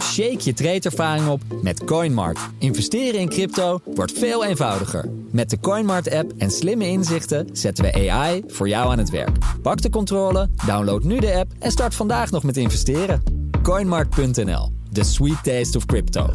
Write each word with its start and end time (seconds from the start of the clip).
Shake 0.00 0.38
je 0.38 0.52
tradeervaring 0.52 1.28
op 1.28 1.40
met 1.62 1.84
CoinMart. 1.84 2.38
Investeren 2.58 3.20
in 3.20 3.28
crypto 3.28 3.80
wordt 3.84 4.12
veel 4.12 4.44
eenvoudiger. 4.44 5.10
Met 5.30 5.50
de 5.50 5.60
CoinMart-app 5.60 6.32
en 6.38 6.50
slimme 6.50 6.86
inzichten 6.86 7.48
zetten 7.52 7.84
we 7.84 8.10
AI 8.10 8.42
voor 8.46 8.68
jou 8.68 8.90
aan 8.90 8.98
het 8.98 9.10
werk. 9.10 9.36
Pak 9.62 9.82
de 9.82 9.90
controle, 9.90 10.48
download 10.66 11.02
nu 11.02 11.18
de 11.18 11.34
app 11.34 11.52
en 11.58 11.70
start 11.70 11.94
vandaag 11.94 12.30
nog 12.30 12.42
met 12.42 12.56
investeren. 12.56 13.22
CoinMart.nl, 13.62 14.72
the 14.92 15.04
sweet 15.04 15.42
taste 15.42 15.76
of 15.76 15.86
crypto. 15.86 16.30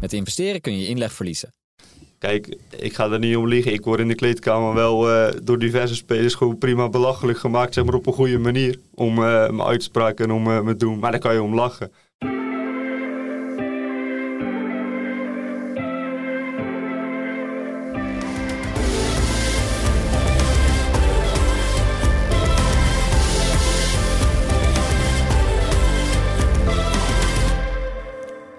Met 0.00 0.12
investeren 0.12 0.60
kun 0.60 0.78
je 0.78 0.86
inleg 0.86 1.12
verliezen. 1.12 1.54
Kijk, 2.18 2.56
ik 2.78 2.94
ga 2.94 3.10
er 3.10 3.18
niet 3.18 3.36
om 3.36 3.48
liegen. 3.48 3.72
Ik 3.72 3.84
word 3.84 4.00
in 4.00 4.08
de 4.08 4.14
kleedkamer 4.14 4.74
wel 4.74 5.10
uh, 5.10 5.28
door 5.42 5.58
diverse 5.58 5.94
spelers 5.94 6.34
gewoon 6.34 6.58
prima 6.58 6.88
belachelijk 6.88 7.38
gemaakt. 7.38 7.74
Zeg 7.74 7.84
maar 7.84 7.94
op 7.94 8.06
een 8.06 8.12
goede 8.12 8.38
manier. 8.38 8.78
Om 8.94 9.18
uh, 9.18 9.24
mijn 9.24 9.62
uitspraken 9.62 10.24
en 10.24 10.30
om 10.30 10.46
uh, 10.46 10.60
me 10.60 10.76
doen. 10.76 10.98
Maar 10.98 11.10
daar 11.10 11.20
kan 11.20 11.34
je 11.34 11.42
om 11.42 11.54
lachen. 11.54 11.92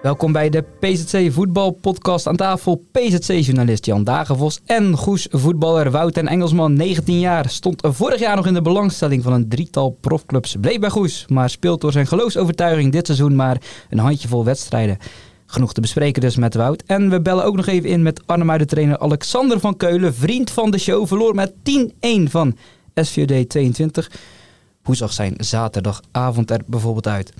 Welkom 0.04 0.32
bij 0.32 0.50
de 0.50 0.64
PZC 0.80 1.32
voetbalpodcast 1.32 2.26
aan 2.26 2.36
tafel. 2.36 2.84
PZC-journalist 2.92 3.86
Jan 3.86 4.04
Dagenvos 4.04 4.60
en 4.66 4.96
Goes 4.96 5.26
voetballer 5.30 5.90
Wout 5.90 6.16
en 6.16 6.28
Engelsman, 6.28 6.72
19 6.72 7.18
jaar, 7.18 7.48
stond 7.48 7.82
vorig 7.86 8.20
jaar 8.20 8.36
nog 8.36 8.46
in 8.46 8.54
de 8.54 8.62
belangstelling 8.62 9.22
van 9.22 9.32
een 9.32 9.48
drietal 9.48 9.96
profclubs. 10.00 10.56
Bleef 10.60 10.78
bij 10.78 10.90
Goes, 10.90 11.26
maar 11.28 11.50
speelt 11.50 11.80
door 11.80 11.92
zijn 11.92 12.06
geloofsovertuiging 12.06 12.92
dit 12.92 13.06
seizoen 13.06 13.36
maar 13.36 13.60
een 13.90 13.98
handjevol 13.98 14.44
wedstrijden. 14.44 14.98
Genoeg 15.46 15.72
te 15.72 15.80
bespreken 15.80 16.20
dus 16.20 16.36
met 16.36 16.54
Wout. 16.54 16.82
En 16.86 17.10
we 17.10 17.20
bellen 17.20 17.44
ook 17.44 17.56
nog 17.56 17.66
even 17.66 17.88
in 17.88 18.02
met 18.02 18.22
Arnhemuiden-trainer 18.26 18.98
Alexander 18.98 19.60
van 19.60 19.76
Keulen, 19.76 20.14
vriend 20.14 20.50
van 20.50 20.70
de 20.70 20.78
show, 20.78 21.06
verloor 21.06 21.34
met 21.34 21.52
10-1 21.52 22.22
van 22.24 22.56
SVD 22.94 23.48
22. 23.48 24.10
Hoe 24.82 24.96
zag 24.96 25.12
zijn 25.12 25.34
zaterdagavond 25.38 26.50
er 26.50 26.60
bijvoorbeeld 26.66 27.06
uit? 27.06 27.32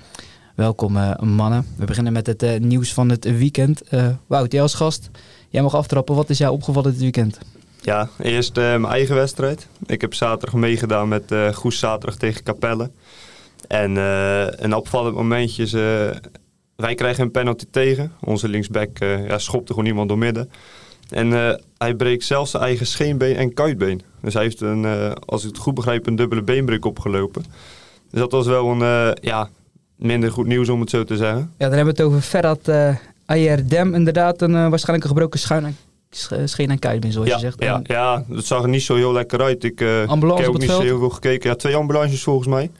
Welkom 0.55 0.95
uh, 0.95 1.19
mannen. 1.19 1.65
We 1.77 1.85
beginnen 1.85 2.13
met 2.13 2.27
het 2.27 2.43
uh, 2.43 2.59
nieuws 2.59 2.93
van 2.93 3.09
het 3.09 3.37
weekend. 3.37 3.93
Uh, 3.93 4.07
Wout, 4.27 4.51
jij 4.51 4.61
als 4.61 4.73
gast, 4.73 5.09
jij 5.49 5.61
mag 5.61 5.75
aftrappen. 5.75 6.15
Wat 6.15 6.29
is 6.29 6.37
jou 6.37 6.53
opgevallen 6.53 6.91
dit 6.91 7.01
weekend? 7.01 7.39
Ja, 7.81 8.09
eerst 8.19 8.55
mijn 8.55 8.85
eigen 8.85 9.15
wedstrijd. 9.15 9.67
Ik 9.85 10.01
heb 10.01 10.13
zaterdag 10.13 10.59
meegedaan 10.59 11.07
met 11.07 11.35
Goes 11.53 11.79
zaterdag 11.79 12.17
tegen 12.17 12.43
Capelle. 12.43 12.91
En 13.67 13.95
een 14.63 14.73
opvallend 14.73 15.15
momentje 15.15 15.63
is, 15.63 15.71
wij 16.75 16.95
krijgen 16.95 17.23
een 17.23 17.31
penalty 17.31 17.65
tegen. 17.71 18.11
Onze 18.21 18.47
linksback 18.47 18.97
ja, 18.99 19.37
schopte 19.37 19.73
gewoon 19.73 19.87
iemand 19.87 20.09
door 20.09 20.17
midden. 20.17 20.49
En 21.09 21.59
hij 21.77 21.95
breekt 21.95 22.23
zelfs 22.23 22.51
zijn 22.51 22.63
eigen 22.63 22.87
scheenbeen 22.87 23.35
en 23.35 23.53
kuitbeen. 23.53 24.01
Dus 24.21 24.33
hij 24.33 24.43
heeft, 24.43 24.61
een, 24.61 25.15
als 25.25 25.41
ik 25.43 25.49
het 25.49 25.57
goed 25.57 25.73
begrijp, 25.73 26.07
een 26.07 26.15
dubbele 26.15 26.43
beenbreuk 26.43 26.85
opgelopen. 26.85 27.43
Dus 28.09 28.19
dat 28.19 28.31
was 28.31 28.47
wel 28.47 28.69
een, 28.69 29.15
ja, 29.21 29.49
minder 29.95 30.31
goed 30.31 30.45
nieuws 30.45 30.69
om 30.69 30.79
het 30.79 30.89
zo 30.89 31.03
te 31.03 31.17
zeggen. 31.17 31.39
Ja, 31.57 31.67
dan 31.67 31.77
hebben 31.77 31.95
we 31.95 32.01
het 32.01 32.11
over 32.11 32.21
Ferhat 32.21 32.67
uh, 32.67 32.95
Ayerdem. 33.25 33.93
Inderdaad, 33.93 34.41
een, 34.41 34.51
uh, 34.51 34.69
waarschijnlijk 34.69 35.03
een 35.03 35.15
gebroken 35.15 35.39
schuin 35.39 35.65
en, 35.65 36.49
scheen 36.49 36.69
en 36.69 36.79
kuitbeen, 36.79 37.11
zoals 37.11 37.27
ja, 37.27 37.35
je 37.35 37.41
zegt. 37.41 37.63
Ja, 37.63 37.79
ja, 37.83 38.23
dat 38.27 38.45
zag 38.45 38.63
er 38.63 38.69
niet 38.69 38.83
zo 38.83 38.95
heel 38.95 39.13
lekker 39.13 39.41
uit. 39.41 39.63
Ik 39.63 39.81
uh, 39.81 40.07
ambulance 40.07 40.43
heb 40.43 40.53
ook 40.53 40.59
niet 40.59 40.69
zo 40.69 40.81
heel 40.81 40.99
veel 40.99 41.09
gekeken. 41.09 41.49
Ja, 41.49 41.55
twee 41.55 41.75
ambulances 41.75 42.23
volgens 42.23 42.47
mij. 42.47 42.71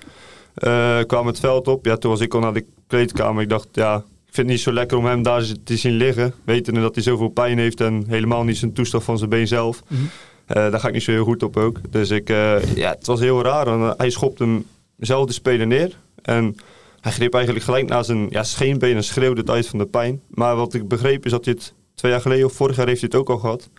Kwamen 1.06 1.28
het 1.28 1.40
veld 1.40 1.68
op. 1.68 1.86
Ja, 1.86 1.98
toen 1.98 2.12
was 2.12 2.20
ik 2.20 2.34
al 2.34 2.40
naar 2.40 2.54
de 2.54 2.66
kleedkamer. 2.88 3.42
Ik 3.42 3.50
dacht, 3.50 3.68
ja, 3.72 3.96
ik 3.96 4.34
vind 4.34 4.48
het 4.48 4.56
niet 4.56 4.60
zo 4.60 4.72
lekker 4.72 4.98
om 4.98 5.06
hem 5.06 5.22
daar 5.22 5.44
te 5.64 5.78
zien 5.78 5.94
liggen. 5.94 6.34
Wetende 6.44 6.82
dat 6.82 6.96
hij 6.96 7.04
zoveel 7.04 7.28
pijn 7.28 7.58
heeft 7.58 7.82
en 7.82 8.04
helemaal 8.08 8.44
niet 8.44 8.58
zijn 8.58 8.74
toestand 8.74 9.04
van 9.04 9.18
zijn 9.18 9.30
been 9.30 9.48
zelf. 9.48 9.84
Mm 9.88 9.98
-hmm. 9.98 10.72
daar 10.72 10.80
ga 10.80 10.88
ik 10.88 10.94
niet 10.94 11.04
zo 11.04 11.12
heel 11.12 11.24
goed 11.24 11.44
op 11.44 11.58
ook. 11.58 11.80
Dus 11.90 12.10
ik, 12.10 12.28
ja, 12.28 12.90
het 12.90 13.06
was 13.06 13.20
heel 13.20 13.44
raar. 13.44 13.68
En, 13.68 13.94
hij 13.98 14.10
schopt 14.10 14.40
hem 14.40 14.66
zelf 14.98 15.26
de 15.26 15.34
speler 15.34 15.68
neer. 15.68 15.98
En 16.22 16.56
hij 17.06 17.14
greep 17.14 17.34
eigenlijk 17.34 17.66
gelijk 17.66 17.90
naar 17.90 18.06
zijn 18.06 18.28
ja, 18.30 18.44
scheenbeen 18.44 18.96
en 18.96 19.04
schreeuwde 19.04 19.42
het 19.42 19.50
uit 19.50 19.68
van 19.68 19.80
de 19.80 19.86
pijn. 19.86 20.22
Maar 20.30 20.56
wat 20.56 20.74
ik 20.74 20.88
begreep 20.88 21.26
is 21.26 21.32
dat 21.32 21.44
dit 21.44 21.74
twee 21.96 22.12
jaar 22.12 22.22
geleden 22.22 22.46
of 22.46 22.54
vorig 22.54 22.76
jaar 22.76 22.88
heeft 22.88 23.02
hij 23.02 23.10
het 23.12 23.20
ook 23.20 23.30
al 23.30 23.38
gehad. 23.38 23.70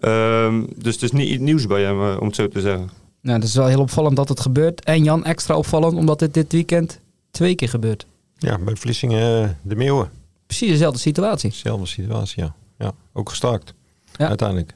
Um, 0.00 0.68
dus 0.76 0.94
het 0.94 1.02
is 1.02 1.12
niet 1.12 1.28
iets 1.28 1.42
nieuws 1.42 1.66
bij 1.66 1.82
hem, 1.82 2.00
uh, 2.00 2.16
om 2.20 2.26
het 2.26 2.36
zo 2.36 2.48
te 2.48 2.60
zeggen. 2.60 2.90
Nou, 3.20 3.38
het 3.38 3.48
is 3.48 3.54
wel 3.54 3.66
heel 3.66 3.80
opvallend 3.80 4.16
dat 4.16 4.28
het 4.28 4.40
gebeurt. 4.40 4.84
En 4.84 5.04
Jan, 5.04 5.24
extra 5.24 5.56
opvallend 5.56 5.94
omdat 5.94 6.20
het 6.20 6.34
dit 6.34 6.52
weekend 6.52 7.00
twee 7.30 7.54
keer 7.54 7.68
gebeurt. 7.68 8.06
Ja, 8.38 8.58
bij 8.58 8.76
Vlissingen 8.76 9.42
uh, 9.42 9.48
de 9.62 9.76
Meeuwen. 9.76 10.10
Precies 10.46 10.70
dezelfde 10.70 10.98
situatie. 10.98 11.50
Dezelfde 11.50 11.86
situatie, 11.86 12.42
ja. 12.42 12.54
ja 12.78 12.92
ook 13.12 13.28
gestaakt, 13.28 13.74
ja. 14.16 14.28
uiteindelijk. 14.28 14.74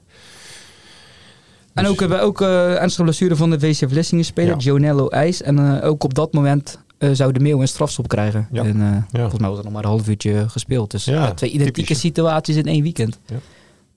En 1.74 1.86
ook 1.86 2.00
hebben 2.00 2.18
we 2.18 2.24
ook 2.24 2.40
uh, 2.40 2.80
ernstige 2.80 3.02
blessure 3.02 3.36
van 3.36 3.50
de 3.50 3.60
VC 3.60 3.88
Vlissingen 3.88 4.24
speler, 4.24 4.54
ja. 4.54 4.60
Gionello 4.60 5.08
IJs. 5.08 5.42
En 5.42 5.58
uh, 5.58 5.84
ook 5.84 6.04
op 6.04 6.14
dat 6.14 6.32
moment 6.32 6.78
uh, 6.98 7.10
zou 7.12 7.32
de 7.32 7.40
Meeuw 7.40 7.60
een 7.60 7.68
strafstop 7.68 8.08
krijgen. 8.08 8.48
Ja. 8.52 8.64
En 8.64 8.76
uh, 8.76 8.82
ja. 8.92 9.06
volgens 9.10 9.40
mij 9.40 9.48
was 9.48 9.58
er 9.58 9.64
nog 9.64 9.72
maar 9.72 9.82
een 9.82 9.90
half 9.90 10.08
uurtje 10.08 10.48
gespeeld. 10.48 10.90
Dus 10.90 11.04
ja, 11.04 11.34
twee 11.34 11.50
identieke 11.50 11.80
typisch. 11.80 12.00
situaties 12.00 12.56
in 12.56 12.66
één 12.66 12.82
weekend. 12.82 13.18
Ja. 13.26 13.36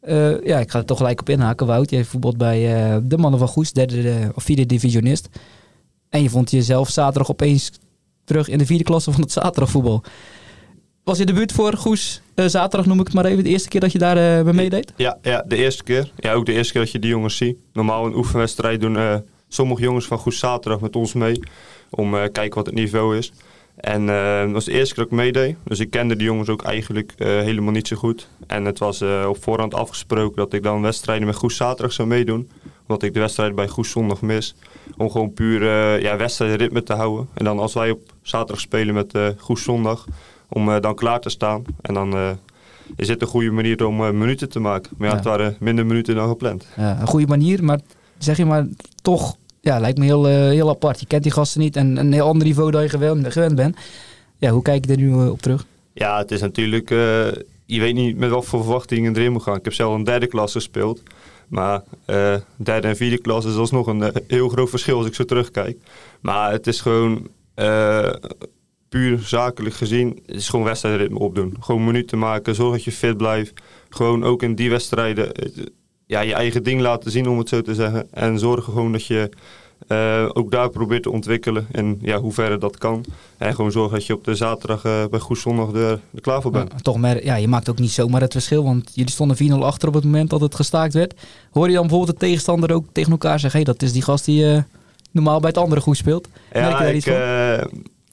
Uh, 0.04 0.46
ja, 0.46 0.60
ik 0.60 0.72
ga 0.72 0.80
er 0.80 0.86
toch 0.86 0.98
gelijk 0.98 1.20
op 1.20 1.30
inhaken. 1.30 1.68
Wout, 1.68 1.90
jij 1.90 2.04
voetbalt 2.04 2.38
bij 2.38 2.60
de 3.04 3.18
mannen 3.18 3.40
van 3.40 3.48
Goes, 3.48 3.72
derde 3.72 4.32
of 4.36 4.44
vierde 4.44 4.66
divisionist. 4.66 5.30
En 6.10 6.22
je 6.22 6.30
vond 6.30 6.52
jezelf 6.52 6.90
zaterdag 6.90 7.30
opeens 7.32 7.72
terug 8.24 8.48
in 8.48 8.58
de 8.58 8.66
vierde 8.66 8.84
klasse 8.84 9.12
van 9.12 9.22
het 9.22 9.32
zaterdagvoetbal. 9.32 10.04
Was 11.04 11.18
je 11.18 11.26
debuut 11.26 11.52
voor 11.52 11.74
Goes 11.78 12.22
zaterdag, 12.36 12.86
noem 12.86 13.00
ik 13.00 13.06
het 13.06 13.16
maar 13.16 13.26
even, 13.26 13.44
de 13.44 13.50
eerste 13.50 13.70
keer 13.70 13.80
dat 13.80 13.92
je 13.92 13.98
daar 14.00 14.46
uh, 14.46 14.54
meedeed? 14.54 14.94
Ja, 14.96 15.18
ja, 15.22 15.44
de 15.48 15.56
eerste 15.56 15.84
keer. 15.84 16.12
Ja, 16.16 16.34
ook 16.34 16.46
de 16.46 16.54
eerste 16.54 16.72
keer 16.72 16.82
dat 16.82 16.92
je 16.92 17.00
die 17.00 17.10
jongens 17.10 17.38
ziet. 17.38 17.58
Normaal 17.74 18.06
een 18.06 18.16
oefenwedstrijd 18.16 18.82
doen 18.82 18.96
uh, 18.96 19.16
sommige 19.48 19.82
jongens 19.82 20.06
van 20.06 20.18
Goes 20.18 20.40
zaterdag 20.40 20.82
met 20.82 20.96
ons 20.96 21.14
mee. 21.14 21.40
Om 21.94 22.12
te 22.12 22.18
uh, 22.18 22.24
kijken 22.32 22.56
wat 22.56 22.66
het 22.66 22.76
niveau 22.76 23.18
is. 23.18 23.34
En 23.76 24.02
uh, 24.02 24.42
dat 24.42 24.52
was 24.52 24.66
de 24.66 24.72
eerste 24.72 24.94
keer 24.94 25.04
dat 25.04 25.14
ik 25.14 25.20
meedeed. 25.20 25.56
Dus 25.64 25.80
ik 25.80 25.90
kende 25.90 26.16
die 26.16 26.26
jongens 26.26 26.50
ook 26.50 26.64
eigenlijk 26.64 27.14
uh, 27.18 27.28
helemaal 27.28 27.72
niet 27.72 27.88
zo 27.88 27.96
goed. 27.96 28.28
En 28.48 28.66
het 28.66 28.80
was 28.80 29.02
op 29.28 29.44
voorhand 29.44 29.74
afgesproken 29.74 30.36
dat 30.36 30.54
ik 30.54 30.64
dan 30.64 30.82
wedstrijden 30.82 31.28
met 31.28 31.36
Goes 31.36 31.56
zaterdag 31.56 31.94
zou 31.94 32.08
meedoen. 32.08 32.50
Omdat 32.82 33.04
ik 33.04 33.14
de 33.14 33.20
wedstrijd 33.20 33.56
bij 33.56 33.68
Goes 33.68 33.90
zondag 33.90 34.22
mis. 34.22 34.56
Om 34.98 35.10
gewoon 35.10 35.34
puur 35.34 35.64
ja, 36.02 36.18
wedstrijdritme 36.18 36.84
te 36.84 36.94
houden. 36.94 37.28
En 37.34 37.46
dan 37.46 37.60
als 37.60 37.74
wij 37.74 37.92
op 37.92 38.14
zaterdag 38.22 38.60
spelen 38.60 38.94
met 38.94 39.18
Goes 39.38 39.64
zondag. 39.64 40.06
Om 40.50 40.80
dan 40.82 40.96
klaar 40.96 41.20
te 41.20 41.30
staan. 41.30 41.64
En 41.82 41.94
dan 41.94 42.38
is 42.96 43.08
dit 43.08 43.22
een 43.22 43.28
goede 43.28 43.52
manier 43.52 43.86
om 43.86 44.18
minuten 44.18 44.50
te 44.50 44.60
maken. 44.60 44.92
Maar 44.98 45.08
ja, 45.08 45.14
ja, 45.14 45.20
het 45.20 45.30
waren 45.30 45.56
minder 45.60 45.86
minuten 45.86 46.16
dan 46.16 46.28
gepland. 46.28 46.68
Ja, 46.78 47.02
een 47.02 47.08
goede 47.08 47.28
manier, 47.28 47.64
maar 47.64 47.80
zeg 48.18 48.38
je 48.38 48.46
maar 48.46 48.68
toch 49.02 49.38
ja, 49.62 49.80
lijkt 49.80 49.98
me 49.98 50.06
heel, 50.06 50.30
uh, 50.30 50.36
heel 50.36 50.70
apart. 50.70 51.00
Je 51.00 51.06
kent 51.06 51.24
die 51.24 51.32
gasten 51.32 51.60
niet 51.60 51.76
en 51.76 51.98
een 51.98 52.14
heel 52.14 52.28
ander 52.28 52.48
niveau 52.48 52.72
dan 52.72 52.82
je 52.82 52.90
gewend, 52.90 53.56
bent. 53.56 53.78
Ja, 54.38 54.50
hoe 54.50 54.62
kijk 54.62 54.86
je 54.86 54.92
er 54.92 54.98
nu 54.98 55.10
uh, 55.10 55.32
op 55.32 55.42
terug? 55.42 55.66
Ja, 55.94 56.18
het 56.18 56.32
is 56.32 56.42
natuurlijk... 56.42 56.90
Uh, 56.90 57.28
je 57.66 57.80
weet 57.80 57.94
niet 57.94 58.18
met 58.18 58.30
wat 58.30 58.46
voor 58.46 58.62
verwachtingen 58.62 59.16
erin 59.16 59.32
moet 59.32 59.44
gaan. 59.44 59.56
Ik 59.56 59.64
heb 59.64 59.74
zelf 59.74 59.96
een 59.96 60.04
derde 60.04 60.28
klas 60.28 60.52
gespeeld. 60.52 61.02
Maar 61.48 61.84
derde 62.56 62.88
en 62.88 62.96
vierde 62.96 63.18
klas 63.18 63.46
is 63.46 63.56
alsnog 63.56 63.88
een 63.88 64.12
heel 64.28 64.50
groot 64.50 64.70
verschil 64.70 64.98
als 64.98 65.08
ik 65.08 65.16
zo 65.16 65.26
terugkijk. 65.26 65.78
Maar 66.22 66.52
het 66.52 66.68
is 66.68 66.82
gewoon... 66.82 67.28
puur 68.90 69.20
zakelijk 69.20 69.76
gezien, 69.76 70.20
het 70.26 70.36
is 70.36 70.50
gewoon 70.50 70.66
wedstrijdritme 70.66 71.20
opdoen. 71.20 71.56
Gewoon 71.60 71.86
minuten 71.86 72.20
maken, 72.20 72.56
zorg 72.56 72.72
dat 72.72 72.84
je 72.84 72.92
fit 72.92 73.18
blijft. 73.18 73.54
Gewoon 73.90 74.24
ook 74.24 74.44
in 74.44 74.56
die 74.56 74.70
wedstrijden 74.70 75.32
ja, 76.12 76.20
je 76.20 76.34
eigen 76.34 76.64
ding 76.64 76.82
laten 76.82 77.12
zien, 77.12 77.28
om 77.28 77.38
het 77.38 77.50
zo 77.50 77.62
te 77.62 77.76
zeggen. 77.76 78.08
En 78.12 78.40
zorgen 78.40 78.74
gewoon 78.74 78.92
dat 78.92 79.06
je 79.06 79.30
uh, 79.88 80.30
ook 80.34 80.52
daar 80.52 80.70
probeert 80.70 81.04
te 81.04 81.12
ontwikkelen. 81.12 81.68
En 81.72 82.00
ja, 82.02 82.20
hoe 82.20 82.34
verder 82.34 82.60
dat 82.60 82.78
kan. 82.78 83.06
En 83.38 83.56
gewoon 83.56 83.72
zorgen 83.72 83.94
dat 83.94 84.06
je 84.06 84.14
op 84.14 84.24
de 84.24 84.36
zaterdag 84.36 84.86
uh, 84.86 85.06
bij 85.10 85.20
Goed 85.20 85.38
Zondag 85.38 85.74
er, 85.74 86.00
er 86.14 86.22
klaar 86.22 86.42
voor 86.42 86.52
bent. 86.52 86.72
Ja, 86.72 86.78
toch 86.78 86.98
maar, 86.98 87.24
ja, 87.24 87.36
je 87.36 87.48
maakt 87.48 87.70
ook 87.70 87.80
niet 87.80 87.92
zomaar 87.92 88.22
het 88.22 88.32
verschil. 88.32 88.64
Want 88.64 88.92
jullie 88.94 89.12
stonden 89.12 89.38
4-0 89.52 89.54
achter 89.54 89.88
op 89.88 89.94
het 89.94 90.04
moment 90.04 90.30
dat 90.30 90.42
het 90.42 90.56
gestaakt 90.56 90.94
werd. 90.94 91.14
Hoor 91.52 91.68
je 91.68 91.74
dan 91.74 91.88
bijvoorbeeld 91.88 92.20
de 92.20 92.26
tegenstander 92.26 92.74
ook 92.74 92.86
tegen 92.92 93.12
elkaar 93.12 93.40
zeggen... 93.40 93.60
Hey, 93.64 93.74
dat 93.74 93.82
is 93.82 93.94
die 93.94 94.02
gast 94.02 94.26
die 94.26 94.44
uh, 94.44 94.62
normaal 95.12 95.40
bij 95.40 95.50
het 95.50 95.58
andere 95.58 95.82
goed 95.82 95.98
speelt? 95.98 96.28
Ja, 96.54 96.82
ik, 96.82 97.06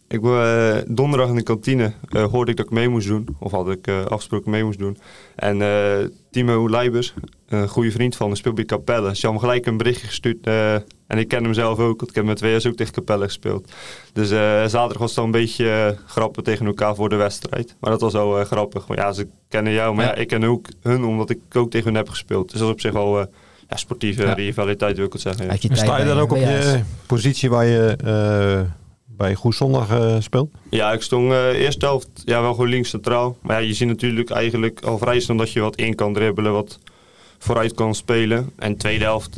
ik 0.08 0.22
uh, 0.22 0.76
donderdag 0.86 1.28
in 1.28 1.34
de 1.34 1.42
kantine 1.42 1.92
uh, 2.10 2.24
hoorde 2.24 2.50
ik 2.50 2.56
dat 2.56 2.66
ik 2.66 2.72
mee 2.72 2.88
moest 2.88 3.08
doen. 3.08 3.26
Of 3.38 3.52
had 3.52 3.70
ik 3.70 3.86
uh, 3.86 4.04
afgesproken 4.04 4.50
mee 4.50 4.64
moest 4.64 4.78
doen. 4.78 4.98
En 5.34 5.58
Timo 6.30 6.70
Leibers, 6.70 7.14
een 7.48 7.68
goede 7.68 7.90
vriend 7.90 8.16
van, 8.16 8.36
speelt 8.36 8.54
bij 8.54 8.64
Capelle. 8.64 9.16
Ze 9.16 9.26
had 9.26 9.34
me 9.34 9.40
gelijk 9.40 9.66
een 9.66 9.76
berichtje 9.76 10.06
gestuurd. 10.06 10.46
en 11.06 11.18
ik 11.18 11.28
ken 11.28 11.44
hem 11.44 11.54
zelf 11.54 11.78
ook, 11.78 11.98
want 11.98 12.10
ik 12.10 12.14
heb 12.14 12.24
met 12.24 12.36
twee 12.36 12.50
jaar 12.50 12.66
ook 12.66 12.76
tegen 12.76 12.92
Capelle 12.92 13.24
gespeeld. 13.24 13.72
Dus 14.12 14.28
zaterdag 14.70 14.98
was 14.98 15.08
het 15.08 15.14
dan 15.14 15.24
een 15.24 15.30
beetje 15.30 15.98
grappen 16.06 16.44
tegen 16.44 16.66
elkaar 16.66 16.94
voor 16.94 17.08
de 17.08 17.16
wedstrijd. 17.16 17.76
Maar 17.80 17.90
dat 17.90 18.00
was 18.00 18.12
wel 18.12 18.44
grappig. 18.44 18.88
Maar 18.88 18.96
ja, 18.96 19.12
ze 19.12 19.28
kennen 19.48 19.72
jou, 19.72 19.94
maar 19.94 20.04
ja. 20.04 20.10
ja, 20.10 20.16
ik 20.16 20.28
ken 20.28 20.44
ook 20.44 20.68
hun, 20.82 21.04
omdat 21.04 21.30
ik 21.30 21.38
ook 21.52 21.70
tegen 21.70 21.86
hun 21.86 21.96
heb 21.96 22.08
gespeeld. 22.08 22.50
Dus 22.50 22.58
dat 22.58 22.68
is 22.68 22.74
op 22.74 22.80
zich 22.80 22.92
wel 22.92 23.18
ja, 23.68 23.76
sportieve 23.76 24.22
ja. 24.22 24.32
rivaliteit, 24.32 24.96
wil 24.96 25.06
ik 25.06 25.12
het 25.12 25.22
zeggen. 25.22 25.46
Ja. 25.46 25.74
Sta 25.74 25.98
je 25.98 26.04
dan 26.04 26.18
ook 26.18 26.32
op 26.32 26.38
je 26.38 26.80
positie 27.06 27.50
waar 27.50 27.66
je 27.66 27.96
bij 29.18 29.34
Goes 29.34 29.56
Zondag 29.56 30.22
speelt? 30.22 30.50
Ja, 30.70 30.92
ik 30.92 31.02
stond 31.02 31.32
eerste 31.32 31.86
helft 31.86 32.08
ja, 32.24 32.40
wel 32.40 32.54
gewoon 32.54 32.68
links 32.68 32.88
centraal. 32.88 33.36
Maar 33.42 33.60
ja, 33.60 33.66
je 33.66 33.74
ziet 33.74 33.88
natuurlijk 33.88 34.30
eigenlijk 34.30 34.80
al 34.84 34.98
vrij 34.98 35.20
snel 35.20 35.36
dat 35.36 35.52
je 35.52 35.60
wat 35.60 35.76
in 35.76 35.94
kan 35.94 36.12
dribbelen, 36.12 36.52
wat 36.52 36.78
vooruit 37.38 37.74
kan 37.74 37.94
spelen. 37.94 38.50
En 38.56 38.76
tweede 38.76 39.04
helft 39.04 39.34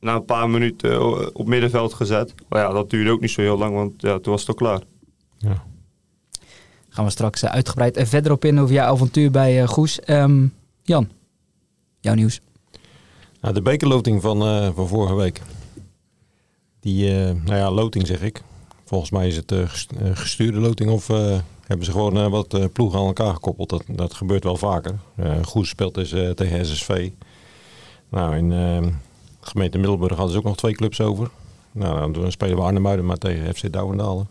na 0.00 0.14
een 0.14 0.24
paar 0.24 0.50
minuten 0.50 1.34
op 1.34 1.46
middenveld 1.46 1.94
gezet. 1.94 2.34
Maar 2.48 2.60
ja, 2.60 2.72
dat 2.72 2.90
duurde 2.90 3.10
ook 3.10 3.20
niet 3.20 3.30
zo 3.30 3.40
heel 3.40 3.58
lang, 3.58 3.74
want 3.74 3.92
ja, 3.96 4.18
toen 4.18 4.32
was 4.32 4.40
het 4.40 4.50
al 4.50 4.54
klaar. 4.54 4.80
Ja. 5.38 5.62
Gaan 6.88 7.04
we 7.04 7.10
straks 7.10 7.44
uitgebreid 7.44 8.08
verder 8.08 8.32
op 8.32 8.44
in 8.44 8.60
over 8.60 8.74
jouw 8.74 8.92
avontuur 8.92 9.30
bij 9.30 9.66
Goes. 9.66 10.00
Um, 10.06 10.54
Jan, 10.82 11.08
jouw 12.00 12.14
nieuws. 12.14 12.40
Nou, 13.40 13.54
de 13.54 13.62
bekerloting 13.62 14.22
van, 14.22 14.42
uh, 14.42 14.68
van 14.74 14.88
vorige 14.88 15.14
week. 15.14 15.42
Die, 16.80 17.08
uh, 17.08 17.14
nou 17.44 17.56
ja, 17.56 17.70
loting 17.70 18.06
zeg 18.06 18.22
ik. 18.22 18.42
Volgens 18.84 19.10
mij 19.10 19.26
is 19.26 19.36
het 19.36 19.52
uh, 19.52 19.64
gestuurde 20.14 20.58
loting 20.58 20.90
of 20.90 21.06
hebben 21.66 21.86
ze 21.86 21.90
gewoon 21.90 22.30
wat 22.30 22.72
ploegen 22.72 22.98
aan 22.98 23.06
elkaar 23.06 23.34
gekoppeld. 23.34 23.68
Dat, 23.68 23.82
dat 23.86 24.14
gebeurt 24.14 24.44
wel 24.44 24.56
vaker. 24.56 24.98
Goed 25.42 25.66
speelt 25.66 25.96
is 25.96 26.08
tegen 26.34 26.66
SSV. 26.66 27.10
Nou, 28.08 28.36
in 28.36 28.52
gemeente 29.40 29.78
Middelburg 29.78 30.16
hadden 30.16 30.32
ze 30.32 30.38
ook 30.38 30.44
nog 30.44 30.56
twee 30.56 30.74
clubs 30.74 31.00
over. 31.00 31.30
Nou, 31.72 32.12
dan 32.12 32.30
spelen 32.30 32.56
we 32.56 32.62
Arnhem 32.62 33.04
maar 33.04 33.18
tegen 33.18 33.54
FC 33.54 33.72
Douwendalen. 33.72 34.28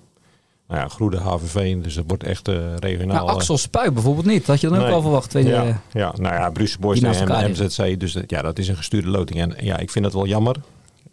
Nou 0.67 0.81
ja, 0.81 0.87
Groede 0.87 1.17
HVV, 1.17 1.81
dus 1.81 1.95
het 1.95 2.05
wordt 2.07 2.23
echt 2.23 2.47
uh, 2.47 2.75
regionaal. 2.75 3.25
Nou, 3.25 3.37
Axel 3.37 3.57
Spuik 3.57 3.93
bijvoorbeeld 3.93 4.25
niet. 4.25 4.37
Dat 4.37 4.47
had 4.47 4.61
je 4.61 4.69
dan 4.69 4.79
ook 4.79 4.91
al 4.91 5.01
verwacht. 5.01 5.29
Tweede, 5.29 5.49
ja, 5.49 5.81
ja, 5.91 6.13
nou 6.17 6.35
ja, 6.35 6.49
Bruce 6.49 6.79
Boys 6.79 7.01
en 7.01 7.51
MZC. 7.51 7.99
Dus 7.99 8.17
ja, 8.27 8.41
dat 8.41 8.59
is 8.59 8.67
een 8.67 8.75
gestuurde 8.75 9.09
loting. 9.09 9.39
En 9.39 9.55
ja, 9.65 9.77
ik 9.77 9.91
vind 9.91 10.05
dat 10.05 10.13
wel 10.13 10.27
jammer. 10.27 10.55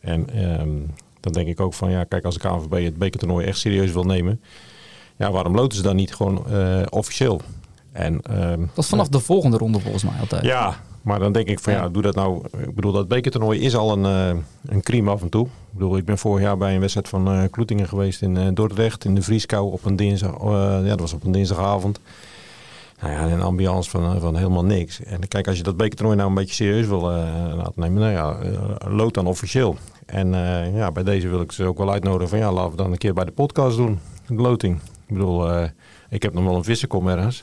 En 0.01 0.45
um, 0.61 0.91
dan 1.21 1.33
denk 1.33 1.49
ik 1.49 1.61
ook 1.61 1.75
van, 1.75 1.91
ja, 1.91 2.05
kijk, 2.05 2.25
als 2.25 2.39
de 2.39 2.41
KNVB 2.41 2.85
het 2.85 2.97
bekertoernooi 2.97 3.47
echt 3.47 3.59
serieus 3.59 3.93
wil 3.93 4.05
nemen. 4.05 4.41
Ja, 5.17 5.31
waarom 5.31 5.55
loten 5.55 5.77
ze 5.77 5.83
dan 5.83 5.97
niet 5.97 6.15
gewoon 6.15 6.45
uh, 6.51 6.83
officieel? 6.89 7.41
En, 7.93 8.21
um, 8.31 8.71
dat 8.75 8.85
is 8.85 8.91
vanaf 8.91 9.09
de 9.09 9.21
volgende 9.21 9.57
ronde 9.57 9.81
volgens 9.81 10.05
mij 10.05 10.21
altijd. 10.21 10.45
Ja, 10.45 10.77
maar 11.03 11.19
dan 11.19 11.33
denk 11.33 11.49
ik 11.49 11.61
van 11.61 11.73
ja, 11.73 11.89
doe 11.89 12.03
dat 12.03 12.15
nou. 12.15 12.45
Ik 12.59 12.75
bedoel, 12.75 12.93
dat 12.93 13.09
bekertoernooi 13.09 13.61
is 13.61 13.77
al 13.77 13.93
een, 13.93 14.35
uh, 14.35 14.43
een 14.67 14.83
crime 14.83 15.11
af 15.11 15.23
en 15.23 15.29
toe. 15.29 15.47
Ik 15.47 15.79
bedoel, 15.79 15.97
ik 15.97 16.05
ben 16.05 16.19
vorig 16.19 16.43
jaar 16.43 16.57
bij 16.57 16.75
een 16.75 16.81
wedstrijd 16.81 17.09
van 17.09 17.35
uh, 17.35 17.43
Kloetingen 17.51 17.89
geweest 17.89 18.23
in 18.23 18.37
uh, 18.37 18.47
Dordrecht. 18.55 19.05
In 19.05 19.15
de 19.15 19.23
Vrieskou 19.23 19.73
op 19.73 19.85
een 19.85 19.97
dinsdag. 19.97 20.37
ja, 20.43 20.83
dat 20.83 21.01
was 21.01 21.13
op 21.13 21.25
een 21.25 21.33
dinsdagavond. 21.33 22.01
Nou 23.01 23.13
ja, 23.13 23.35
een 23.35 23.43
ambiance 23.43 23.91
van, 23.91 24.21
van 24.21 24.37
helemaal 24.37 24.65
niks. 24.65 25.03
En 25.03 25.29
kijk, 25.29 25.49
als 25.49 25.57
je 25.57 25.63
dat 25.63 25.77
bekertoernooi 25.77 26.17
nou 26.17 26.29
een 26.29 26.35
beetje 26.35 26.55
serieus 26.55 26.87
wil 26.87 27.01
laten 27.01 27.73
nemen. 27.75 28.01
Nou 28.01 28.13
ja, 28.13 28.37
lood 28.89 29.15
dan 29.15 29.27
officieel. 29.27 29.77
En 30.11 30.29
ja, 30.75 30.93
bij 30.93 31.03
deze 31.03 31.29
wil 31.29 31.41
ik 31.41 31.53
ze 31.53 31.65
ook 31.65 31.79
wel 31.79 31.93
uitnodigen 31.93 32.29
van 32.29 32.39
ja, 32.39 32.53
laten 32.53 32.71
we 32.71 32.77
dan 32.77 32.93
een 32.93 32.99
keer 32.99 33.15
bij 33.15 33.25
de 33.25 33.33
podcast 33.33 33.77
doen. 33.77 33.99
De 34.27 34.35
loting. 34.35 34.77
Ik 35.07 35.17
bedoel, 35.17 35.51
ik 36.09 36.23
heb 36.23 36.35
nog 36.35 36.45
wel 36.45 36.57
een 36.57 36.65
vissenkom 36.65 37.09
ergens. 37.09 37.43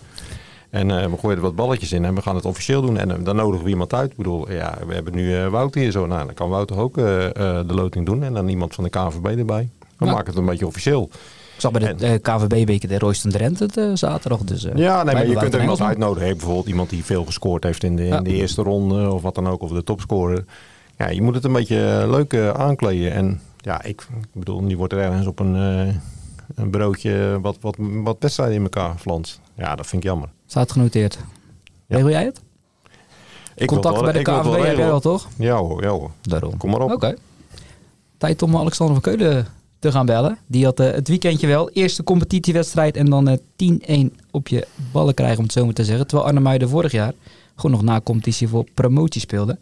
En 0.69 0.89
uh, 0.89 1.05
we 1.05 1.17
gooien 1.17 1.37
er 1.37 1.43
wat 1.43 1.55
balletjes 1.55 1.91
in 1.91 2.05
en 2.05 2.15
we 2.15 2.21
gaan 2.21 2.35
het 2.35 2.45
officieel 2.45 2.81
doen. 2.81 2.97
En 2.97 3.09
uh, 3.09 3.15
dan 3.23 3.35
nodigen 3.35 3.63
we 3.63 3.69
iemand 3.69 3.93
uit. 3.93 4.11
Ik 4.11 4.17
bedoel, 4.17 4.51
ja, 4.51 4.77
we 4.87 4.93
hebben 4.93 5.13
nu 5.15 5.35
uh, 5.35 5.47
Wouter 5.47 5.81
hier 5.81 5.91
zo. 5.91 6.05
Nou, 6.05 6.25
dan 6.25 6.33
kan 6.33 6.49
Wouter 6.49 6.77
ook 6.77 6.95
de 6.95 7.65
loting 7.67 8.05
doen. 8.05 8.23
En 8.23 8.33
dan 8.33 8.47
iemand 8.47 8.75
van 8.75 8.83
de 8.83 8.89
KVB 8.89 9.25
erbij. 9.25 9.69
We 9.97 10.05
maken 10.05 10.25
het 10.25 10.35
een 10.35 10.45
beetje 10.45 10.67
officieel. 10.67 11.09
Ik 11.55 11.63
zag 11.63 11.71
bij 11.71 11.95
de 11.95 12.19
KVB-beker 12.19 12.89
de 12.89 12.99
Royston 12.99 13.31
Drenthe 13.31 13.63
het 13.73 13.99
zaterdag. 13.99 14.39
Dus, 14.39 14.67
ja, 14.75 15.03
nee, 15.03 15.13
maar 15.13 15.27
je 15.27 15.35
kunt 15.35 15.53
er 15.53 15.61
iemand 15.61 15.81
uitnodigen. 15.81 16.37
bijvoorbeeld 16.37 16.67
iemand 16.67 16.89
die 16.89 17.05
veel 17.05 17.25
gescoord 17.25 17.63
heeft 17.63 17.83
in 17.83 17.95
de, 17.95 18.05
in 18.05 18.23
de 18.23 18.33
eerste 18.33 18.61
ronde. 18.61 19.11
Of 19.11 19.21
wat 19.21 19.35
dan 19.35 19.47
ook. 19.47 19.61
Of 19.61 19.71
de 19.71 19.83
topscorer. 19.83 20.45
Ja, 20.97 21.09
je 21.09 21.21
moet 21.21 21.35
het 21.35 21.43
een 21.43 21.53
beetje 21.53 22.05
leuk 22.07 22.35
aankleden. 22.35 23.11
En 23.11 23.41
ja, 23.57 23.83
ik, 23.83 24.07
bedoel, 24.33 24.63
nu 24.63 24.77
wordt 24.77 24.93
er 24.93 24.99
ergens 24.99 25.27
op 25.27 25.39
een, 25.39 25.53
een 26.55 26.69
broodje 26.69 27.39
wat, 27.41 27.57
wat, 27.61 27.75
wat 27.79 28.17
wedstrijden 28.19 28.55
in 28.55 28.63
elkaar 28.63 28.91
geflanst. 28.91 29.39
Ja, 29.55 29.75
dat 29.75 29.87
vind 29.87 30.03
ik 30.03 30.09
jammer. 30.09 30.29
Staat 30.45 30.71
genoteerd. 30.71 31.17
Ja. 31.87 31.95
Regel 31.95 32.09
jij 32.09 32.23
het? 32.23 32.41
Ik 33.55 33.67
Contact 33.67 34.01
bij 34.01 34.11
de 34.11 34.21
KNVB 34.21 34.65
heb 34.65 34.75
jij 34.75 34.85
wel, 34.85 34.99
toch? 34.99 35.27
Ja 35.37 35.55
hoor, 35.55 35.83
ja 35.83 35.89
hoor. 35.89 36.11
Daarom. 36.21 36.57
Kom 36.57 36.69
maar 36.69 36.81
op. 36.81 36.91
Oké. 36.91 37.15
Tijd 38.17 38.41
om 38.41 38.57
Alexander 38.57 39.01
van 39.01 39.03
Keulen 39.03 39.47
te 39.79 39.91
gaan 39.91 40.05
bellen. 40.05 40.37
Die 40.47 40.65
had 40.65 40.79
uh, 40.79 40.91
het 40.91 41.07
weekendje 41.07 41.47
wel. 41.47 41.69
Eerste 41.69 42.03
competitiewedstrijd 42.03 42.97
en 42.97 43.09
dan 43.09 43.29
uh, 43.29 44.07
10-1 44.11 44.15
op 44.31 44.47
je 44.47 44.67
ballen 44.91 45.13
krijgen, 45.13 45.37
om 45.37 45.43
het 45.43 45.53
zo 45.53 45.65
maar 45.65 45.73
te 45.73 45.85
zeggen. 45.85 46.07
Terwijl 46.07 46.29
Arnhem 46.29 46.67
vorig 46.67 46.91
jaar 46.91 47.13
gewoon 47.55 47.71
nog 47.71 47.81
na 47.81 48.01
competitie 48.01 48.47
voor 48.47 48.65
promotie 48.73 49.21
speelde. 49.21 49.57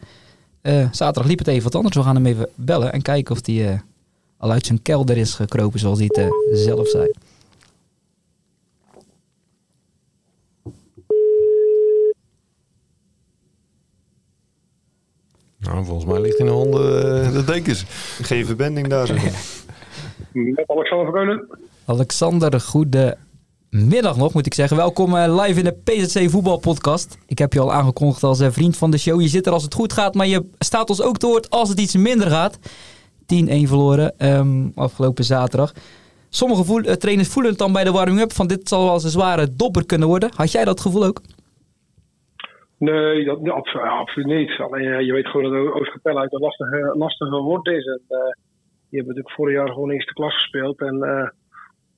Uh, 0.65 0.87
zaterdag 0.91 1.25
liep 1.25 1.39
het 1.39 1.47
even 1.47 1.63
wat 1.63 1.75
anders. 1.75 1.95
We 1.95 2.03
gaan 2.03 2.15
hem 2.15 2.25
even 2.25 2.49
bellen 2.55 2.93
en 2.93 3.01
kijken 3.01 3.35
of 3.35 3.45
hij 3.45 3.55
uh, 3.55 3.79
al 4.37 4.51
uit 4.51 4.65
zijn 4.65 4.81
kelder 4.81 5.17
is 5.17 5.33
gekropen, 5.33 5.79
zoals 5.79 5.99
hij 5.99 6.09
het 6.13 6.57
zelf 6.59 6.87
zei. 6.87 7.11
Nou, 15.57 15.85
volgens 15.85 16.05
mij 16.05 16.21
ligt 16.21 16.39
in 16.39 16.45
de 16.45 16.51
handen 16.51 16.81
uh, 16.81 17.31
de 17.31 17.43
dekens. 17.43 17.85
Geen 18.21 18.45
verbinding 18.45 18.87
daar. 18.87 19.13
Met 20.31 20.69
Alexander 20.69 21.05
Verkeulen. 21.05 21.47
Alexander, 21.85 22.61
goede 22.61 23.17
middag 23.75 24.17
nog, 24.17 24.33
moet 24.33 24.45
ik 24.45 24.53
zeggen. 24.53 24.77
Welkom 24.77 25.13
uh, 25.13 25.41
live 25.41 25.59
in 25.59 25.65
de 25.65 25.81
PZC 25.83 26.29
Voetbalpodcast. 26.29 27.17
Ik 27.27 27.37
heb 27.37 27.53
je 27.53 27.59
al 27.59 27.73
aangekondigd 27.73 28.23
als 28.23 28.41
uh, 28.41 28.47
vriend 28.49 28.77
van 28.77 28.91
de 28.91 28.97
show. 28.97 29.21
Je 29.21 29.27
zit 29.27 29.45
er 29.45 29.51
als 29.51 29.63
het 29.63 29.73
goed 29.73 29.93
gaat, 29.93 30.13
maar 30.13 30.27
je 30.27 30.49
staat 30.59 30.89
ons 30.89 31.01
ook 31.01 31.17
te 31.17 31.27
woord 31.27 31.49
als 31.49 31.69
het 31.69 31.79
iets 31.79 31.95
minder 31.95 32.27
gaat. 32.27 32.59
10-1 32.59 32.65
verloren 33.67 34.13
um, 34.37 34.71
afgelopen 34.75 35.23
zaterdag. 35.23 35.73
Sommige 36.29 36.63
voel, 36.63 36.81
trainers 36.81 37.29
voelen 37.29 37.51
het 37.51 37.59
dan 37.59 37.73
bij 37.73 37.83
de 37.83 37.91
warming-up 37.91 38.31
van 38.31 38.47
dit 38.47 38.69
zal 38.69 38.83
wel 38.83 38.93
eens 38.93 39.03
een 39.03 39.09
zware 39.09 39.55
dopper 39.55 39.85
kunnen 39.85 40.07
worden. 40.07 40.29
Had 40.35 40.51
jij 40.51 40.65
dat 40.65 40.81
gevoel 40.81 41.05
ook? 41.05 41.21
Nee, 42.77 43.25
dat, 43.25 43.39
absoluut 43.73 44.27
niet. 44.27 44.59
Alleen 44.59 44.93
eh, 44.93 45.05
je 45.05 45.13
weet 45.13 45.27
gewoon 45.27 45.51
dat 45.51 45.73
Oostkapelle 45.73 46.19
uit 46.19 46.33
een 46.33 46.39
lastige, 46.39 46.93
lastige 46.97 47.37
woord 47.37 47.67
is. 47.67 47.85
En, 47.85 48.01
uh, 48.09 48.19
die 48.89 48.99
natuurlijk 48.99 49.31
vorig 49.31 49.55
jaar 49.55 49.67
gewoon 49.67 49.91
eerste 49.91 50.13
klas 50.13 50.33
gespeeld. 50.33 50.79
En 50.79 51.31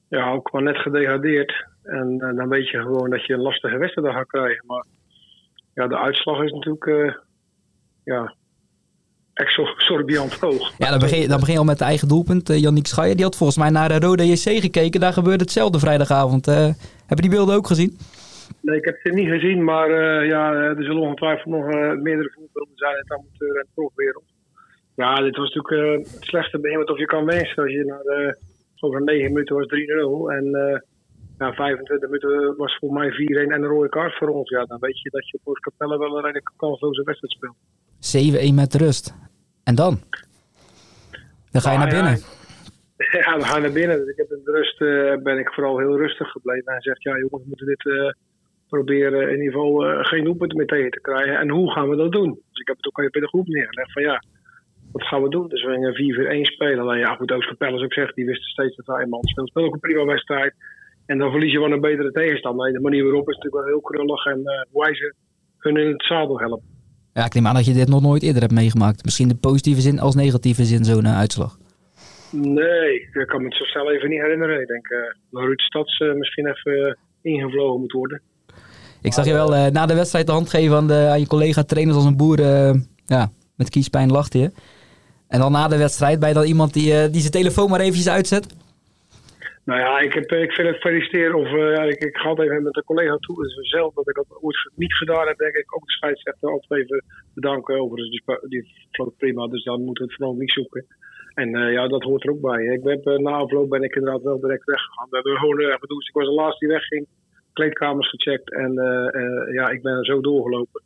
ja, 0.09 0.31
ook 0.31 0.51
maar 0.51 0.63
net 0.63 0.77
gedegradeerd. 0.77 1.65
En 1.83 2.17
dan 2.17 2.49
weet 2.49 2.69
je 2.69 2.81
gewoon 2.81 3.09
dat 3.09 3.25
je 3.25 3.33
een 3.33 3.41
lastige 3.41 3.77
wedstrijd 3.77 4.13
gaat 4.15 4.27
krijgen. 4.27 4.65
Maar 4.65 4.85
ja, 5.73 5.87
de 5.87 5.97
uitslag 5.97 6.43
is 6.43 6.51
natuurlijk 6.51 7.15
ja, 8.03 8.33
exorbitant 9.33 10.33
hoog. 10.39 10.73
Ja, 10.77 10.89
dan 10.89 10.99
begin, 10.99 11.21
je, 11.21 11.27
dan 11.27 11.39
begin 11.39 11.53
je 11.53 11.59
al 11.59 11.65
met 11.65 11.77
de 11.77 11.83
eigen 11.83 12.07
doelpunt. 12.07 12.49
Uh, 12.49 12.59
Yannick 12.59 12.87
Schaier, 12.87 13.15
die 13.15 13.23
had 13.23 13.37
volgens 13.37 13.57
mij 13.57 13.69
naar 13.69 13.89
de 13.89 13.99
Rode 13.99 14.27
JC 14.27 14.61
gekeken. 14.61 14.99
Daar 14.99 15.13
gebeurde 15.13 15.43
hetzelfde 15.43 15.79
vrijdagavond. 15.79 16.45
heb 16.45 17.17
je 17.17 17.21
die 17.21 17.29
beelden 17.29 17.55
ook 17.55 17.67
gezien? 17.67 17.97
Nee, 18.61 18.77
ik 18.77 18.85
heb 18.85 18.97
ze 19.03 19.09
niet 19.09 19.29
gezien, 19.29 19.63
maar 19.63 19.89
uh, 19.89 20.27
ja, 20.27 20.53
er 20.53 20.83
zullen 20.83 21.01
ongetwijfeld 21.01 21.45
nog 21.45 21.65
uh, 21.65 21.93
meerdere 21.93 22.31
voorbeelden 22.35 22.77
zijn 22.77 22.93
in 22.93 22.99
het 22.99 23.11
amateur- 23.11 23.59
en 23.59 23.67
profwereld. 23.73 24.23
Ja, 24.95 25.15
dit 25.15 25.37
was 25.37 25.53
natuurlijk 25.53 25.99
uh, 25.99 26.13
het 26.13 26.23
slechte 26.23 26.59
begin 26.59 26.89
of 26.89 26.97
je 26.97 27.05
kan 27.05 27.25
wensen. 27.25 27.63
Als 27.63 27.71
je 27.71 27.85
naar 27.85 28.03
de, 28.03 28.37
over 28.83 29.03
9 29.03 29.33
minuten 29.33 29.55
was 29.55 29.65
3-0 29.65 30.37
en 30.37 30.45
ja, 31.37 31.53
25 31.53 32.09
minuten 32.09 32.55
was 32.57 32.77
voor 32.77 32.93
mij 32.93 33.11
4-1 33.11 33.15
en 33.15 33.51
een 33.51 33.65
rode 33.65 33.89
kaart 33.89 34.17
voor 34.17 34.29
ons. 34.29 34.49
Ja, 34.49 34.65
dan 34.65 34.79
weet 34.79 35.01
je 35.01 35.09
dat 35.09 35.29
je 35.29 35.39
voor 35.43 35.59
Capelle 35.59 35.97
wel 35.97 36.17
een 36.17 36.23
redelijk 36.23 36.51
kansloze 36.55 37.03
wedstrijd 37.03 37.33
speelt. 37.33 38.51
7-1 38.51 38.53
met 38.53 38.73
rust. 38.73 39.13
En 39.63 39.75
dan? 39.75 39.99
Dan 41.51 41.61
ga 41.61 41.71
je 41.71 41.77
naar 41.77 41.89
binnen. 41.89 42.17
Ja, 43.11 43.19
ja, 43.19 43.31
dan 43.31 43.45
ga 43.45 43.55
je 43.55 43.61
naar 43.61 43.71
binnen. 43.71 43.97
Dus 43.97 44.07
ik 44.07 44.17
heb 44.17 44.31
in 44.31 44.41
de 44.43 44.51
rust 44.51 44.77
ben 45.23 45.37
ik 45.37 45.53
vooral 45.53 45.77
heel 45.77 45.97
rustig 45.97 46.31
gebleven. 46.31 46.73
En 46.73 46.81
zegt, 46.81 47.03
ja 47.03 47.11
jongens, 47.11 47.43
we 47.43 47.47
moeten 47.47 47.65
dit 47.65 48.13
proberen 48.69 49.29
in 49.29 49.37
ieder 49.37 49.51
geval 49.51 49.89
uh, 49.89 50.05
geen 50.05 50.23
doelpunten 50.23 50.57
meer 50.57 50.67
tegen 50.67 50.91
te 50.91 51.01
krijgen. 51.01 51.39
En 51.39 51.49
hoe 51.49 51.71
gaan 51.71 51.89
we 51.89 51.95
dat 51.95 52.11
doen? 52.11 52.29
Dus 52.49 52.59
ik 52.59 52.67
heb 52.67 52.77
het 52.77 52.87
ook 52.87 52.99
even 52.99 53.11
bij 53.11 53.21
de 53.21 53.27
groep 53.27 53.47
neergelegd 53.47 53.91
van 53.91 54.01
ja, 54.01 54.23
wat 54.97 55.07
gaan 55.07 55.23
we 55.23 55.29
doen? 55.29 55.47
Dus 55.47 55.63
we 55.63 55.71
gingen 55.71 56.47
4-4-1 56.47 56.51
spelen. 56.53 56.85
Nou 56.85 56.97
ja, 56.97 57.15
goed, 57.15 57.31
Oostkapelle, 57.31 57.73
als 57.73 57.83
ik 57.83 57.93
zeg, 57.93 58.13
die 58.13 58.25
wisten 58.25 58.49
steeds 58.49 58.75
dat 58.75 58.95
hij 58.95 59.05
man 59.05 59.23
speelt. 59.23 59.49
Speelt 59.49 59.65
ook 59.65 59.73
een 59.73 59.79
prima 59.79 60.05
wedstrijd. 60.05 60.53
En 61.05 61.17
dan 61.17 61.31
verlies 61.31 61.51
je 61.51 61.59
wel 61.59 61.71
een 61.71 61.81
betere 61.81 62.11
tegenstander. 62.11 62.71
De 62.71 62.79
manier 62.79 63.03
waarop 63.03 63.29
is 63.29 63.35
natuurlijk 63.35 63.63
wel 63.63 63.73
heel 63.73 63.81
krullig 63.81 64.25
en 64.25 64.39
uh, 64.39 64.71
hoe 64.71 64.83
wij 64.83 64.95
ze 64.95 65.13
hun 65.57 65.77
in 65.77 65.87
het 65.91 66.03
zadel 66.03 66.39
helpen. 66.39 66.75
Ja, 67.13 67.25
ik 67.25 67.33
neem 67.33 67.47
aan 67.47 67.55
dat 67.55 67.65
je 67.65 67.73
dit 67.73 67.87
nog 67.87 68.01
nooit 68.01 68.23
eerder 68.23 68.41
hebt 68.41 68.53
meegemaakt. 68.53 69.03
Misschien 69.03 69.27
de 69.27 69.35
positieve 69.35 69.81
zin 69.81 69.99
als 69.99 70.15
negatieve 70.15 70.63
zin 70.63 70.83
zo'n 70.85 71.05
uh, 71.05 71.17
uitslag. 71.17 71.57
Nee, 72.31 72.93
ik 72.93 73.27
kan 73.27 73.39
me 73.39 73.47
het 73.47 73.57
zo 73.57 73.63
snel 73.63 73.91
even 73.91 74.09
niet 74.09 74.21
herinneren. 74.21 74.61
Ik 74.61 74.67
denk 74.67 74.89
uh, 74.89 74.99
dat 75.31 75.43
Ruud 75.43 75.61
Stads 75.61 75.99
misschien 75.99 76.47
even 76.47 76.97
ingevlogen 77.21 77.79
moet 77.79 77.91
worden. 77.91 78.21
Ik 79.01 79.13
zag 79.13 79.25
je 79.25 79.33
wel 79.33 79.71
na 79.71 79.85
de 79.85 79.95
wedstrijd 79.95 80.25
de 80.25 80.31
hand 80.31 80.49
geven 80.49 80.75
aan, 80.75 80.87
de, 80.87 81.07
aan 81.09 81.19
je 81.19 81.27
collega-trainers 81.27 81.95
als 81.95 82.05
een 82.05 82.17
boer. 82.17 82.39
Ja, 83.05 83.31
met 83.55 83.69
kiespijn 83.69 84.11
lachte 84.11 84.37
je. 84.39 84.51
En 85.27 85.39
dan 85.39 85.51
na 85.51 85.67
de 85.67 85.77
wedstrijd 85.77 86.19
ben 86.19 86.29
je 86.29 86.33
dan 86.33 86.43
iemand 86.53 86.73
die, 86.73 86.93
uh, 86.93 87.11
die 87.11 87.21
zijn 87.21 87.31
telefoon 87.31 87.69
maar 87.69 87.79
eventjes 87.79 88.09
uitzet? 88.09 88.45
Nou 89.63 89.79
ja, 89.79 89.99
ik, 89.99 90.13
heb, 90.13 90.31
ik 90.31 90.51
vind 90.51 90.67
het 90.67 90.77
feliciteren. 90.77 91.35
Of 91.35 91.47
ik, 91.93 92.03
ik 92.03 92.17
ga 92.17 92.29
het 92.29 92.39
even 92.39 92.63
met 92.63 92.77
een 92.77 92.83
collega 92.83 93.15
toe. 93.17 93.45
Is 93.45 93.69
zelf 93.69 93.93
dat 93.93 94.09
ik 94.09 94.15
dat 94.15 94.41
ooit 94.41 94.71
niet 94.75 94.93
gedaan 94.93 95.27
heb, 95.27 95.37
denk 95.37 95.55
ik. 95.55 95.75
Ook 95.75 95.85
de 95.85 95.91
scheidsrechter 95.91 96.49
altijd 96.49 96.81
even 96.81 97.03
bedanken. 97.33 97.79
Overigens, 97.79 98.09
die, 98.09 98.23
die 98.49 99.13
prima, 99.17 99.47
dus 99.47 99.63
dan 99.63 99.83
moeten 99.83 100.03
we 100.03 100.09
het 100.09 100.19
vooral 100.19 100.35
niet 100.35 100.51
zoeken. 100.51 100.85
En 101.33 101.49
ja, 101.49 101.87
dat 101.87 102.03
hoort 102.03 102.23
er 102.23 102.31
ook 102.31 102.41
bij. 102.41 102.63
Ik 102.63 102.83
heb, 102.83 103.19
na 103.19 103.31
afloop 103.31 103.69
ben 103.69 103.83
ik 103.83 103.95
inderdaad 103.95 104.21
wel 104.21 104.39
direct 104.39 104.65
weggegaan. 104.65 105.07
We 105.09 105.15
hebben 105.15 105.37
gewoon, 105.37 105.61
uh, 105.61 105.77
bedoel, 105.79 105.99
ik 105.99 106.13
was 106.13 106.25
de 106.25 106.31
laatste 106.31 106.65
die 106.65 106.73
wegging, 106.73 107.07
kleedkamers 107.53 108.09
gecheckt 108.09 108.53
en 108.53 108.73
ja, 109.53 109.69
ik 109.69 109.81
ben 109.81 110.03
zo 110.03 110.21
doorgelopen. 110.21 110.81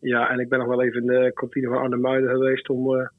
Ja, 0.00 0.30
en 0.30 0.38
ik 0.38 0.48
ben 0.48 0.58
nog 0.58 0.68
wel 0.68 0.82
even 0.82 1.00
in 1.00 1.06
de 1.06 1.30
kantine 1.34 1.68
van 1.68 1.78
Arne 1.78 1.96
Muiden 1.96 2.30
geweest 2.30 2.68
om 2.68 3.10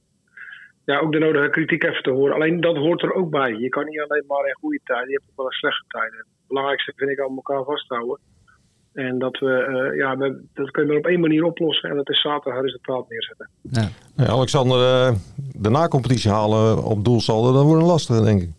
ja, 0.90 1.00
ook 1.00 1.12
de 1.12 1.20
nodige 1.20 1.50
kritiek 1.50 1.84
even 1.84 2.04
te 2.04 2.10
horen. 2.10 2.36
Alleen 2.36 2.62
dat 2.62 2.76
hoort 2.76 3.02
er 3.02 3.14
ook 3.14 3.30
bij. 3.30 3.52
Je 3.52 3.70
kan 3.70 3.86
niet 3.86 4.02
alleen 4.02 4.24
maar 4.28 4.48
in 4.48 4.58
goede 4.60 4.80
tijden, 4.84 5.10
je 5.10 5.14
hebt 5.14 5.30
ook 5.30 5.38
wel 5.38 5.46
een 5.46 5.52
slechte 5.52 5.84
tijden. 5.88 6.18
Het 6.18 6.48
belangrijkste 6.48 6.94
vind 6.96 7.10
ik 7.10 7.20
aan 7.20 7.36
elkaar 7.36 7.64
vasthouden. 7.64 8.20
En 8.94 9.20
dat 9.20 9.38
we, 9.40 9.54
uh, 9.70 9.98
ja, 9.98 10.16
dat 10.54 10.72
kun 10.72 10.84
je 10.84 10.88
maar 10.88 10.98
op 10.98 11.06
één 11.06 11.20
manier 11.20 11.44
oplossen 11.44 11.90
en 11.90 11.96
dat 11.96 12.10
is 12.10 12.22
zaterdag 12.22 12.62
resultaat 12.62 13.10
neerzetten. 13.10 13.50
Ja. 13.62 13.90
Alexander, 14.28 14.78
uh, 14.78 15.16
de 15.36 15.70
nacompetitie 15.70 16.32
halen 16.32 16.84
op 16.84 17.06
doelsaldo, 17.06 17.54
dat 17.54 17.64
wordt 17.64 17.82
een 17.82 17.88
lastige, 17.88 18.24
denk 18.24 18.42
ik. 18.42 18.50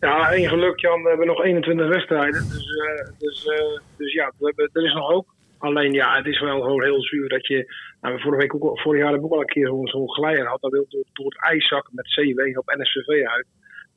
Ja, 0.00 0.32
één 0.32 0.48
geluk, 0.48 0.80
Jan. 0.80 1.02
We 1.02 1.08
hebben 1.08 1.26
nog 1.26 1.44
21 1.44 1.88
wedstrijden. 1.88 2.48
Dus, 2.48 2.66
uh, 2.66 3.18
dus, 3.18 3.50
dus 3.96 4.12
ja, 4.12 4.32
we 4.38 4.46
hebben, 4.46 4.70
er 4.72 4.84
is 4.84 4.94
nog 4.94 5.08
hoop. 5.08 5.26
Alleen 5.58 5.92
ja, 5.92 6.16
het 6.16 6.26
is 6.26 6.40
wel 6.40 6.60
gewoon 6.60 6.82
heel 6.82 7.02
zuur 7.02 7.28
dat 7.28 7.46
je. 7.46 7.74
Nou, 8.00 8.20
vorige 8.20 8.40
week 8.40 8.54
ook, 8.54 8.80
vorig 8.80 9.00
jaar 9.00 9.10
hebben 9.10 9.28
we 9.28 9.34
ook 9.34 9.40
al 9.40 9.46
een 9.46 9.54
keer 9.54 9.66
zo'n 9.66 9.86
zo 9.86 10.06
glijder 10.06 10.46
had. 10.46 10.60
Dat 10.60 10.70
wil 10.70 10.86
door, 10.88 11.04
door 11.12 11.26
het 11.26 11.42
ijszakken 11.42 11.94
met 11.94 12.06
CW 12.06 12.58
op 12.58 12.74
NSVV 12.78 13.26
uit. 13.26 13.46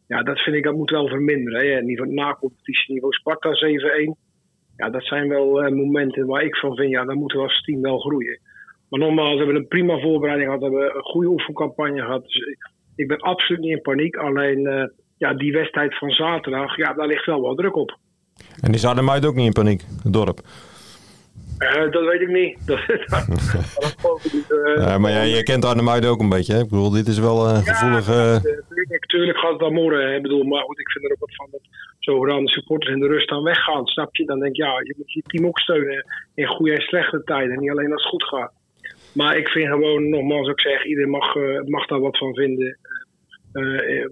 Ja, 0.07 0.23
dat 0.23 0.39
vind 0.39 0.55
ik 0.55 0.63
dat 0.63 0.75
moet 0.75 0.89
wel 0.89 1.07
verminderen. 1.07 1.71
Hè. 1.71 1.81
Niveau 1.81 2.13
na-competitie, 2.13 2.93
niveau 2.93 3.13
Sparta 3.13 3.49
7-1. 3.49 4.27
Ja, 4.77 4.89
dat 4.89 5.03
zijn 5.03 5.29
wel 5.29 5.65
uh, 5.65 5.71
momenten 5.71 6.25
waar 6.25 6.43
ik 6.43 6.55
van 6.55 6.75
vind, 6.75 6.89
ja, 6.89 7.05
dan 7.05 7.17
moeten 7.17 7.37
we 7.37 7.43
als 7.43 7.61
team 7.63 7.81
wel 7.81 7.99
groeien. 7.99 8.39
Maar 8.89 8.99
nogmaals, 8.99 9.31
we 9.31 9.37
hebben 9.37 9.55
een 9.55 9.67
prima 9.67 9.99
voorbereiding 9.99 10.51
gehad, 10.51 10.69
we 10.69 10.77
hebben 10.77 10.95
een 10.95 11.03
goede 11.03 11.27
oefencampagne 11.27 12.01
gehad. 12.01 12.23
Dus 12.23 12.57
ik 12.95 13.07
ben 13.07 13.19
absoluut 13.19 13.61
niet 13.61 13.71
in 13.71 13.81
paniek. 13.81 14.15
Alleen 14.15 14.59
uh, 14.59 14.83
ja, 15.17 15.33
die 15.33 15.51
wedstrijd 15.51 15.97
van 15.97 16.09
zaterdag, 16.09 16.77
ja, 16.77 16.93
daar 16.93 17.07
ligt 17.07 17.25
wel 17.25 17.41
wat 17.41 17.57
druk 17.57 17.75
op. 17.75 17.97
En 18.61 18.71
die 18.71 18.79
Zademuit 18.79 19.25
ook 19.25 19.35
niet 19.35 19.45
in 19.45 19.63
paniek, 19.63 19.83
het 20.03 20.13
dorp? 20.13 20.39
Uh, 21.59 21.91
dat 21.91 22.05
weet 22.05 22.21
ik 22.21 22.27
niet. 22.27 22.67
Dat, 22.67 22.79
dat, 22.87 24.33
uh, 24.49 24.85
ja, 24.85 24.97
maar 24.97 25.11
ja, 25.11 25.21
je 25.21 25.43
kent 25.43 25.65
Arnhem 25.65 26.03
ook 26.05 26.19
een 26.19 26.29
beetje. 26.29 26.53
Hè? 26.53 26.59
Ik 26.59 26.69
bedoel, 26.69 26.91
dit 26.91 27.07
is 27.07 27.19
wel 27.19 27.47
een 27.47 27.63
ja, 27.63 27.73
gevoelige... 27.73 28.41
natuurlijk 28.89 29.37
gaat 29.37 29.51
het 29.51 29.59
dan 29.59 29.73
morgen. 29.73 30.15
Ik 30.15 30.21
bedoel, 30.21 30.43
maar 30.43 30.63
goed, 30.63 30.79
ik 30.79 30.91
vind 30.91 31.05
er 31.05 31.11
ook 31.11 31.19
wat 31.19 31.35
van 31.35 31.47
dat 31.51 31.61
zogenaamde 31.99 32.51
supporters 32.51 32.93
in 32.93 32.99
de 32.99 33.07
rust 33.07 33.29
dan 33.29 33.43
weggaan. 33.43 33.85
Snap 33.87 34.15
je? 34.15 34.25
Dan 34.25 34.39
denk 34.39 34.51
ik, 34.51 34.61
ja, 34.61 34.79
je 34.79 34.93
moet 34.97 35.13
je 35.13 35.21
team 35.21 35.47
ook 35.47 35.59
steunen 35.59 36.05
in 36.35 36.47
goede 36.47 36.73
en 36.73 36.81
slechte 36.81 37.21
tijden. 37.23 37.59
Niet 37.59 37.71
alleen 37.71 37.91
als 37.91 38.01
het 38.01 38.11
goed 38.11 38.23
gaat. 38.23 38.53
Maar 39.13 39.37
ik 39.37 39.47
vind 39.47 39.67
gewoon, 39.67 40.09
nogmaals 40.09 40.47
ook 40.47 40.61
zeg, 40.61 40.85
iedereen 40.85 41.09
mag, 41.09 41.35
uh, 41.35 41.61
mag 41.61 41.85
daar 41.85 41.99
wat 41.99 42.17
van 42.17 42.33
vinden. 42.33 42.77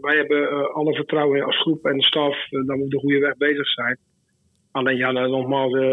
wij 0.02 0.16
hebben 0.16 0.74
alle 0.74 0.96
vertrouwen 0.96 1.44
als 1.44 1.62
groep 1.62 1.86
en 1.86 2.02
staf 2.02 2.50
dat 2.50 2.78
we 2.78 2.86
de 2.88 3.00
goede 3.00 3.20
weg 3.20 3.38
bezig 3.38 3.68
zijn. 3.68 3.98
Alleen 4.78 4.98
ja, 4.98 5.12
nogmaals, 5.12 5.74
uh, 5.74 5.90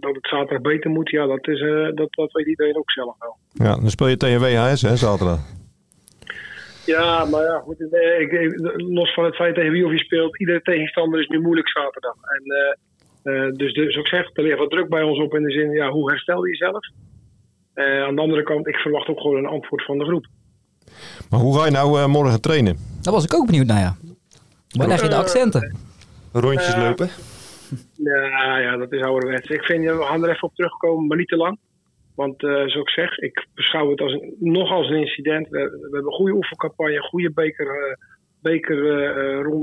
dat 0.00 0.14
het 0.14 0.28
zaterdag 0.28 0.60
beter 0.60 0.90
moet, 0.90 1.10
ja, 1.10 1.26
dat, 1.26 1.48
is, 1.48 1.60
uh, 1.60 1.88
dat, 1.94 2.08
dat 2.10 2.32
weet 2.32 2.46
iedereen 2.46 2.76
ook 2.76 2.90
zelf 2.90 3.14
wel. 3.18 3.36
Ja, 3.52 3.76
dan 3.76 3.90
speel 3.90 4.08
je 4.08 4.16
tegen 4.16 4.40
WHS 4.40 4.82
hè, 4.82 4.96
zaterdag. 4.96 5.40
Ja, 6.86 7.24
maar 7.24 7.42
ja, 7.42 7.58
goed, 7.58 7.80
ik, 8.18 8.52
los 8.76 9.14
van 9.14 9.24
het 9.24 9.34
feit 9.36 9.54
tegen 9.54 9.72
wie 9.72 9.84
of 9.84 9.92
je 9.92 9.98
speelt, 9.98 10.38
iedere 10.38 10.62
tegenstander 10.62 11.20
is 11.20 11.26
nu 11.26 11.40
moeilijk 11.40 11.68
zaterdag. 11.68 12.14
En, 12.22 12.42
uh, 13.32 13.52
dus, 13.52 13.72
dus 13.72 13.96
ik 13.96 14.06
zeg, 14.06 14.30
er 14.32 14.42
ligt 14.42 14.58
wat 14.58 14.70
druk 14.70 14.88
bij 14.88 15.02
ons 15.02 15.18
op 15.18 15.34
in 15.34 15.42
de 15.42 15.50
zin, 15.50 15.70
ja, 15.70 15.90
hoe 15.90 16.10
herstel 16.10 16.44
je 16.44 16.50
jezelf? 16.50 16.86
aan 18.06 18.14
de 18.14 18.20
andere 18.20 18.42
kant, 18.42 18.66
ik 18.66 18.76
verwacht 18.76 19.08
ook 19.08 19.20
gewoon 19.20 19.36
een 19.36 19.46
antwoord 19.46 19.84
van 19.84 19.98
de 19.98 20.04
groep. 20.04 20.26
Maar 21.30 21.40
hoe 21.40 21.58
ga 21.58 21.64
je 21.64 21.70
nou 21.70 22.08
morgen 22.08 22.40
trainen? 22.40 22.76
Daar 23.02 23.12
was 23.12 23.24
ik 23.24 23.34
ook 23.34 23.46
benieuwd 23.46 23.66
naar, 23.66 23.80
ja. 23.80 23.96
Waar 24.68 24.88
leg 24.88 25.02
je 25.02 25.08
de 25.08 25.14
accenten? 25.14 25.76
Rondjes 26.32 26.76
lopen. 26.76 27.10
Ja, 28.10 28.58
ja, 28.58 28.76
dat 28.76 28.92
is 28.92 29.02
ouderwets. 29.02 29.48
Ik 29.48 29.64
vind, 29.64 29.84
we 29.84 30.02
gaan 30.02 30.24
er 30.24 30.30
even 30.30 30.48
op 30.48 30.54
terugkomen, 30.54 31.06
maar 31.06 31.16
niet 31.16 31.28
te 31.28 31.36
lang. 31.36 31.58
Want 32.14 32.42
uh, 32.42 32.50
zoals 32.50 32.74
ik 32.74 32.88
zeg, 32.88 33.18
ik 33.18 33.46
beschouw 33.54 33.90
het 33.90 34.00
als 34.00 34.18
nog 34.38 34.70
als 34.70 34.88
een 34.88 34.96
incident. 34.96 35.48
We, 35.48 35.58
hebben 35.58 36.04
een 36.04 36.12
goede 36.12 36.34
oefencampagne, 36.34 36.96
een 36.96 37.02
goede 37.02 37.32
bekerronde 37.32 37.98
beker, 38.42 38.78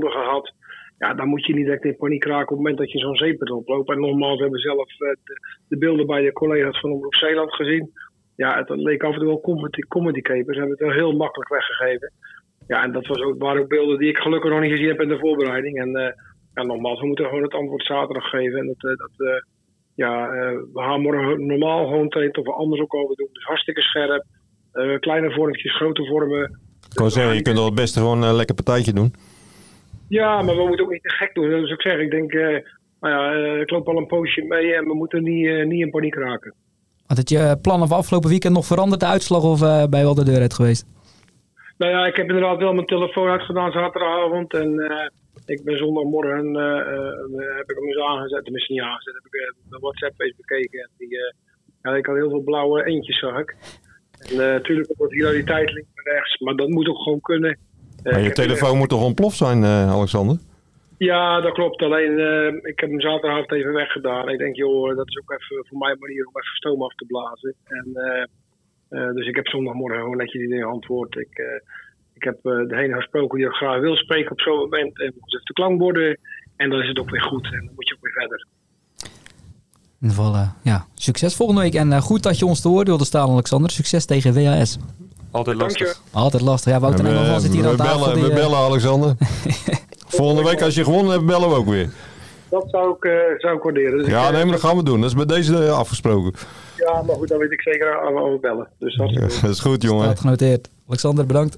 uh, 0.04 0.10
gehad. 0.10 0.52
Ja, 0.98 1.14
dan 1.14 1.28
moet 1.28 1.46
je 1.46 1.54
niet 1.54 1.64
direct 1.64 1.84
in 1.84 1.96
paniek 1.96 2.24
raken 2.24 2.42
op 2.42 2.48
het 2.48 2.58
moment 2.58 2.78
dat 2.78 2.92
je 2.92 2.98
zo'n 2.98 3.16
zeep 3.16 3.50
oploopt. 3.50 3.90
En 3.90 4.00
nogmaals, 4.00 4.36
we 4.36 4.42
hebben 4.42 4.60
zelf 4.60 4.96
de, 4.96 5.18
de, 5.68 5.78
beelden 5.78 6.06
bij 6.06 6.22
de 6.22 6.32
collega's 6.32 6.80
van 6.80 6.92
Omroep 6.92 7.14
Zeeland 7.14 7.54
gezien. 7.54 7.90
Ja, 8.36 8.58
het 8.58 8.68
leek 8.68 9.02
af 9.02 9.12
en 9.12 9.18
toe 9.18 9.28
wel 9.28 9.40
comedy, 9.40 9.80
comedy 9.80 10.20
capers. 10.20 10.56
Ze 10.56 10.62
hebben 10.62 10.70
het 10.78 10.86
wel 10.86 10.96
heel 10.96 11.16
makkelijk 11.16 11.50
weggegeven. 11.50 12.12
Ja, 12.66 12.82
en 12.82 12.92
dat 12.92 13.06
was 13.06 13.22
ook, 13.22 13.42
waren 13.42 13.62
ook 13.62 13.68
beelden 13.68 13.98
die 13.98 14.08
ik 14.08 14.16
gelukkig 14.16 14.50
nog 14.50 14.60
niet 14.60 14.70
gezien 14.70 14.88
heb 14.88 15.00
in 15.00 15.08
de 15.08 15.18
voorbereiding. 15.18 15.80
En 15.80 16.14
ja, 16.56 16.62
nogmaals, 16.62 17.00
we 17.00 17.06
moeten 17.06 17.24
gewoon 17.24 17.42
het 17.42 17.54
antwoord 17.54 17.84
zaterdag 17.84 18.28
geven. 18.28 18.58
En 18.58 18.66
dat, 18.66 18.90
eh, 18.90 18.98
dat 18.98 19.14
uh, 19.16 19.42
ja, 19.94 20.26
uh, 20.26 20.58
we 20.72 20.80
gaan 20.80 21.00
morgen 21.00 21.46
normaal 21.46 21.86
gewoon 21.86 22.08
trainen 22.08 22.38
of 22.38 22.44
we 22.44 22.52
anders 22.52 22.80
ook 22.80 22.94
over 22.94 23.16
doen. 23.16 23.28
Dus 23.32 23.44
hartstikke 23.44 23.80
scherp. 23.80 24.24
kleine 25.00 25.30
vormpjes, 25.30 25.76
grote 25.76 26.04
vormen. 26.04 26.58
Ik 26.90 26.94
kan 26.94 27.10
zeggen, 27.10 27.34
je 27.34 27.42
kunt 27.42 27.56
wel 27.56 27.64
het 27.64 27.74
beste 27.74 27.98
gewoon 27.98 28.22
een 28.22 28.34
lekker 28.34 28.54
partijtje 28.54 28.92
doen. 28.92 29.14
Ja, 30.08 30.42
maar 30.42 30.56
we 30.56 30.66
moeten 30.66 30.84
ook 30.84 30.92
niet 30.92 31.02
te 31.02 31.10
gek 31.10 31.34
doen. 31.34 31.48
Dus 31.48 31.70
ik 31.70 31.80
zeg, 31.80 31.98
ik 31.98 32.10
denk, 32.10 32.32
nou 33.00 33.14
ja, 33.14 33.32
ik 33.60 33.70
loop 33.70 33.88
al 33.88 33.96
een 33.96 34.06
poosje 34.06 34.42
mee 34.42 34.74
en 34.74 34.84
we 34.84 34.94
moeten 34.94 35.22
niet, 35.22 35.66
niet 35.66 35.80
in 35.80 35.90
paniek 35.90 36.14
raken. 36.14 36.54
Had 37.06 37.16
het 37.16 37.30
je 37.30 37.58
plannen 37.62 37.88
van 37.88 37.96
afgelopen 37.96 38.30
weekend 38.30 38.54
nog 38.54 38.66
veranderd, 38.66 39.00
de 39.00 39.06
uitslag, 39.06 39.42
of 39.42 39.62
uh, 39.62 39.84
bij 39.84 40.02
wel 40.02 40.14
de 40.14 40.24
deur 40.24 40.40
uit 40.40 40.54
geweest? 40.54 40.86
Nou 41.78 41.92
ja, 41.92 42.06
ik 42.06 42.16
heb 42.16 42.26
inderdaad 42.26 42.58
wel 42.58 42.72
mijn 42.72 42.86
telefoon 42.86 43.28
uitgedaan 43.28 43.72
zaterdagavond. 43.72 44.54
En 44.54 44.72
uh, 44.72 44.90
ik 45.46 45.64
ben 45.64 45.78
zondagmorgen, 45.78 46.46
uh, 46.54 47.56
heb 47.56 47.70
ik 47.70 47.76
hem 47.76 47.86
eens 47.86 48.00
aangezet, 48.00 48.42
tenminste 48.42 48.72
niet 48.72 48.82
aangezet, 48.82 49.14
heb 49.14 49.24
ik 49.24 49.54
de 49.70 49.78
WhatsApp 49.78 50.20
eens 50.20 50.36
bekeken. 50.36 50.80
En 50.80 50.90
die, 50.98 51.18
ja, 51.82 51.94
ik 51.94 52.06
had 52.06 52.16
heel 52.16 52.30
veel 52.30 52.42
blauwe 52.42 52.84
eentjes, 52.84 53.18
zag 53.18 53.38
ik. 53.38 53.56
En 54.30 54.36
natuurlijk 54.36 54.92
wordt 54.96 55.12
hier 55.12 55.30
die 55.30 55.44
tijd 55.44 55.72
links 55.72 55.90
en 55.94 56.12
rechts, 56.12 56.38
maar 56.38 56.54
dat 56.54 56.68
moet 56.68 56.88
ook 56.88 57.02
gewoon 57.02 57.20
kunnen. 57.20 57.58
maar 58.02 58.20
je 58.20 58.32
telefoon 58.32 58.78
moet 58.78 58.88
toch 58.88 59.04
ontploft 59.04 59.36
zijn, 59.36 59.64
Alexander? 59.64 60.38
Ja, 60.98 61.40
dat 61.40 61.52
klopt. 61.52 61.82
Alleen, 61.82 62.12
ik 62.62 62.80
heb 62.80 62.90
hem 62.90 63.00
zaterdagavond 63.00 63.52
even 63.52 63.72
weggedaan. 63.72 64.28
Ik 64.28 64.38
denk, 64.38 64.56
joh, 64.56 64.96
dat 64.96 65.08
is 65.08 65.18
ook 65.18 65.30
even 65.30 65.66
voor 65.66 65.78
mij 65.78 65.90
een 65.90 65.98
manier 65.98 66.26
om 66.26 66.36
even 66.36 66.56
stoom 66.56 66.82
af 66.82 66.94
te 66.94 67.04
blazen. 67.06 67.54
En 67.64 67.88
uh, 68.90 69.14
dus 69.14 69.26
ik 69.26 69.36
heb 69.36 69.46
zondagmorgen 69.46 70.00
gewoon 70.00 70.16
netjes 70.16 70.42
in 70.42 70.64
antwoord. 70.64 71.16
Ik, 71.16 71.62
ik 72.16 72.22
heb 72.22 72.38
uh, 72.42 72.68
degene 72.68 72.94
gesproken 72.94 73.38
die 73.38 73.46
ik 73.46 73.52
graag 73.52 73.80
wil 73.80 73.96
spreken 73.96 74.30
op 74.30 74.40
zo'n 74.40 74.58
moment. 74.58 75.00
En 75.00 75.12
moet 75.20 75.34
even 75.34 75.44
de 75.44 75.52
klankborden. 75.52 76.18
En 76.56 76.70
dan 76.70 76.80
is 76.80 76.88
het 76.88 76.98
ook 76.98 77.10
weer 77.10 77.22
goed. 77.22 77.44
En 77.44 77.64
dan 77.64 77.74
moet 77.74 77.88
je 77.88 77.94
ook 77.94 78.02
weer 78.02 78.12
verder. 78.12 78.46
In 80.00 80.08
ieder 80.08 80.16
geval, 80.16 80.48
ja, 80.62 80.86
succes 80.94 81.34
volgende 81.34 81.60
week. 81.60 81.74
En 81.74 82.00
goed 82.00 82.22
dat 82.22 82.38
je 82.38 82.46
ons 82.46 82.60
te 82.60 82.68
woord 82.68 82.86
wilde 82.86 83.04
staan, 83.04 83.30
Alexander. 83.30 83.70
Succes 83.70 84.04
tegen 84.04 84.34
WHS. 84.34 84.78
Altijd 85.30 85.56
lastig. 85.56 86.02
Altijd 86.12 86.42
lastig. 86.42 86.72
Ja, 86.72 86.80
Wouter 86.80 87.06
Engelman 87.06 87.40
zit 87.40 87.52
hier 87.52 87.66
aan 87.66 87.76
tafel. 87.76 87.98
Bellen, 87.98 88.14
die, 88.14 88.24
we 88.24 88.34
bellen, 88.34 88.58
Alexander. 88.58 89.14
volgende 90.18 90.50
week 90.50 90.62
als 90.62 90.74
je 90.74 90.84
gewonnen 90.84 91.12
hebt, 91.12 91.26
bellen 91.26 91.48
we 91.48 91.54
ook 91.54 91.68
weer. 91.68 91.90
Dat 92.48 92.66
zou 92.70 92.96
ik, 93.00 93.36
zou 93.38 93.56
ik 93.56 93.62
waarderen. 93.62 93.98
Dus 93.98 94.06
ja, 94.06 94.26
ik, 94.26 94.32
nee, 94.32 94.42
maar 94.42 94.52
dat 94.52 94.64
gaan 94.64 94.76
we 94.76 94.82
doen. 94.82 95.00
Dat 95.00 95.10
is 95.10 95.16
bij 95.16 95.36
deze 95.36 95.70
afgesproken. 95.70 96.32
Ja, 96.76 97.02
maar 97.02 97.16
goed, 97.16 97.28
dan 97.28 97.38
weet 97.38 97.52
ik 97.52 97.62
zeker 97.62 98.00
aan 98.00 98.14
we 98.14 98.38
bellen. 98.40 98.68
Dus 98.78 98.96
dat, 98.96 99.10
is 99.10 99.40
dat 99.40 99.50
is 99.50 99.60
goed, 99.60 99.82
jongen. 99.82 100.04
Staat 100.04 100.20
genoteerd. 100.20 100.70
Alexander, 100.86 101.26
bedankt. 101.26 101.56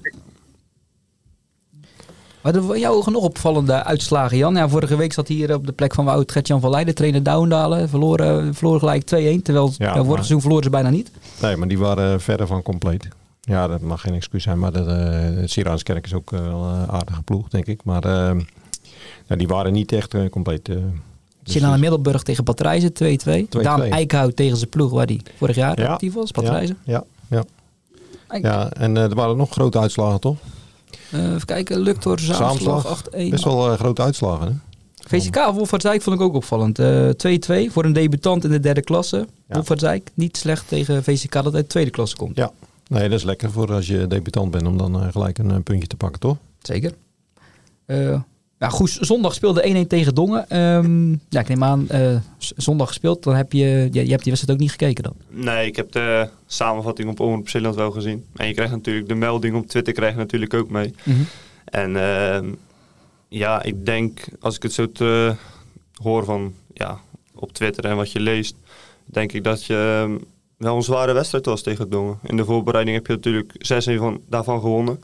Wat 2.41 2.55
er 2.55 2.77
jou 2.77 3.11
nog 3.11 3.23
opvallende 3.23 3.83
uitslagen, 3.83 4.37
Jan? 4.37 4.55
Ja, 4.55 4.69
vorige 4.69 4.95
week 4.95 5.13
zat 5.13 5.27
hier 5.27 5.53
op 5.53 5.65
de 5.65 5.71
plek 5.71 5.93
van 5.93 6.05
Wout 6.05 6.31
Gertjan 6.31 6.59
van 6.59 6.69
Leiden, 6.69 6.95
trainer 6.95 7.23
Douwendalen. 7.23 7.89
Verloren, 7.89 8.55
verloren 8.55 8.79
gelijk 8.79 9.03
2-1, 9.39 9.41
terwijl 9.43 9.73
ja, 9.77 9.95
vorig 9.95 10.13
seizoen 10.13 10.41
verloren 10.41 10.63
ze 10.63 10.69
bijna 10.69 10.89
niet. 10.89 11.11
Nee, 11.41 11.55
maar 11.55 11.67
die 11.67 11.77
waren 11.77 12.21
verder 12.21 12.47
van 12.47 12.61
compleet. 12.61 13.07
Ja, 13.41 13.67
dat 13.67 13.81
mag 13.81 14.01
geen 14.01 14.13
excuus 14.13 14.43
zijn, 14.43 14.59
maar 14.59 14.71
de, 14.71 15.35
uh, 15.37 15.47
Siraanskerk 15.47 16.05
is 16.05 16.13
ook 16.13 16.29
wel 16.29 16.63
een 16.63 16.89
aardige 16.89 17.21
ploeg, 17.21 17.47
denk 17.47 17.65
ik. 17.65 17.83
Maar 17.83 18.05
uh, 18.05 18.31
die 19.27 19.47
waren 19.47 19.73
niet 19.73 19.91
echt 19.91 20.13
uh, 20.13 20.29
compleet. 20.29 20.69
Dus 21.43 21.61
naar 21.61 21.79
Middelburg 21.79 22.23
tegen 22.23 22.43
Patrijzen 22.43 22.91
2-2. 23.47 23.49
Daan 23.49 23.81
Eickhout 23.81 24.35
tegen 24.35 24.57
zijn 24.57 24.69
ploeg 24.69 24.91
waar 24.91 25.05
hij 25.05 25.21
vorig 25.37 25.55
jaar 25.55 25.79
ja, 25.81 25.87
actief 25.87 26.13
was, 26.13 26.31
Patrijzen. 26.31 26.77
Ja, 26.83 27.03
ja, 27.27 27.43
ja. 28.29 28.39
ja 28.41 28.69
en 28.71 28.95
uh, 28.95 29.03
er 29.03 29.15
waren 29.15 29.37
nog 29.37 29.49
grote 29.49 29.79
uitslagen, 29.79 30.19
toch? 30.19 30.37
Uh, 31.13 31.33
even 31.33 31.45
kijken, 31.45 31.79
Luctor, 31.79 32.19
Zaamslag 32.19 33.03
8-1. 33.03 33.29
Best 33.29 33.43
wel 33.43 33.71
uh, 33.71 33.79
grote 33.79 34.01
uitslagen, 34.01 34.47
hè? 34.47 34.53
VCK 35.07 35.35
Wolfhardzijk 35.53 36.01
vond 36.01 36.15
ik 36.15 36.21
ook 36.21 36.33
opvallend. 36.33 36.79
2-2 36.79 37.71
voor 37.71 37.85
een 37.85 37.93
debutant 37.93 38.43
in 38.43 38.51
de 38.51 38.59
derde 38.59 38.81
klasse. 38.81 39.17
Ja. 39.17 39.55
Wolfhardzijk 39.55 40.09
niet 40.13 40.37
slecht 40.37 40.67
tegen 40.67 41.03
VCK 41.03 41.31
dat 41.31 41.45
uit 41.45 41.53
de 41.53 41.67
tweede 41.67 41.91
klasse 41.91 42.15
komt. 42.15 42.37
Ja, 42.37 42.51
nee, 42.87 43.09
dat 43.09 43.17
is 43.17 43.23
lekker 43.23 43.51
voor 43.51 43.73
als 43.73 43.87
je 43.87 44.07
debutant 44.07 44.51
bent 44.51 44.67
om 44.67 44.77
dan 44.77 45.11
gelijk 45.11 45.37
een 45.37 45.63
puntje 45.63 45.87
te 45.87 45.95
pakken, 45.95 46.19
toch? 46.19 46.37
Zeker. 46.61 46.93
Ja, 48.59 48.69
goed, 48.69 48.97
zondag 49.01 49.33
speelde 49.33 49.85
1-1 49.85 49.87
tegen 49.87 50.15
Dongen. 50.15 50.57
Um, 50.57 51.21
ja, 51.29 51.39
ik 51.39 51.47
neem 51.47 51.63
aan, 51.63 51.87
uh, 51.91 52.15
zondag 52.37 52.87
gespeeld, 52.87 53.23
dan 53.23 53.35
heb 53.35 53.53
je, 53.53 53.65
je, 53.91 54.03
je 54.03 54.09
hebt 54.09 54.23
die 54.23 54.31
wedstrijd 54.31 54.51
ook 54.51 54.59
niet 54.59 54.71
gekeken 54.71 55.03
dan? 55.03 55.15
Nee, 55.29 55.67
ik 55.67 55.75
heb 55.75 55.91
de 55.91 56.29
samenvatting 56.47 57.09
op 57.09 57.19
Omroep 57.19 57.49
Zeeland 57.49 57.75
wel 57.75 57.91
gezien. 57.91 58.25
En 58.35 58.47
je 58.47 58.53
krijgt 58.53 58.71
natuurlijk 58.71 59.07
de 59.07 59.15
melding 59.15 59.55
op 59.55 59.67
Twitter 59.67 59.93
krijg 59.93 60.13
je 60.13 60.19
natuurlijk 60.19 60.53
ook 60.53 60.69
mee. 60.69 60.93
Mm 61.03 61.13
-hmm. 61.13 61.25
En 61.65 61.91
uh, 61.91 62.51
ja, 63.27 63.63
ik 63.63 63.85
denk, 63.85 64.19
als 64.39 64.55
ik 64.55 64.63
het 64.63 64.73
zo 64.73 64.91
te, 64.91 65.35
hoor 66.01 66.25
van, 66.25 66.53
ja, 66.73 66.99
op 67.35 67.53
Twitter 67.53 67.85
en 67.85 67.95
wat 67.95 68.11
je 68.11 68.19
leest, 68.19 68.55
denk 69.05 69.31
ik 69.31 69.43
dat 69.43 69.65
je 69.65 70.01
ehm, 70.03 70.17
wel 70.57 70.75
een 70.75 70.83
zware 70.83 71.13
wedstrijd 71.13 71.45
was 71.45 71.61
tegen 71.61 71.89
Dongen. 71.89 72.19
In 72.23 72.37
de 72.37 72.45
voorbereiding 72.45 72.97
heb 72.97 73.07
je 73.07 73.13
natuurlijk 73.13 73.53
6-1 73.97 73.99
van, 73.99 74.21
daarvan 74.27 74.59
gewonnen. 74.59 74.99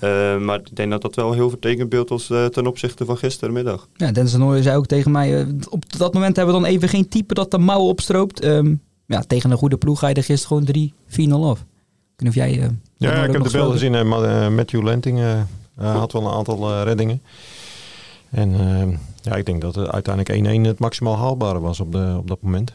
Uh, 0.00 0.38
maar 0.38 0.58
ik 0.58 0.76
denk 0.76 0.90
dat 0.90 1.02
dat 1.02 1.14
wel 1.14 1.28
een 1.28 1.34
heel 1.34 1.48
vertekend 1.48 1.88
beeld 1.88 2.08
was 2.08 2.30
uh, 2.30 2.44
ten 2.44 2.66
opzichte 2.66 3.04
van 3.04 3.16
gistermiddag. 3.16 3.88
Ja, 3.96 4.12
Dennis 4.12 4.36
Nooy 4.36 4.62
zei 4.62 4.76
ook 4.76 4.86
tegen 4.86 5.10
mij, 5.10 5.44
uh, 5.44 5.54
op 5.68 5.98
dat 5.98 6.14
moment 6.14 6.36
hebben 6.36 6.54
we 6.54 6.60
dan 6.60 6.70
even 6.70 6.88
geen 6.88 7.08
type 7.08 7.34
dat 7.34 7.50
de 7.50 7.58
mouwen 7.58 7.88
opstroopt. 7.88 8.44
Um, 8.44 8.80
ja, 9.06 9.20
tegen 9.20 9.50
een 9.50 9.56
goede 9.56 9.76
ploeg 9.76 9.98
ga 9.98 10.08
je 10.08 10.14
er 10.14 10.24
gisteren 10.24 10.66
gewoon 10.66 11.42
3-4-0 11.42 11.48
af. 11.48 11.64
Ik 12.16 12.28
of 12.28 12.34
jij... 12.34 12.70
ja, 12.96 13.24
ik 13.24 13.32
heb 13.32 13.42
de 13.42 13.50
beelden 13.50 13.78
gezien. 13.78 14.08
Matthew 14.54 14.82
Lenting 14.82 15.20
had 15.74 16.12
wel 16.12 16.22
een 16.22 16.34
aantal 16.34 16.82
reddingen. 16.82 17.22
En 18.30 18.50
ja, 19.22 19.34
ik 19.34 19.46
denk 19.46 19.60
dat 19.60 19.74
het 19.74 19.88
uiteindelijk 19.88 20.64
1-1 20.64 20.68
het 20.68 20.78
maximaal 20.78 21.16
haalbare 21.16 21.60
was 21.60 21.80
op, 21.80 21.92
de, 21.92 22.14
op 22.18 22.28
dat 22.28 22.42
moment. 22.42 22.72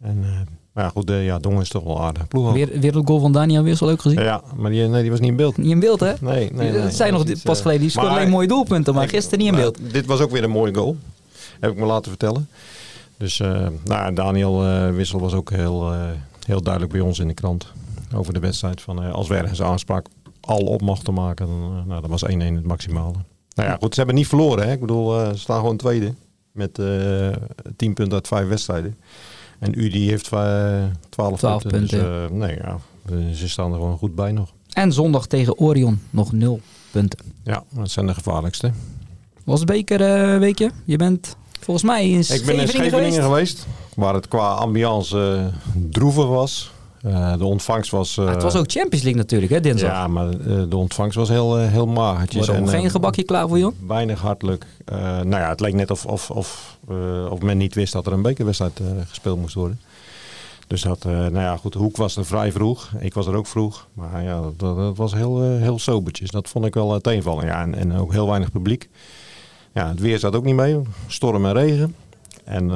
En 0.00 0.24
maar 0.72 0.84
ja, 0.84 0.90
goed, 0.90 1.10
ja, 1.10 1.38
Dongen 1.38 1.60
is 1.60 1.68
toch 1.68 1.84
wel 1.84 2.02
aardig. 2.02 2.28
Ploeg 2.28 2.52
Weer, 2.52 2.80
wereldgoal 2.80 3.20
van 3.20 3.32
Daniel 3.32 3.62
Wissel 3.62 3.90
ook 3.90 4.00
gezien? 4.00 4.22
Ja, 4.22 4.42
maar 4.56 4.70
die, 4.70 4.86
nee, 4.86 5.02
die 5.02 5.10
was 5.10 5.20
niet 5.20 5.30
in 5.30 5.36
beeld. 5.36 5.56
Niet 5.56 5.70
in 5.70 5.80
beeld, 5.80 6.00
hè? 6.00 6.12
Nee, 6.20 6.50
nee. 6.52 6.72
Dat 6.72 6.94
zijn 6.94 7.12
nog 7.12 7.24
pas 7.42 7.56
uh, 7.56 7.62
geleden. 7.62 7.80
Die 7.80 7.90
scoorde 7.90 8.10
alleen 8.10 8.28
mooie 8.28 8.48
doelpunten, 8.48 8.94
maar 8.94 9.08
gisteren 9.08 9.38
niet 9.38 9.48
in 9.48 9.54
beeld. 9.54 9.78
Dit 9.92 10.06
was 10.06 10.20
ook 10.20 10.30
weer 10.30 10.44
een 10.44 10.50
mooie 10.50 10.74
goal. 10.74 10.96
Heb 11.60 11.70
ik 11.70 11.76
me 11.76 11.84
laten 11.84 12.10
vertellen. 12.10 12.48
Dus 13.16 13.38
uh, 13.38 13.66
nou, 13.84 14.14
Daniel 14.14 14.62
Wissel 14.92 15.20
was 15.20 15.32
ook 15.32 15.50
heel, 15.50 15.92
heel 16.46 16.62
duidelijk 16.62 16.92
bij 16.92 17.02
ons 17.02 17.18
in 17.18 17.28
de 17.28 17.34
krant. 17.34 17.72
Over 18.14 18.34
de 18.34 18.40
wedstrijd. 18.40 18.80
Van, 18.80 19.12
als 19.12 19.28
we 19.28 19.36
ergens 19.36 19.62
aanspraak 19.62 20.06
al 20.40 20.58
op 20.58 20.80
mochten 20.80 21.14
maken, 21.14 21.46
dan 21.46 21.84
nou, 21.86 22.00
dat 22.00 22.10
was 22.10 22.24
1-1 22.24 22.36
het 22.36 22.64
maximale. 22.64 23.14
Nou 23.54 23.68
ja, 23.68 23.76
goed, 23.80 23.94
ze 23.94 23.98
hebben 23.98 24.18
niet 24.18 24.28
verloren. 24.28 24.66
Hè? 24.66 24.72
Ik 24.72 24.80
bedoel, 24.80 25.10
ze 25.10 25.38
staan 25.38 25.60
gewoon 25.60 25.76
tweede. 25.76 26.14
Met 26.52 26.74
10 27.76 27.94
punten 27.94 28.12
uit 28.12 28.28
5 28.28 28.48
wedstrijden. 28.48 28.96
En 29.60 29.80
UDI 29.80 30.08
heeft 30.08 30.32
uh, 30.32 30.84
12, 31.08 31.38
12 31.38 31.62
punten. 31.62 31.80
punten. 31.80 31.98
Dus, 31.98 32.30
uh, 32.30 32.36
nee, 32.38 32.56
ja, 32.56 32.78
ze 33.34 33.48
staan 33.48 33.72
er 33.72 33.78
gewoon 33.78 33.98
goed 33.98 34.14
bij 34.14 34.32
nog. 34.32 34.52
En 34.72 34.92
zondag 34.92 35.26
tegen 35.26 35.58
Orion 35.58 36.00
nog 36.10 36.32
0 36.32 36.60
punten. 36.90 37.18
Ja, 37.44 37.64
dat 37.70 37.90
zijn 37.90 38.06
de 38.06 38.14
gevaarlijkste. 38.14 38.72
Was 39.44 39.64
beker 39.64 40.00
uh, 40.32 40.38
weekje? 40.38 40.70
Je 40.84 40.96
bent 40.96 41.36
volgens 41.60 41.86
mij 41.86 42.10
in 42.10 42.24
Scheveningen, 42.24 42.64
Ik 42.64 42.66
ben 42.68 42.74
in 42.74 42.80
Scheveningen 42.90 43.22
geweest. 43.22 43.58
geweest 43.58 43.66
waar 43.96 44.14
het 44.14 44.28
qua 44.28 44.52
ambiance 44.52 45.50
droevig 45.90 46.26
was. 46.26 46.72
Uh, 47.06 47.36
de 47.38 47.44
ontvangst 47.44 47.90
was... 47.90 48.16
Uh, 48.16 48.28
het 48.28 48.42
was 48.42 48.56
ook 48.56 48.70
Champions 48.70 49.04
League 49.04 49.20
natuurlijk, 49.20 49.52
hè, 49.52 49.60
dinsdag? 49.60 49.90
Ja, 49.90 50.06
maar 50.06 50.26
uh, 50.26 50.62
de 50.68 50.76
ontvangst 50.76 51.16
was 51.16 51.28
heel, 51.28 51.56
heel 51.56 51.86
magertjes. 51.86 52.48
en 52.48 52.68
geen 52.68 52.90
gebakje 52.90 53.22
klaar 53.22 53.48
voor 53.48 53.58
je? 53.58 53.72
Weinig 53.86 54.20
hartelijk. 54.20 54.66
nou 54.84 55.30
ja, 55.30 55.48
het 55.48 55.60
leek 55.60 55.74
net 55.74 55.90
of, 55.90 56.06
of, 56.06 56.30
of, 56.30 56.78
of 57.30 57.40
men 57.40 57.58
niet 57.58 57.74
wist 57.74 57.92
dat 57.92 58.06
er 58.06 58.12
een 58.12 58.22
bekerwedstrijd 58.22 58.80
gespeeld 59.08 59.40
moest 59.40 59.54
worden. 59.54 59.80
Dus 60.66 60.82
dat, 60.82 61.04
nou 61.04 61.38
ja, 61.38 61.56
goed, 61.56 61.74
Hoek 61.74 61.96
was 61.96 62.16
er 62.16 62.26
vrij 62.26 62.52
vroeg. 62.52 62.90
Ik 62.98 63.14
was 63.14 63.26
er 63.26 63.34
ook 63.34 63.46
vroeg. 63.46 63.86
Maar 63.94 64.22
ja, 64.22 64.40
dat, 64.56 64.76
dat 64.76 64.96
was 64.96 65.14
heel, 65.14 65.42
heel 65.42 65.78
sobertjes. 65.78 66.30
Dat 66.30 66.48
vond 66.48 66.64
ik 66.64 66.74
wel 66.74 67.00
tegenvallen. 67.00 67.46
Ja, 67.46 67.62
en, 67.62 67.74
en 67.74 67.96
ook 67.96 68.12
heel 68.12 68.28
weinig 68.28 68.50
publiek. 68.52 68.88
Ja, 69.74 69.88
het 69.88 70.00
weer 70.00 70.18
zat 70.18 70.36
ook 70.36 70.44
niet 70.44 70.54
mee. 70.54 70.80
Storm 71.06 71.46
en 71.46 71.52
regen. 71.52 71.94
En... 72.44 72.70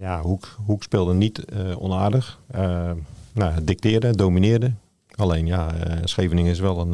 Ja, 0.00 0.20
Hoek, 0.22 0.56
Hoek 0.66 0.82
speelde 0.82 1.14
niet 1.14 1.42
uh, 1.52 1.82
onaardig. 1.82 2.40
Uh, 2.54 2.90
nou, 3.32 3.64
dicteerde, 3.64 4.16
domineerde. 4.16 4.72
Alleen 5.14 5.46
ja, 5.46 5.74
uh, 5.74 5.92
Scheveningen 6.04 6.50
is 6.50 6.60
wel 6.60 6.80
een, 6.80 6.92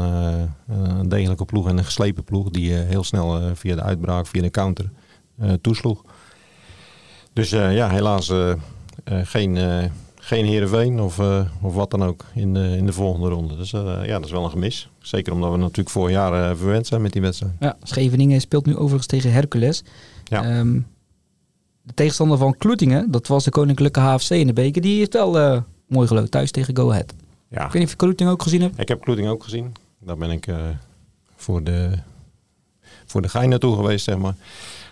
een, 0.68 1.08
degelijke 1.08 1.44
ploeg 1.44 1.68
en 1.68 1.78
een 1.78 1.84
geslepen 1.84 2.24
ploeg 2.24 2.50
die 2.50 2.72
heel 2.72 3.04
snel 3.04 3.54
via 3.54 3.74
de 3.74 3.82
uitbraak, 3.82 4.26
via 4.26 4.42
de 4.42 4.50
counter 4.50 4.90
toesloeg. 5.60 6.04
Dus 7.32 7.50
ja, 7.50 7.88
helaas 7.88 8.32
geen, 9.04 9.58
geen 10.14 10.44
Heerenveen 10.44 11.00
of, 11.00 11.18
of 11.62 11.74
wat 11.74 11.90
dan 11.90 12.02
ook 12.02 12.24
in 12.34 12.54
de, 12.54 12.76
in 12.76 12.86
de 12.86 12.92
volgende 12.92 13.28
ronde. 13.28 13.56
Dus 13.56 13.70
ja, 13.70 14.04
dat 14.04 14.24
is 14.24 14.30
wel 14.30 14.44
een 14.44 14.50
gemis. 14.50 14.90
Zeker 14.98 15.32
omdat 15.32 15.50
we 15.50 15.56
natuurlijk 15.56 15.90
vorig 15.90 16.12
jaar 16.12 16.56
verwend 16.56 16.86
zijn 16.86 17.02
met 17.02 17.12
die 17.12 17.22
wedstrijd. 17.22 17.52
Ja, 17.60 17.76
Scheveningen 17.82 18.40
speelt 18.40 18.66
nu 18.66 18.76
overigens 18.76 19.06
tegen 19.06 19.32
Hercules. 19.32 19.84
Ja. 20.24 20.58
Um, 20.58 20.86
de 21.84 21.94
tegenstander 21.94 22.38
van 22.38 22.56
Kloetingen, 22.56 23.10
dat 23.10 23.26
was 23.26 23.44
de 23.44 23.50
Koninklijke 23.50 24.00
HFC 24.00 24.30
in 24.30 24.46
de 24.46 24.52
beker, 24.52 24.82
die 24.82 24.98
heeft 24.98 25.12
wel 25.12 25.38
uh, 25.38 25.62
mooi 25.86 26.06
gelood 26.06 26.30
thuis 26.30 26.50
tegen 26.50 26.76
Go 26.76 26.90
Ahead. 26.90 27.14
Ja. 27.48 27.56
Ik 27.56 27.72
weet 27.72 27.72
niet 27.72 27.84
of 27.84 27.90
je 27.90 27.96
Kloetingen 27.96 28.32
ook 28.32 28.42
gezien 28.42 28.60
hebt. 28.60 28.78
Ik 28.78 28.88
heb 28.88 29.00
Kloetingen 29.00 29.30
ook 29.30 29.42
gezien. 29.42 29.74
Daar 29.98 30.16
ben 30.16 30.30
ik 30.30 30.46
uh, 30.46 30.56
voor, 31.36 31.64
de, 31.64 31.90
voor 33.04 33.22
de 33.22 33.28
gein 33.28 33.48
naartoe 33.48 33.76
geweest, 33.76 34.04
zeg 34.04 34.18
maar. 34.18 34.34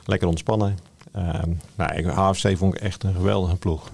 Lekker 0.05 0.29
ontspannen. 0.29 0.79
Uh, 1.17 1.43
nou, 1.75 2.09
HFC 2.09 2.57
vond 2.57 2.75
ik 2.75 2.81
echt 2.81 3.03
een 3.03 3.15
geweldige 3.15 3.57
ploeg. 3.57 3.91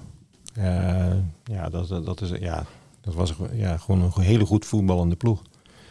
ja, 1.45 1.69
dat, 1.71 1.89
dat, 1.89 2.21
is, 2.21 2.31
ja, 2.41 2.65
dat 3.01 3.15
was 3.15 3.35
ja, 3.53 3.77
gewoon 3.77 4.03
een 4.03 4.23
hele 4.23 4.47
goed 4.47 4.67
voetballende 4.67 5.17
ploeg. 5.17 5.43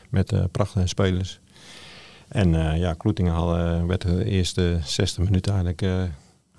Met 0.09 0.51
prachtige 0.51 0.87
spelers. 0.87 1.39
En 2.27 2.77
ja, 2.77 2.93
Kloetingen 2.93 3.33
hadden, 3.33 3.87
werd 3.87 4.01
de 4.01 4.25
eerste 4.25 4.79
60 4.83 5.23
minuten 5.23 5.53
eigenlijk 5.53 6.11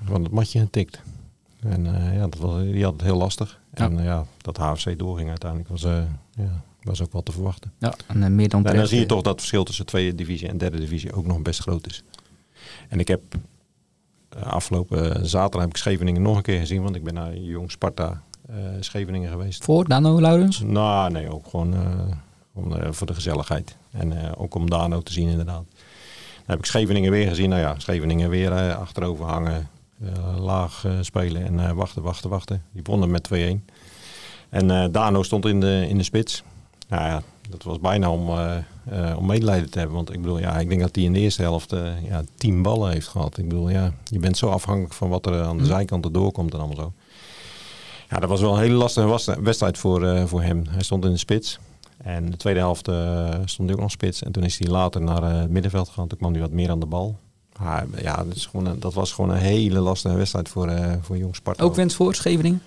van 0.05 0.23
het 0.23 0.33
matje 0.33 0.61
getikt. 0.61 1.01
En 1.61 1.85
uh, 1.85 2.15
ja, 2.15 2.27
dat 2.27 2.39
was, 2.39 2.63
die 2.63 2.85
had 2.85 2.93
het 2.93 3.03
heel 3.03 3.17
lastig. 3.17 3.61
Ja. 3.75 3.85
En 3.85 3.99
uh, 3.99 4.05
ja, 4.05 4.25
dat 4.41 4.57
HFC 4.57 4.99
doorging 4.99 5.29
uiteindelijk 5.29 5.71
was, 5.71 5.85
uh, 5.85 6.03
ja, 6.35 6.63
was 6.83 7.03
ook 7.03 7.13
wat 7.13 7.25
te 7.25 7.33
verwachten. 7.33 7.73
Ja, 7.79 7.95
en 8.07 8.35
meer 8.35 8.49
dan 8.49 8.65
En 8.65 8.77
dan 8.77 8.87
zie 8.87 9.01
je 9.01 9.07
toch 9.07 9.23
dat 9.23 9.33
het 9.33 9.41
verschil 9.41 9.65
tussen 9.65 9.87
tweede 9.87 10.15
divisie 10.15 10.49
en 10.49 10.59
derde 10.59 10.79
divisie 10.79 11.13
ook 11.13 11.27
nog 11.27 11.43
best 11.43 11.61
groot 11.61 11.87
is. 11.87 12.03
En 12.89 13.01
ik 13.01 13.09
heb 13.09 13.23
afgelopen 14.43 15.29
zaterdag 15.29 15.61
heb 15.61 15.71
ik 15.71 15.77
Scheveningen 15.77 16.23
nog 16.23 16.37
een 16.37 16.43
keer 16.43 16.59
gezien, 16.59 16.83
want 16.83 16.95
ik 16.95 17.05
ben 17.05 17.15
naar 17.15 17.37
Jong 17.37 17.71
Sparta 17.71 18.23
Scheveningen 18.81 19.31
geweest. 19.31 19.65
Voor 19.65 19.89
Dano 19.89 20.21
Laurens? 20.21 20.61
Nou, 20.61 21.11
nee, 21.11 21.33
ook 21.33 21.47
gewoon, 21.49 21.75
gewoon 22.55 22.95
voor 22.95 23.07
de 23.07 23.15
gezelligheid. 23.15 23.77
En 23.91 24.37
ook 24.37 24.55
om 24.55 24.71
Dano 24.71 25.03
te 25.03 25.13
zien 25.13 25.29
inderdaad. 25.29 25.65
Dan 25.65 26.47
heb 26.47 26.59
ik 26.59 26.65
Scheveningen 26.65 27.11
weer 27.11 27.29
gezien. 27.29 27.49
Nou 27.49 27.61
ja, 27.61 27.75
Scheveningen 27.79 28.31
weer 28.31 28.75
achterover 28.75 29.25
hangen. 29.25 29.69
Uh, 30.03 30.39
laag 30.39 30.85
uh, 30.87 30.93
spelen 31.01 31.45
en 31.45 31.55
uh, 31.55 31.71
wachten, 31.71 32.03
wachten, 32.03 32.31
wachten. 32.31 32.63
Die 32.73 32.83
wonnen 32.85 33.11
met 33.11 33.29
2-1. 33.35 33.37
En 34.49 34.93
Dano 34.93 35.23
stond 35.23 35.47
in 35.47 35.61
de, 35.61 35.87
in 35.89 35.99
de 35.99 36.03
spits. 36.03 36.43
Nou 36.89 37.03
ja, 37.03 37.23
dat 37.51 37.63
was 37.63 37.81
bijna 37.81 38.11
om, 38.11 38.29
om 39.17 39.27
medelijden 39.27 39.71
te 39.71 39.79
hebben. 39.79 39.97
Want 39.97 40.13
ik 40.13 40.21
bedoel, 40.21 40.39
ja, 40.39 40.59
ik 40.59 40.69
denk 40.69 40.81
dat 40.81 40.95
hij 40.95 41.05
in 41.05 41.13
de 41.13 41.19
eerste 41.19 41.43
helft 41.43 41.75
ja, 42.09 42.23
tien 42.37 42.63
ballen 42.63 42.93
heeft 42.93 43.09
gehad. 43.09 43.39
Ik 43.39 43.49
bedoel, 43.49 43.69
ja, 43.69 43.93
je 44.05 44.19
bent 44.19 44.37
zo 44.37 44.49
afhankelijk 44.49 44.95
van 44.95 45.09
wat 45.09 45.27
er 45.27 45.43
aan 45.43 45.57
de 45.57 45.63
mhm. 45.63 45.73
zijkanten 45.73 46.13
doorkomt 46.13 46.53
en 46.53 46.59
allemaal 46.59 46.77
zo. 46.77 46.93
Ja, 48.11 48.19
dat 48.19 48.29
was 48.29 48.41
wel 48.41 48.53
een 48.55 48.61
hele 48.61 48.75
lastige 48.75 49.43
wedstrijd 49.43 49.79
voor, 49.79 50.29
voor 50.29 50.43
hem. 50.43 50.65
Hij 50.69 50.83
stond 50.83 51.05
in 51.05 51.11
de 51.11 51.19
spits. 51.19 51.59
En 51.97 52.31
de 52.31 52.37
tweede 52.37 52.61
helft 52.61 52.91
stond 53.45 53.69
hij 53.69 53.73
ook 53.73 53.83
nog 53.83 53.91
spits. 53.91 54.23
En 54.23 54.33
toen 54.33 54.45
is 54.45 54.59
hij 54.59 54.69
later 54.69 55.01
naar 55.01 55.23
het 55.23 55.51
middenveld 55.51 55.89
gegaan. 55.89 56.09
Toen 56.09 56.19
kwam 56.19 56.33
hij 56.33 56.41
wat 56.41 56.53
meer 56.53 56.71
aan 56.71 56.81
de 56.81 56.87
bal. 56.87 57.19
Maar 57.59 57.87
ja, 58.03 58.16
dat, 58.16 58.35
is 58.35 58.47
gewoon 58.47 58.66
een, 58.66 58.81
dat 58.81 58.94
was 58.94 59.12
gewoon 59.12 59.31
een 59.31 59.37
hele 59.37 59.79
lastige 59.79 60.16
wedstrijd 60.16 60.49
voor, 60.49 60.68
uh, 60.68 60.92
voor 61.01 61.16
Jong 61.16 61.35
Sparta. 61.35 61.64
Ook 61.64 61.75
winst 61.75 61.97
voor 61.97 62.14
Scheveningen? 62.14 62.62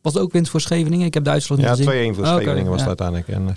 Was 0.00 0.12
het 0.12 0.22
ook 0.22 0.32
winst 0.32 0.50
voor 0.50 0.60
Scheveningen? 0.60 1.06
Ik 1.06 1.14
heb 1.14 1.24
de 1.24 1.30
uitslag 1.30 1.58
niet 1.58 1.66
ja, 1.66 1.74
gezien. 1.74 2.04
Ja, 2.04 2.12
2-1 2.12 2.14
voor 2.14 2.24
oh, 2.24 2.34
Scheveningen 2.34 2.70
was 2.70 2.80
het 2.80 2.88
uiteindelijk. 2.88 3.28
En, 3.28 3.42
uh, 3.42 3.48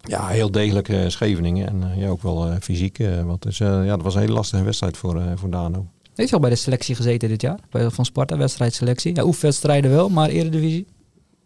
ja, 0.00 0.26
heel 0.26 0.50
degelijk 0.50 0.88
uh, 0.88 1.08
Scheveningen. 1.08 1.68
En 1.68 1.92
ja, 1.96 2.08
ook 2.08 2.22
wel 2.22 2.56
fysiek. 2.60 2.98
wat 3.24 3.42
dus, 3.42 3.58
ja, 3.58 3.84
dat 3.84 4.02
was 4.02 4.14
een 4.14 4.20
hele 4.20 4.32
lastige 4.32 4.62
wedstrijd 4.62 4.96
voor, 4.96 5.22
voor 5.34 5.50
Dano. 5.50 5.86
Heeft 6.14 6.28
je 6.28 6.34
al 6.34 6.40
bij 6.40 6.50
de 6.50 6.56
selectie 6.56 6.94
gezeten 6.94 7.28
dit 7.28 7.40
jaar? 7.40 7.58
Bij, 7.70 7.90
van 7.90 8.04
Sparta, 8.04 8.36
wedstrijdselectie? 8.36 9.14
Ja, 9.14 9.24
oefenwedstrijden 9.24 9.90
wel, 9.90 10.08
maar 10.08 10.28
Eredivisie? 10.28 10.86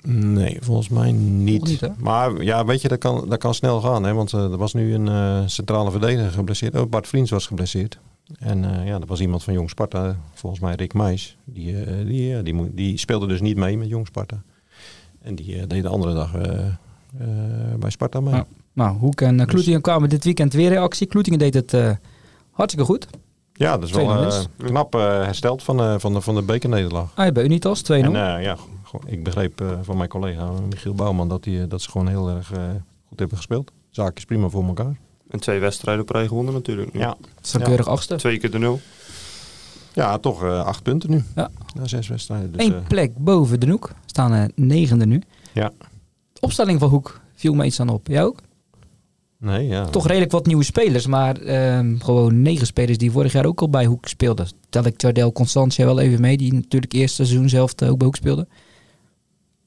Nee, 0.06 0.58
volgens 0.60 0.88
mij 0.88 1.12
niet. 1.12 1.64
niet 1.64 1.98
maar 1.98 2.42
ja, 2.42 2.64
weet 2.64 2.82
je, 2.82 2.88
dat 2.88 2.98
kan, 2.98 3.28
dat 3.28 3.38
kan 3.38 3.54
snel 3.54 3.80
gaan. 3.80 4.04
Hè? 4.04 4.14
Want 4.14 4.32
er 4.32 4.56
was 4.56 4.74
nu 4.74 4.94
een 4.94 5.50
centrale 5.50 5.90
verdediger 5.90 6.30
geblesseerd. 6.30 6.74
Oh, 6.74 6.88
Bart 6.88 7.08
Vriends 7.08 7.30
was 7.30 7.46
geblesseerd. 7.46 7.98
En 8.36 8.64
uh, 8.64 8.86
ja, 8.86 8.98
dat 8.98 9.08
was 9.08 9.20
iemand 9.20 9.44
van 9.44 9.54
Jong 9.54 9.70
Sparta, 9.70 10.16
volgens 10.32 10.62
mij 10.62 10.74
Rick 10.74 10.94
Meijs. 10.94 11.36
Die, 11.44 11.72
uh, 11.72 12.06
die, 12.06 12.42
die, 12.42 12.74
die, 12.74 12.96
speelde 12.96 13.26
dus 13.26 13.40
niet 13.40 13.56
mee 13.56 13.78
met 13.78 13.88
Jong 13.88 14.06
Sparta. 14.06 14.42
En 15.22 15.34
die 15.34 15.56
uh, 15.56 15.62
deed 15.66 15.82
de 15.82 15.88
andere 15.88 16.14
dag 16.14 16.32
bij 17.78 17.90
Sparta 17.90 18.20
mee. 18.20 18.32
Nou, 18.32 18.44
nou 18.72 18.98
Hoek 18.98 19.20
en 19.20 19.36
Kloetingen 19.36 19.72
dus- 19.72 19.80
kwamen 19.80 20.08
dit 20.08 20.24
weekend 20.24 20.52
weer 20.52 20.72
in 20.72 20.78
actie. 20.78 21.06
Kloetingen 21.06 21.38
deed 21.38 21.54
het 21.54 21.98
hartstikke 22.50 22.92
goed. 22.92 23.06
Ja, 23.52 23.78
dat 23.78 23.88
is 23.88 23.94
wel 23.94 24.30
knap 24.56 24.92
hersteld 24.92 25.62
van, 25.62 26.00
van, 26.00 26.12
de, 26.12 26.20
van 26.20 26.34
de 26.34 26.42
bekernederlaag. 26.42 27.12
Ah, 27.14 27.32
bij 27.32 27.44
Unitas 27.44 27.82
2-0. 27.82 27.86
En 27.86 28.12
ja, 28.12 28.56
ik 29.06 29.24
begreep 29.24 29.78
van 29.82 29.96
mijn 29.96 30.08
collega 30.08 30.50
Michiel 30.68 30.94
Bouwman 30.94 31.28
dat, 31.28 31.42
die, 31.42 31.66
dat 31.66 31.82
ze 31.82 31.90
gewoon 31.90 32.08
heel 32.08 32.28
erg 32.28 32.46
goed 33.08 33.18
hebben 33.18 33.36
gespeeld. 33.36 33.72
Zaakjes 33.90 34.24
prima 34.24 34.48
voor 34.48 34.64
elkaar. 34.64 34.96
En 35.30 35.40
twee 35.40 35.58
wedstrijden 35.58 36.02
op 36.02 36.10
rij 36.10 36.26
gewonnen 36.26 36.54
natuurlijk. 36.54 36.92
Ja. 36.92 37.16
Staan 37.40 37.62
keurig 37.62 37.86
achtste. 37.86 38.16
Twee 38.16 38.38
keer 38.38 38.50
de 38.50 38.58
nul. 38.58 38.80
Ja, 39.92 40.18
toch 40.18 40.42
uh, 40.42 40.64
acht 40.64 40.82
punten 40.82 41.10
nu. 41.10 41.24
Ja. 41.34 41.50
Na 41.74 41.86
zes 41.86 42.08
wedstrijden. 42.08 42.52
Dus, 42.52 42.66
Eén 42.66 42.72
uh, 42.72 42.86
plek 42.88 43.16
boven 43.16 43.60
de 43.60 43.66
Noek. 43.66 43.90
Staan 44.06 44.34
uh, 44.34 44.44
negende 44.54 45.06
nu. 45.06 45.22
Ja. 45.52 45.72
opstelling 46.40 46.80
van 46.80 46.88
Hoek 46.88 47.20
viel 47.34 47.54
me 47.54 47.64
iets 47.64 47.80
aan 47.80 47.88
op. 47.88 48.06
Jij 48.06 48.24
ook? 48.24 48.40
Nee, 49.40 49.66
ja. 49.66 49.84
Toch 49.84 50.06
redelijk 50.06 50.32
wat 50.32 50.46
nieuwe 50.46 50.64
spelers, 50.64 51.06
maar 51.06 51.36
ehm, 51.36 51.98
gewoon 51.98 52.42
negen 52.42 52.66
spelers 52.66 52.98
die 52.98 53.10
vorig 53.10 53.32
jaar 53.32 53.46
ook 53.46 53.60
al 53.60 53.70
bij 53.70 53.84
Hoek 53.84 54.08
speelden. 54.08 54.48
Tel 54.68 54.84
ik 54.84 55.00
Jardel 55.00 55.32
Constantia 55.32 55.84
wel 55.84 55.98
even 55.98 56.20
mee, 56.20 56.36
die 56.36 56.54
natuurlijk 56.54 56.92
eerste 56.92 57.24
seizoen 57.24 57.48
zelf 57.48 57.70
ook 57.82 57.98
bij 57.98 58.06
Hoek 58.06 58.16
speelde. 58.16 58.46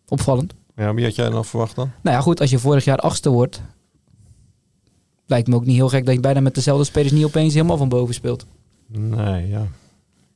Opvallend. 0.08 0.54
Ja, 0.76 0.94
wie 0.94 1.06
had 1.06 1.16
jij 1.16 1.30
nog 1.30 1.48
verwacht 1.48 1.76
dan? 1.76 1.92
Nou 2.02 2.16
ja, 2.16 2.22
goed, 2.22 2.42
als 2.42 2.50
je 2.50 2.60
vorig 2.60 2.84
jaar 2.84 2.98
achtste 2.98 3.30
wordt, 3.30 3.62
lijkt 5.32 5.48
me 5.48 5.56
ook 5.56 5.66
niet 5.66 5.76
heel 5.76 5.90
gek 5.90 6.06
dat 6.06 6.16
je 6.16 6.20
bijna 6.20 6.40
met 6.40 6.56
dezelfde 6.56 6.84
spelers 6.84 7.12
niet 7.12 7.26
opeens 7.26 7.54
helemaal 7.54 7.78
van 7.78 7.90
boven 7.90 8.14
speelt. 8.14 8.46
Nee, 8.88 9.48
ja. 9.48 9.68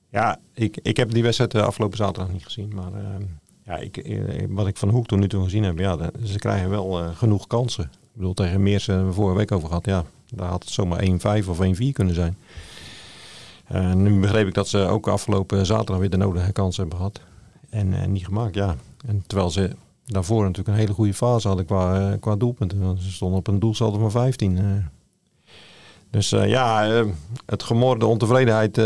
Ja, 0.10 0.40
ik, 0.54 0.78
ik 0.82 0.98
heb 0.98 1.12
die 1.12 1.24
wedstrijd 1.24 1.52
de 1.52 1.62
afgelopen 1.62 1.98
zaterdag 1.98 2.34
niet 2.34 2.44
gezien, 2.44 2.72
maar 2.76 2.92
uh, 2.94 3.26
ja, 3.64 3.78
ik, 3.78 3.98
eh, 3.98 4.46
wat 4.50 4.68
ik 4.68 4.78
van 4.78 4.90
Hoek 4.90 5.08
tot 5.08 5.20
nu 5.20 5.28
toe 5.28 5.44
gezien 5.44 5.64
heb, 5.64 5.80
ja, 5.80 5.98
ze 6.24 6.40
krijgen 6.40 6.70
wel 6.70 7.02
uh, 7.02 7.16
genoeg 7.16 7.48
kansen. 7.48 7.84
Ik 7.84 7.90
bedoel, 8.14 8.34
tegen 8.34 8.64
Meers 8.64 8.86
hebben 8.86 9.08
we 9.08 9.14
vorige 9.14 9.38
week 9.38 9.52
over 9.52 9.68
gehad, 9.68 9.86
ja, 9.86 10.04
daar 10.30 10.50
had 10.50 10.64
het 10.64 10.74
zomaar 10.74 11.04
1-5 11.44 11.48
of 11.48 11.58
1-4 11.58 11.92
kunnen 11.94 12.14
zijn. 12.14 12.38
Nu 13.96 14.20
begreep 14.20 14.48
ik 14.48 14.54
dat 14.54 14.68
ze 14.68 14.78
ook 14.78 15.08
afgelopen 15.08 15.66
zaterdag 15.66 15.98
weer 15.98 16.10
de 16.10 16.18
nodige 16.18 16.52
kansen 16.52 16.82
hebben 16.82 16.98
gehad. 16.98 17.22
En, 17.70 17.94
en 17.94 18.12
niet 18.12 18.26
gemaakt, 18.26 18.56
ja. 18.56 18.76
En 19.08 19.24
terwijl 19.28 19.50
ze 19.50 19.76
daarvoor 20.06 20.42
natuurlijk 20.42 20.68
een 20.68 20.82
hele 20.84 20.94
goede 20.94 21.14
fase 21.14 21.48
hadden 21.48 21.66
qua, 21.66 22.12
uh, 22.12 22.18
qua 22.20 22.36
doelpunten. 22.36 22.98
Ze 23.02 23.12
stonden 23.12 23.40
op 23.40 23.48
een 23.48 23.60
doelsaldo 23.60 24.00
van 24.00 24.12
15. 24.12 24.58
Uh. 24.58 24.62
Dus 26.10 26.32
uh, 26.32 26.48
ja, 26.50 27.04
het 27.46 27.64
gemor, 27.64 28.00
de 28.00 28.06
ontevredenheid 28.06 28.78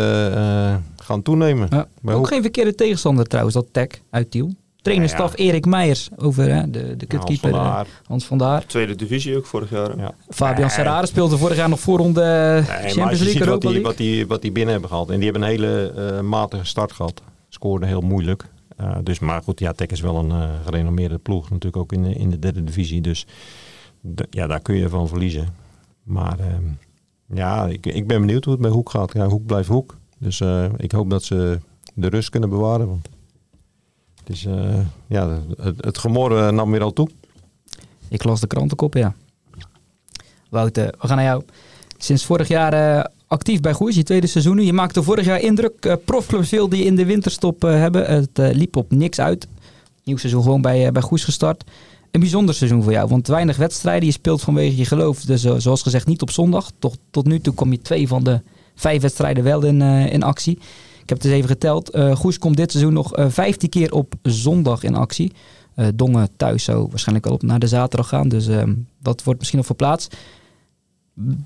gaan 0.95 1.21
toenemen. 1.21 1.67
Ja. 1.71 1.87
ook 2.03 2.15
hoe... 2.15 2.27
geen 2.27 2.41
verkeerde 2.41 2.75
tegenstander 2.75 3.25
trouwens, 3.25 3.55
dat 3.55 3.67
Tech 3.71 3.87
uit 4.09 4.31
Tiel. 4.31 4.53
Trainerstaf 4.81 5.37
ja, 5.37 5.43
ja. 5.43 5.49
Erik 5.49 5.65
Meijers 5.65 6.09
over 6.15 6.53
hè, 6.53 6.69
de, 6.69 6.95
de 6.95 7.05
kutkeeper 7.05 7.55
Hans, 7.55 7.89
Hans 8.05 8.25
van 8.25 8.37
Daar. 8.37 8.65
Tweede 8.65 8.95
divisie 8.95 9.37
ook 9.37 9.45
vorig 9.45 9.69
jaar. 9.69 9.97
Ja. 9.97 10.11
Fabian 10.29 10.59
nee. 10.59 10.69
Serrare 10.69 11.07
speelde 11.07 11.37
vorig 11.37 11.57
jaar 11.57 11.69
nog 11.69 11.79
voorronde 11.79 12.21
nee, 12.21 12.91
Champions 12.91 13.19
League. 13.19 13.45
Wat 13.45 13.61
die, 13.61 13.81
wat, 13.81 13.97
die, 13.97 14.27
wat 14.27 14.41
die 14.41 14.51
binnen 14.51 14.71
hebben 14.71 14.89
gehad. 14.89 15.09
En 15.09 15.15
die 15.15 15.23
hebben 15.23 15.41
een 15.41 15.49
hele 15.49 16.21
matige 16.21 16.65
start 16.65 16.91
gehad. 16.91 17.21
Scoorde 17.49 17.85
heel 17.85 18.01
moeilijk. 18.01 18.45
Uh, 18.81 18.97
dus, 19.03 19.19
maar 19.19 19.43
goed, 19.43 19.59
ja, 19.59 19.71
Tech 19.73 19.87
is 19.87 20.01
wel 20.01 20.15
een 20.15 20.29
uh, 20.29 20.49
gerenommeerde 20.63 21.17
ploeg. 21.17 21.49
Natuurlijk 21.49 21.77
ook 21.77 21.91
in 21.91 22.03
de, 22.03 22.13
in 22.13 22.29
de 22.29 22.39
derde 22.39 22.63
divisie. 22.63 23.01
Dus 23.01 23.27
ja, 24.29 24.47
daar 24.47 24.59
kun 24.59 24.75
je 24.75 24.89
van 24.89 25.07
verliezen. 25.07 25.47
Maar 26.03 26.39
uh, 26.39 26.45
ja, 27.25 27.65
ik, 27.65 27.85
ik 27.85 28.07
ben 28.07 28.19
benieuwd 28.19 28.43
hoe 28.43 28.53
het 28.53 28.61
bij 28.61 28.71
Hoek 28.71 28.89
gaat. 28.89 29.13
Ja, 29.13 29.27
Hoek 29.27 29.45
blijft 29.45 29.69
Hoek. 29.69 29.97
Dus 30.17 30.41
ik 30.77 30.91
hoop 30.91 31.09
dat 31.09 31.23
ze 31.23 31.59
de 31.93 32.07
rust 32.07 32.29
kunnen 32.29 32.49
bewaren. 32.49 32.87
Want 32.87 33.09
het, 34.15 34.29
is, 34.29 34.47
ja, 35.07 35.39
het, 35.57 35.85
het 35.85 35.97
gemor 35.97 36.53
nam 36.53 36.71
weer 36.71 36.81
al 36.81 36.93
toe. 36.93 37.09
Ik 38.07 38.23
las 38.23 38.39
de 38.39 38.47
krantenkop, 38.47 38.93
ja. 38.93 39.15
Wouter, 40.49 40.93
we 40.99 41.07
gaan 41.07 41.17
naar 41.17 41.25
jou. 41.25 41.43
Sinds 41.97 42.25
vorig 42.25 42.47
jaar 42.47 43.11
actief 43.29 43.61
bij 43.61 43.73
Goes, 43.73 43.95
je 43.95 44.03
tweede 44.03 44.27
seizoen. 44.27 44.59
Je 44.65 44.73
maakte 44.73 45.03
vorig 45.03 45.25
jaar 45.25 45.41
indruk. 45.41 45.85
Uh, 45.85 45.93
profclubs 46.05 46.49
wilden 46.49 46.77
die 46.77 46.87
in 46.87 46.95
de 46.95 47.05
winterstop 47.05 47.63
uh, 47.63 47.71
hebben. 47.71 48.05
Het 48.05 48.39
uh, 48.39 48.49
liep 48.51 48.75
op 48.75 48.91
niks 48.91 49.19
uit. 49.19 49.47
Nieuw 50.03 50.17
seizoen 50.17 50.43
gewoon 50.43 50.61
bij, 50.61 50.91
bij 50.91 51.01
Goes 51.01 51.23
gestart. 51.23 51.63
Een 52.11 52.19
bijzonder 52.19 52.55
seizoen 52.55 52.83
voor 52.83 52.91
jou, 52.91 53.07
want 53.07 53.27
weinig 53.27 53.57
wedstrijden. 53.57 54.05
Je 54.05 54.11
speelt 54.11 54.41
vanwege 54.41 54.77
je 54.77 54.85
geloof, 54.85 55.21
dus 55.21 55.41
zoals 55.41 55.81
gezegd 55.81 56.07
niet 56.07 56.21
op 56.21 56.31
zondag. 56.31 56.71
Toch, 56.79 56.95
tot 57.11 57.25
nu 57.25 57.39
toe 57.39 57.53
kom 57.53 57.71
je 57.71 57.81
twee 57.81 58.07
van 58.07 58.23
de 58.23 58.41
vijf 58.75 59.01
wedstrijden 59.01 59.43
wel 59.43 59.63
in, 59.63 59.81
in 59.81 60.23
actie. 60.23 60.57
Ik 61.01 61.09
heb 61.09 61.17
het 61.17 61.25
eens 61.25 61.33
even 61.33 61.49
geteld. 61.49 61.97
Goes 62.13 62.39
komt 62.39 62.57
dit 62.57 62.71
seizoen 62.71 62.93
nog 62.93 63.11
vijftien 63.15 63.69
keer 63.69 63.93
op 63.93 64.13
zondag 64.21 64.83
in 64.83 64.95
actie. 64.95 65.31
Dongen 65.95 66.29
thuis 66.37 66.63
zou 66.63 66.87
waarschijnlijk 66.89 67.25
wel 67.25 67.35
op 67.35 67.43
naar 67.43 67.59
de 67.59 67.67
zaterdag 67.67 68.07
gaan. 68.07 68.29
Dus 68.29 68.47
ehm, 68.47 68.73
dat 69.01 69.23
wordt 69.23 69.39
misschien 69.39 69.59
nog 69.59 69.67
verplaatst 69.67 70.15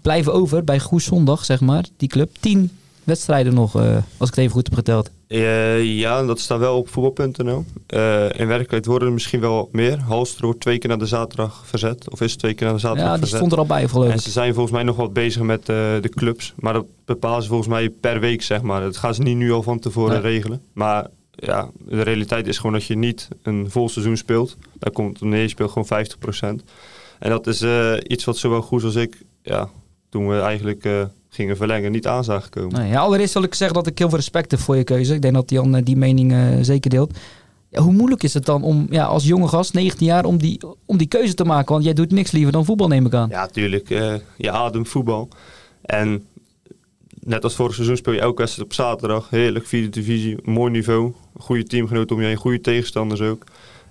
blijven 0.02 0.34
over 0.34 0.64
bij 0.64 0.80
Goes 0.80 1.06
Zondag, 1.06 1.46
zeg 1.46 1.62
maar, 1.62 1.86
die 1.98 2.10
club. 2.10 2.30
Tien 2.40 2.72
wedstrijden 3.04 3.54
nog, 3.54 3.76
uh, 3.76 3.96
als 4.18 4.30
ik 4.30 4.36
het 4.36 4.38
even 4.38 4.52
goed 4.52 4.68
heb 4.68 4.76
geteld. 4.76 5.10
Uh, 5.28 5.84
ja, 6.00 6.26
dat 6.26 6.40
staat 6.40 6.60
wel 6.60 6.78
op 6.78 6.90
voetbal.nl. 6.90 7.66
Uh, 7.90 8.24
in 8.24 8.48
werkelijkheid 8.48 8.86
worden 8.86 9.08
er 9.08 9.14
misschien 9.14 9.40
wel 9.40 9.70
meer. 9.72 10.00
Halster 10.00 10.46
wordt 10.46 10.60
twee 10.60 10.78
keer 10.78 10.90
naar 10.90 10.98
de 10.98 11.06
zaterdag 11.06 11.64
verzet. 11.66 12.10
Of 12.10 12.22
is 12.22 12.36
twee 12.36 12.54
keer 12.54 12.66
naar 12.66 12.76
de 12.76 12.82
zaterdag 12.82 13.10
verzet. 13.10 13.30
Ja, 13.30 13.38
die 13.38 13.48
stond 13.48 13.52
er 13.52 13.58
al 13.58 13.78
bij, 13.78 13.88
geloof 13.88 14.08
ik. 14.08 14.14
En 14.14 14.20
ze 14.20 14.32
zijn 14.32 14.54
volgens 14.54 14.74
mij 14.74 14.84
nog 14.84 14.96
wat 14.96 15.14
bezig 15.14 15.42
met 15.42 15.66
de 15.66 16.12
clubs. 16.16 16.54
Maar 16.56 16.74
dat 16.74 16.86
bepalen 17.06 17.42
ze 17.42 17.48
volgens 17.48 17.70
mij 17.70 17.90
per 17.90 18.20
week, 18.20 18.42
zeg 18.42 18.62
maar. 18.62 18.82
Dat 18.82 18.98
gaan 18.98 19.16
ze 19.16 19.22
niet 19.22 19.38
nu 19.38 19.52
al 19.52 19.64
van 19.64 19.80
tevoren 19.80 20.22
regelen. 20.22 20.62
Maar 20.74 21.08
ja, 21.32 21.70
de 21.86 22.02
realiteit 22.02 22.48
is 22.48 22.58
gewoon 22.58 22.74
dat 22.74 22.86
je 22.86 22.96
niet 22.96 23.28
een 23.44 23.70
vol 23.70 23.90
seizoen 23.90 24.18
speelt. 24.18 24.58
Daar 24.80 24.92
komt, 24.92 25.22
nee, 25.22 25.42
je 25.42 25.48
speelt 25.48 25.72
gewoon 25.72 26.06
50%. 26.62 26.64
En 27.20 27.30
dat 27.30 27.48
is 27.48 27.64
iets 28.08 28.24
wat 28.24 28.38
zowel 28.38 28.62
goed 28.62 28.84
als 28.84 28.96
ik 28.96 29.18
ja, 29.44 29.70
toen 30.10 30.28
we 30.28 30.40
eigenlijk 30.40 30.86
uh, 30.86 31.06
gingen 31.30 31.58
verlengen 31.58 31.92
niet 31.92 32.08
aan 32.08 32.24
zagen 32.24 32.50
komen. 32.50 32.80
Nee, 32.80 32.90
ja, 32.92 33.00
allereerst 33.00 33.34
wil 33.34 33.44
ik 33.44 33.54
zeggen 33.54 33.76
dat 33.76 33.88
ik 33.88 33.98
heel 33.98 34.10
veel 34.10 34.18
respect 34.18 34.52
heb 34.52 34.60
voor 34.60 34.76
je 34.76 34.84
keuze. 34.84 35.14
Ik 35.14 35.22
denk 35.22 35.34
dat 35.34 35.50
Jan 35.50 35.76
uh, 35.76 35.82
die 35.84 35.98
mening 35.98 36.32
uh, 36.32 36.48
zeker 36.62 36.90
deelt. 36.90 37.18
Ja, 37.70 37.82
hoe 37.82 37.94
moeilijk 37.94 38.24
is 38.24 38.34
het 38.34 38.46
dan 38.46 38.64
om 38.64 38.88
ja, 38.90 39.06
als 39.06 39.24
jonge 39.24 39.48
gast, 39.48 39.74
19 39.74 40.06
jaar, 40.06 40.26
om 40.26 40.38
die, 40.38 40.62
om 40.86 40.98
die 40.98 41.08
keuze 41.08 41.34
te 41.34 41.46
maken? 41.46 41.74
Want 41.74 41.84
jij 41.84 41.94
doet 41.94 42.12
niks 42.12 42.32
liever 42.32 42.52
dan 42.52 42.66
voetbal, 42.66 42.88
neem 42.88 43.06
ik 43.06 43.14
aan. 43.14 43.30
Ja, 43.30 43.48
tuurlijk. 43.48 43.88
je 44.38 44.52
ademt 44.52 44.90
voetbal. 44.90 45.30
En 45.82 46.26
net 47.20 47.44
als 47.44 47.56
vorig 47.56 47.74
seizoen 47.74 47.98
speel 47.98 48.14
je 48.14 48.20
elke 48.20 48.42
wedstrijd 48.42 48.68
op 48.68 48.74
zaterdag. 48.74 49.30
Heerlijk, 49.30 49.68
vierde 49.68 49.90
divisie, 49.90 50.38
mooi 50.44 50.72
niveau. 50.72 51.14
Goede 51.38 51.64
teamgenoot 51.64 52.12
om 52.12 52.22
je 52.22 52.28
heen, 52.28 52.36
goede 52.36 52.62
tegenstanders 52.62 53.22
ook. 53.22 53.44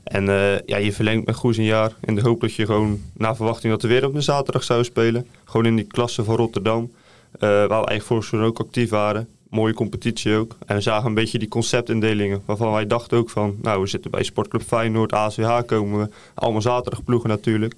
En 0.05 0.25
uh, 0.29 0.59
ja, 0.59 0.77
je 0.77 0.93
verlengt 0.93 1.27
met 1.27 1.35
Goes 1.35 1.57
een 1.57 1.65
jaar 1.65 1.93
in 2.01 2.15
de 2.15 2.21
hoop 2.21 2.41
dat 2.41 2.55
je 2.55 2.67
gewoon 2.67 3.01
na 3.17 3.35
verwachting 3.35 3.73
dat 3.73 3.83
we 3.83 3.89
weer 3.89 4.07
op 4.07 4.15
een 4.15 4.23
zaterdag 4.23 4.65
zou 4.65 4.85
spelen. 4.85 5.27
Gewoon 5.45 5.67
in 5.67 5.77
die 5.77 5.85
klasse 5.85 6.25
van 6.25 6.37
Rotterdam, 6.37 6.83
uh, 6.83 7.41
waar 7.41 7.69
we 7.69 7.75
eigenlijk 7.75 8.03
vorig 8.03 8.25
seizoen 8.25 8.51
ook 8.51 8.59
actief 8.59 8.91
waren. 8.91 9.29
Mooie 9.51 9.75
competitie 9.75 10.37
ook. 10.37 10.57
En 10.67 10.77
we 10.77 10.83
zagen 10.83 11.07
een 11.07 11.15
beetje 11.15 11.39
die 11.39 11.49
conceptindelingen 11.49 12.43
waarvan 12.45 12.73
wij 12.73 12.87
dachten 12.87 13.19
ook 13.19 13.31
van, 13.31 13.57
nou 13.63 13.81
we 13.81 13.87
zitten 13.87 14.11
bij 14.11 14.23
Sportclub 14.23 14.63
Feyenoord, 14.63 15.13
ASWH 15.13 15.61
komen 15.67 16.01
we, 16.01 16.09
allemaal 16.35 16.63
zaterdag 16.63 17.05
ploegen 17.05 17.29
natuurlijk. 17.29 17.75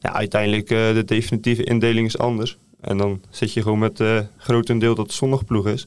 Ja, 0.00 0.12
uiteindelijk 0.12 0.70
uh, 0.70 0.94
de 0.94 1.04
definitieve 1.04 1.64
indeling 1.64 2.06
is 2.06 2.18
anders. 2.18 2.58
En 2.80 2.96
dan 2.96 3.20
zit 3.30 3.52
je 3.52 3.62
gewoon 3.62 3.78
met 3.78 4.02
grotendeel 4.36 4.94
dat 4.94 5.06
het 5.06 5.14
zondagploeg 5.14 5.66
is. 5.66 5.86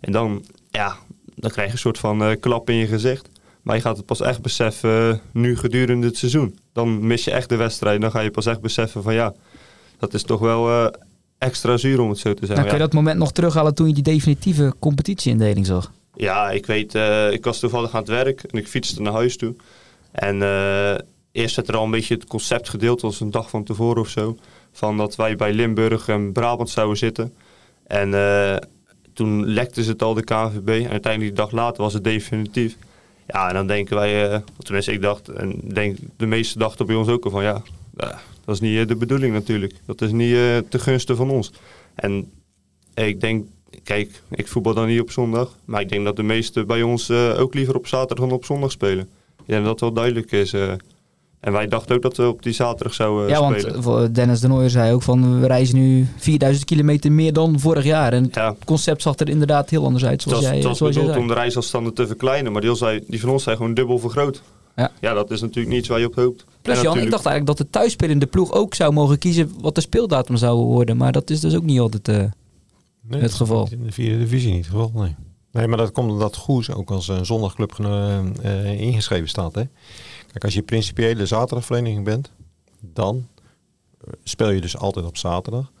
En 0.00 0.12
dan, 0.12 0.44
ja, 0.70 0.96
dan 1.34 1.50
krijg 1.50 1.66
je 1.66 1.72
een 1.72 1.78
soort 1.78 1.98
van 1.98 2.36
klap 2.40 2.70
in 2.70 2.76
je 2.76 2.86
gezicht. 2.86 3.28
Maar 3.70 3.78
je 3.78 3.84
gaat 3.84 3.96
het 3.96 4.06
pas 4.06 4.20
echt 4.20 4.42
beseffen 4.42 5.20
nu 5.32 5.56
gedurende 5.56 6.06
het 6.06 6.16
seizoen. 6.16 6.58
Dan 6.72 7.06
mis 7.06 7.24
je 7.24 7.30
echt 7.30 7.48
de 7.48 7.56
wedstrijd. 7.56 8.00
Dan 8.00 8.10
ga 8.10 8.20
je 8.20 8.30
pas 8.30 8.46
echt 8.46 8.60
beseffen 8.60 9.02
van 9.02 9.14
ja, 9.14 9.34
dat 9.98 10.14
is 10.14 10.22
toch 10.22 10.40
wel 10.40 10.68
uh, 10.68 10.86
extra 11.38 11.76
zuur 11.76 12.00
om 12.00 12.08
het 12.08 12.18
zo 12.18 12.34
te 12.34 12.46
zeggen. 12.46 12.56
Dan 12.56 12.64
kun 12.64 12.74
je 12.74 12.84
dat 12.84 12.92
moment 12.92 13.18
nog 13.18 13.32
terughalen 13.32 13.74
toen 13.74 13.86
je 13.86 13.94
die 13.94 14.02
definitieve 14.02 14.74
competitieindeling 14.78 15.66
zag? 15.66 15.92
Ja, 16.14 16.50
ik 16.50 16.66
weet, 16.66 16.94
uh, 16.94 17.32
ik 17.32 17.44
was 17.44 17.58
toevallig 17.58 17.94
aan 17.94 18.00
het 18.00 18.08
werk 18.08 18.42
en 18.42 18.58
ik 18.58 18.68
fietste 18.68 19.02
naar 19.02 19.12
huis 19.12 19.36
toe. 19.36 19.54
En 20.12 20.34
eerst 21.32 21.56
werd 21.56 21.68
er 21.68 21.76
al 21.76 21.84
een 21.84 21.90
beetje 21.90 22.14
het 22.14 22.26
concept 22.26 22.68
gedeeld, 22.68 23.02
als 23.02 23.20
een 23.20 23.30
dag 23.30 23.50
van 23.50 23.64
tevoren 23.64 24.00
of 24.00 24.08
zo. 24.08 24.36
Van 24.72 24.96
dat 24.96 25.16
wij 25.16 25.36
bij 25.36 25.52
Limburg 25.52 26.08
en 26.08 26.32
Brabant 26.32 26.70
zouden 26.70 26.96
zitten. 26.96 27.34
En 27.86 28.10
toen 29.14 29.46
lekte 29.46 29.82
ze 29.82 29.90
het 29.90 30.02
al 30.02 30.14
de 30.14 30.24
KVB. 30.24 30.68
En 30.68 30.90
uiteindelijk 30.90 31.20
die 31.20 31.32
dag 31.32 31.50
later 31.50 31.82
was 31.82 31.92
het 31.92 32.04
definitief. 32.04 32.76
Ja, 33.26 33.48
en 33.48 33.54
dan 33.54 33.66
denken 33.66 33.96
wij, 33.96 34.32
uh, 34.32 34.38
tenminste 34.58 34.92
ik 34.92 35.02
dacht, 35.02 35.28
en 35.28 35.60
denk 35.62 35.98
de 36.16 36.26
meeste 36.26 36.58
dachten 36.58 36.86
bij 36.86 36.94
ons 36.94 37.08
ook 37.08 37.24
al 37.24 37.30
van 37.30 37.42
ja, 37.42 37.62
uh, 37.96 38.08
dat 38.44 38.54
is 38.54 38.60
niet 38.60 38.76
uh, 38.76 38.86
de 38.86 38.96
bedoeling 38.96 39.32
natuurlijk. 39.32 39.74
Dat 39.86 40.00
is 40.00 40.12
niet 40.12 40.34
te 40.70 40.78
gunsten 40.78 41.16
van 41.16 41.30
ons. 41.30 41.52
En 41.94 42.32
ik 42.94 43.20
denk, 43.20 43.46
kijk, 43.82 44.22
ik 44.30 44.48
voetbal 44.48 44.74
dan 44.74 44.86
niet 44.86 45.00
op 45.00 45.10
zondag, 45.10 45.56
maar 45.64 45.80
ik 45.80 45.88
denk 45.88 46.04
dat 46.04 46.16
de 46.16 46.22
meesten 46.22 46.66
bij 46.66 46.82
ons 46.82 47.10
ook 47.10 47.54
liever 47.54 47.76
op 47.76 47.86
zaterdag 47.86 48.28
dan 48.28 48.36
op 48.36 48.44
zondag 48.44 48.70
spelen. 48.70 49.08
Ik 49.38 49.46
denk 49.46 49.64
dat 49.64 49.78
dat 49.78 49.80
wel 49.80 49.92
duidelijk 49.92 50.32
is. 50.32 50.54
En 51.40 51.52
wij 51.52 51.68
dachten 51.68 51.96
ook 51.96 52.02
dat 52.02 52.16
we 52.16 52.28
op 52.28 52.42
die 52.42 52.52
zaterdag 52.52 52.94
zouden 52.94 53.28
ja, 53.28 53.36
spelen. 53.36 53.76
Ja, 53.76 53.80
want 53.80 54.14
Dennis 54.14 54.40
de 54.40 54.48
Nooijer 54.48 54.70
zei 54.70 54.92
ook 54.92 55.02
van 55.02 55.40
we 55.40 55.46
reizen 55.46 55.76
nu 55.76 56.08
4000 56.16 56.64
kilometer 56.64 57.12
meer 57.12 57.32
dan 57.32 57.60
vorig 57.60 57.84
jaar. 57.84 58.12
En 58.12 58.30
het 58.30 58.64
concept 58.64 59.02
zag 59.02 59.18
er 59.18 59.28
inderdaad 59.28 59.70
heel 59.70 59.84
anders 59.84 60.04
uit. 60.04 60.22
Zoals 60.22 60.38
het 60.38 60.46
was, 60.46 60.60
jij, 60.60 60.70
het 60.70 60.78
was 60.78 60.94
bedoeld 60.94 61.16
om 61.16 61.28
de 61.28 61.34
reisafstanden 61.34 61.94
te 61.94 62.06
verkleinen, 62.06 62.52
maar 62.52 62.60
die, 62.60 62.74
zei, 62.74 63.04
die 63.06 63.20
van 63.20 63.28
ons 63.28 63.42
zijn 63.42 63.56
gewoon 63.56 63.74
dubbel 63.74 63.98
vergroot. 63.98 64.42
Ja. 64.76 64.90
ja, 65.00 65.14
dat 65.14 65.30
is 65.30 65.40
natuurlijk 65.40 65.74
niets 65.74 65.88
waar 65.88 65.98
je 65.98 66.06
op 66.06 66.14
hoopt. 66.14 66.44
Plus 66.62 66.74
Jan, 66.74 66.74
natuurlijk... 66.74 67.04
ik 67.04 67.10
dacht 67.10 67.26
eigenlijk 67.26 67.58
dat 67.58 67.66
de 67.66 67.78
thuisspelende 67.78 68.26
ploeg 68.26 68.52
ook 68.52 68.74
zou 68.74 68.92
mogen 68.92 69.18
kiezen 69.18 69.52
wat 69.60 69.74
de 69.74 69.80
speeldatum 69.80 70.36
zou 70.36 70.56
worden. 70.56 70.96
Maar 70.96 71.12
dat 71.12 71.30
is 71.30 71.40
dus 71.40 71.56
ook 71.56 71.62
niet 71.62 71.80
altijd 71.80 72.08
uh, 72.08 72.16
nee, 73.00 73.20
het 73.20 73.34
geval. 73.34 73.68
In 73.70 73.84
de 73.84 73.92
vierde 73.92 74.18
divisie 74.18 74.52
niet 74.52 74.66
het 74.66 74.74
geval, 74.74 74.90
nee. 74.94 75.14
Nee, 75.52 75.66
maar 75.66 75.78
dat 75.78 75.92
komt 75.92 76.10
omdat 76.10 76.36
Goes 76.36 76.70
ook 76.70 76.90
als 76.90 77.08
een 77.08 77.26
zondagclub 77.26 77.76
uh, 77.80 78.80
ingeschreven 78.80 79.28
staat. 79.28 79.54
Hè? 79.54 79.62
Kijk, 80.30 80.44
als 80.44 80.54
je 80.54 80.62
principiële 80.62 81.26
zaterdagvereniging 81.26 82.04
bent, 82.04 82.30
dan 82.80 83.28
eh, 84.00 84.12
speel 84.22 84.50
je 84.50 84.60
dus 84.60 84.76
altijd 84.76 85.06
op 85.06 85.16
zaterdag. 85.16 85.72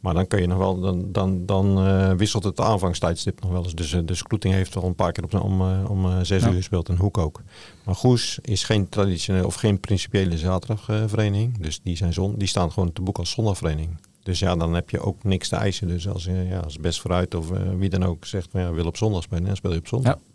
Maar 0.00 0.14
dan 0.14 0.26
kun 0.26 0.40
je 0.40 0.46
nog 0.46 0.58
wel, 0.58 0.80
dan, 0.80 1.12
dan, 1.12 1.46
dan 1.46 1.86
uh, 1.86 2.12
wisselt 2.12 2.44
het 2.44 2.60
aanvangstijdstip 2.60 3.40
nog 3.40 3.50
wel 3.50 3.62
eens. 3.62 3.74
Dus, 3.74 3.92
uh, 3.92 4.00
dus 4.04 4.22
Kloeting 4.22 4.54
heeft 4.54 4.76
al 4.76 4.84
een 4.84 4.94
paar 4.94 5.12
keer 5.12 5.24
op, 5.24 5.34
om, 5.34 5.60
uh, 5.60 5.90
om 5.90 6.24
zes 6.24 6.44
uur 6.44 6.52
gespeeld 6.52 6.88
en 6.88 6.96
Hoek 6.96 7.18
ook. 7.18 7.42
Maar 7.84 7.94
Goes 7.94 8.38
is 8.42 8.64
geen 8.64 8.88
traditionele 8.88 9.46
of 9.46 9.54
geen 9.54 9.80
principiële 9.80 10.38
zaterdagvereniging. 10.38 11.58
dus 11.58 11.80
die, 11.82 11.96
zijn 11.96 12.12
zon, 12.12 12.34
die 12.36 12.48
staan 12.48 12.72
gewoon 12.72 12.92
te 12.92 13.02
boek 13.02 13.18
als 13.18 13.30
zondagvereniging. 13.30 14.00
Dus 14.22 14.38
ja, 14.38 14.56
dan 14.56 14.74
heb 14.74 14.90
je 14.90 15.00
ook 15.00 15.24
niks 15.24 15.48
te 15.48 15.56
eisen. 15.56 15.88
Dus 15.88 16.08
als, 16.08 16.24
ja, 16.24 16.58
als 16.58 16.78
Best 16.78 17.00
Vooruit 17.00 17.34
of 17.34 17.48
wie 17.78 17.88
dan 17.88 18.04
ook 18.04 18.24
zegt, 18.24 18.48
van, 18.50 18.60
ja, 18.60 18.72
wil 18.72 18.86
op 18.86 18.96
zondag 18.96 19.22
spelen, 19.22 19.44
dan 19.44 19.56
speel 19.56 19.72
je 19.72 19.78
op 19.78 19.88
zondag. 19.88 20.12
Ja. 20.12 20.31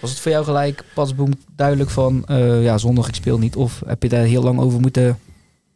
Was 0.00 0.10
het 0.10 0.20
voor 0.20 0.30
jou 0.30 0.44
gelijk, 0.44 0.84
Pasboom, 0.94 1.32
duidelijk 1.56 1.90
van 1.90 2.24
ja, 2.60 2.78
zondag 2.78 3.08
ik 3.08 3.14
speel 3.14 3.38
niet? 3.38 3.56
Of 3.56 3.82
heb 3.86 4.02
je 4.02 4.08
daar 4.08 4.24
heel 4.24 4.42
lang 4.42 4.60
over 4.60 4.80
moeten 4.80 5.18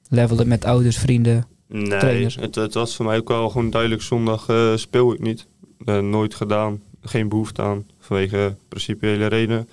levelen 0.09 0.49
met 0.49 0.65
ouders, 0.65 0.99
vrienden? 0.99 1.47
Nee, 1.69 2.25
het, 2.25 2.55
het, 2.55 2.75
was 2.75 2.97
voor 2.97 3.05
mij 3.05 3.17
ook 3.17 3.29
wel 3.29 3.49
gewoon 3.49 3.71
duidelijk 3.71 4.03
zondag 4.03 4.49
uh, 4.49 4.77
speel 4.77 5.13
ik 5.13 5.21
niet. 5.21 5.47
Uh, 5.85 5.99
nooit 5.99 6.35
gedaan, 6.35 6.83
geen 7.03 7.29
behoefte 7.29 7.63
aan, 7.63 7.87
vanwege 7.99 8.57
principiële 8.69 9.27
redenen. 9.27 9.69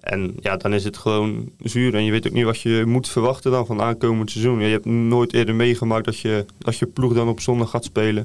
En 0.00 0.34
ja, 0.40 0.56
dan 0.56 0.74
is 0.74 0.84
het 0.84 0.96
gewoon 0.96 1.50
zuur 1.58 1.94
en 1.94 2.04
je 2.04 2.10
weet 2.10 2.26
ook 2.26 2.32
niet 2.32 2.44
wat 2.44 2.60
je 2.60 2.82
moet 2.86 3.08
verwachten 3.08 3.50
dan 3.50 3.66
van 3.66 3.80
aankomend 3.80 4.30
seizoen. 4.30 4.60
Je 4.60 4.66
hebt 4.66 4.84
nooit 4.84 5.32
eerder 5.32 5.54
meegemaakt 5.54 6.04
dat 6.04 6.18
je, 6.18 6.44
dat 6.58 6.78
je 6.78 6.86
ploeg 6.86 7.14
dan 7.14 7.28
op 7.28 7.40
zondag 7.40 7.70
gaat 7.70 7.84
spelen. 7.84 8.24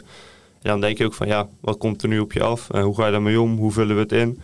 En 0.62 0.70
dan 0.70 0.82
denk 0.82 0.98
je 0.98 1.06
ook 1.06 1.14
van 1.14 1.28
ja, 1.28 1.50
wat 1.60 1.78
komt 1.78 2.02
er 2.02 2.10
nu 2.10 2.20
op 2.20 2.34
je 2.34 2.44
af? 2.44 2.70
En 2.70 2.82
hoe 2.82 2.96
ga 2.96 3.06
je 3.06 3.12
daarmee 3.12 3.42
om? 3.42 3.58
Hoe 3.58 3.72
vullen 3.72 3.96
we 3.96 4.02
het 4.02 4.12
in? 4.12 4.40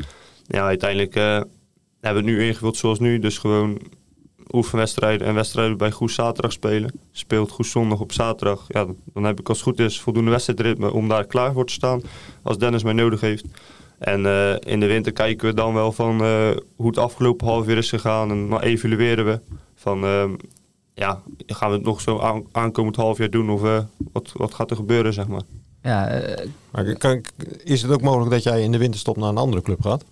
Ja, 0.47 0.65
uiteindelijk 0.65 1.15
uh, 1.15 1.23
hebben 1.23 2.23
we 2.23 2.29
het 2.29 2.39
nu 2.39 2.45
ingevuld 2.45 2.77
zoals 2.77 2.99
nu. 2.99 3.19
Dus 3.19 3.38
gewoon 3.38 3.79
oefenwedstrijden 4.51 5.27
en 5.27 5.33
wedstrijden 5.33 5.77
bij 5.77 5.91
Goes 5.91 6.13
zaterdag 6.13 6.51
spelen. 6.51 6.91
Speelt 7.12 7.51
Goes 7.51 7.71
zondag 7.71 7.99
op 7.99 8.12
zaterdag. 8.12 8.65
Ja, 8.67 8.86
dan 9.13 9.23
heb 9.23 9.39
ik 9.39 9.49
als 9.49 9.57
het 9.57 9.67
goed 9.67 9.79
is 9.79 9.99
voldoende 9.99 10.31
wedstrijdritme 10.31 10.93
om 10.93 11.07
daar 11.07 11.25
klaar 11.25 11.53
voor 11.53 11.65
te 11.65 11.73
staan. 11.73 12.01
Als 12.41 12.57
Dennis 12.57 12.83
mij 12.83 12.93
nodig 12.93 13.21
heeft. 13.21 13.45
En 13.99 14.21
uh, 14.21 14.55
in 14.60 14.79
de 14.79 14.86
winter 14.86 15.12
kijken 15.12 15.47
we 15.47 15.53
dan 15.53 15.73
wel 15.73 15.91
van 15.91 16.23
uh, 16.23 16.49
hoe 16.75 16.88
het 16.88 16.97
afgelopen 16.97 17.47
half 17.47 17.67
uur 17.67 17.77
is 17.77 17.89
gegaan. 17.89 18.31
En 18.31 18.49
dan 18.49 18.62
evalueren 18.62 19.25
we 19.25 19.39
van 19.75 20.03
uh, 20.03 20.29
ja, 20.93 21.21
gaan 21.45 21.69
we 21.69 21.75
het 21.75 21.86
nog 21.86 22.01
zo 22.01 22.19
aan, 22.19 22.43
aankomend 22.51 22.95
half 22.95 23.17
jaar 23.17 23.29
doen 23.29 23.49
of 23.49 23.63
uh, 23.63 23.79
wat, 24.12 24.31
wat 24.33 24.53
gaat 24.53 24.69
er 24.69 24.75
gebeuren, 24.75 25.13
zeg 25.13 25.27
maar. 25.27 25.43
Ja, 25.81 26.21
maar 26.71 26.97
kan, 26.97 27.23
is 27.63 27.81
het 27.81 27.91
ook 27.91 28.01
mogelijk 28.01 28.31
dat 28.31 28.43
jij 28.43 28.62
in 28.62 28.71
de 28.71 28.77
winterstop 28.77 29.17
naar 29.17 29.29
een 29.29 29.38
andere 29.38 29.62
club 29.62 29.81
gaat? 29.81 30.05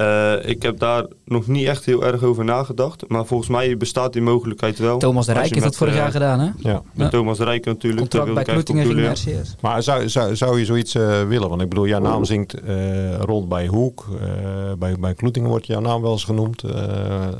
Uh, 0.00 0.48
ik 0.48 0.62
heb 0.62 0.78
daar 0.78 1.06
nog 1.24 1.46
niet 1.46 1.66
echt 1.66 1.84
heel 1.84 2.04
erg 2.04 2.22
over 2.22 2.44
nagedacht. 2.44 3.08
Maar 3.08 3.26
volgens 3.26 3.48
mij 3.48 3.76
bestaat 3.76 4.12
die 4.12 4.22
mogelijkheid 4.22 4.78
wel. 4.78 4.98
Thomas 4.98 5.26
de 5.26 5.32
Rijk 5.32 5.50
heeft 5.50 5.62
dat 5.62 5.76
vorig 5.76 5.92
uh, 5.92 5.98
jaar 5.98 6.10
gedaan, 6.10 6.40
hè? 6.40 6.50
Ja, 6.56 6.82
met 6.92 7.04
ja. 7.04 7.08
Thomas 7.08 7.38
de 7.38 7.44
Rijk 7.44 7.64
natuurlijk. 7.64 8.00
Contract 8.00 8.34
bij 8.34 8.44
Kloetingen 8.44 8.86
ging 8.86 9.10
RCS. 9.10 9.56
Maar 9.60 9.82
zou, 9.82 10.08
zou, 10.08 10.36
zou 10.36 10.58
je 10.58 10.64
zoiets 10.64 10.94
uh, 10.94 11.22
willen? 11.22 11.48
Want 11.48 11.62
ik 11.62 11.68
bedoel, 11.68 11.86
jouw 11.86 12.00
naam 12.00 12.24
zingt 12.24 12.54
rond 13.20 13.48
bij 13.48 13.66
Hoek. 13.66 14.06
bij, 14.78 14.96
bij 14.98 15.14
Kloetingen 15.14 15.48
wordt 15.48 15.66
jouw 15.66 15.80
naam 15.80 16.02
wel 16.02 16.12
eens 16.12 16.24
genoemd. 16.24 16.64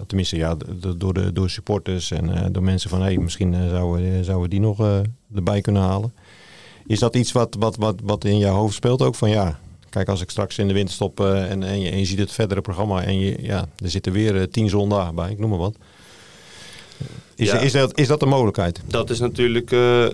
tenminste, 0.06 0.36
ja, 0.36 0.56
door, 0.96 1.14
de, 1.14 1.32
door 1.32 1.50
supporters 1.50 2.10
en 2.10 2.52
door 2.52 2.62
mensen 2.62 2.90
van... 2.90 2.98
hé, 2.98 3.04
hey, 3.04 3.18
misschien 3.18 3.56
zouden, 3.70 4.24
zouden 4.24 4.50
die 4.50 4.60
nog 4.60 4.78
erbij 5.34 5.60
kunnen 5.60 5.82
halen. 5.82 6.12
Is 6.86 6.98
dat 6.98 7.16
iets 7.16 7.32
wat, 7.32 7.56
wat, 7.58 7.76
wat, 7.76 7.94
wat 8.04 8.24
in 8.24 8.38
jouw 8.38 8.54
hoofd 8.54 8.74
speelt 8.74 9.02
ook? 9.02 9.14
Van 9.14 9.30
ja, 9.30 9.58
Kijk, 9.90 10.08
als 10.08 10.20
ik 10.20 10.30
straks 10.30 10.58
in 10.58 10.68
de 10.68 10.74
winter 10.74 10.94
stop 10.94 11.20
uh, 11.20 11.50
en, 11.50 11.62
en, 11.62 11.80
je, 11.80 11.90
en, 11.90 11.98
je, 11.98 12.04
ziet 12.04 12.18
het 12.18 12.32
verdere 12.32 12.60
programma 12.60 13.02
en 13.02 13.18
je, 13.18 13.36
ja, 13.40 13.68
er 13.76 13.90
zitten 13.90 14.12
weer 14.12 14.34
uh, 14.34 14.42
tien 14.42 14.68
zondagen 14.68 15.14
bij, 15.14 15.30
ik 15.30 15.38
noem 15.38 15.50
maar 15.50 15.58
wat. 15.58 15.76
Is, 17.34 17.52
is, 17.52 17.72
dat, 17.72 17.98
is 17.98 18.06
dat 18.06 18.20
de 18.20 18.26
mogelijkheid? 18.26 18.80
Dat 18.86 19.10
is 19.10 19.18
natuurlijk, 19.18 19.70
uh, 19.70 20.06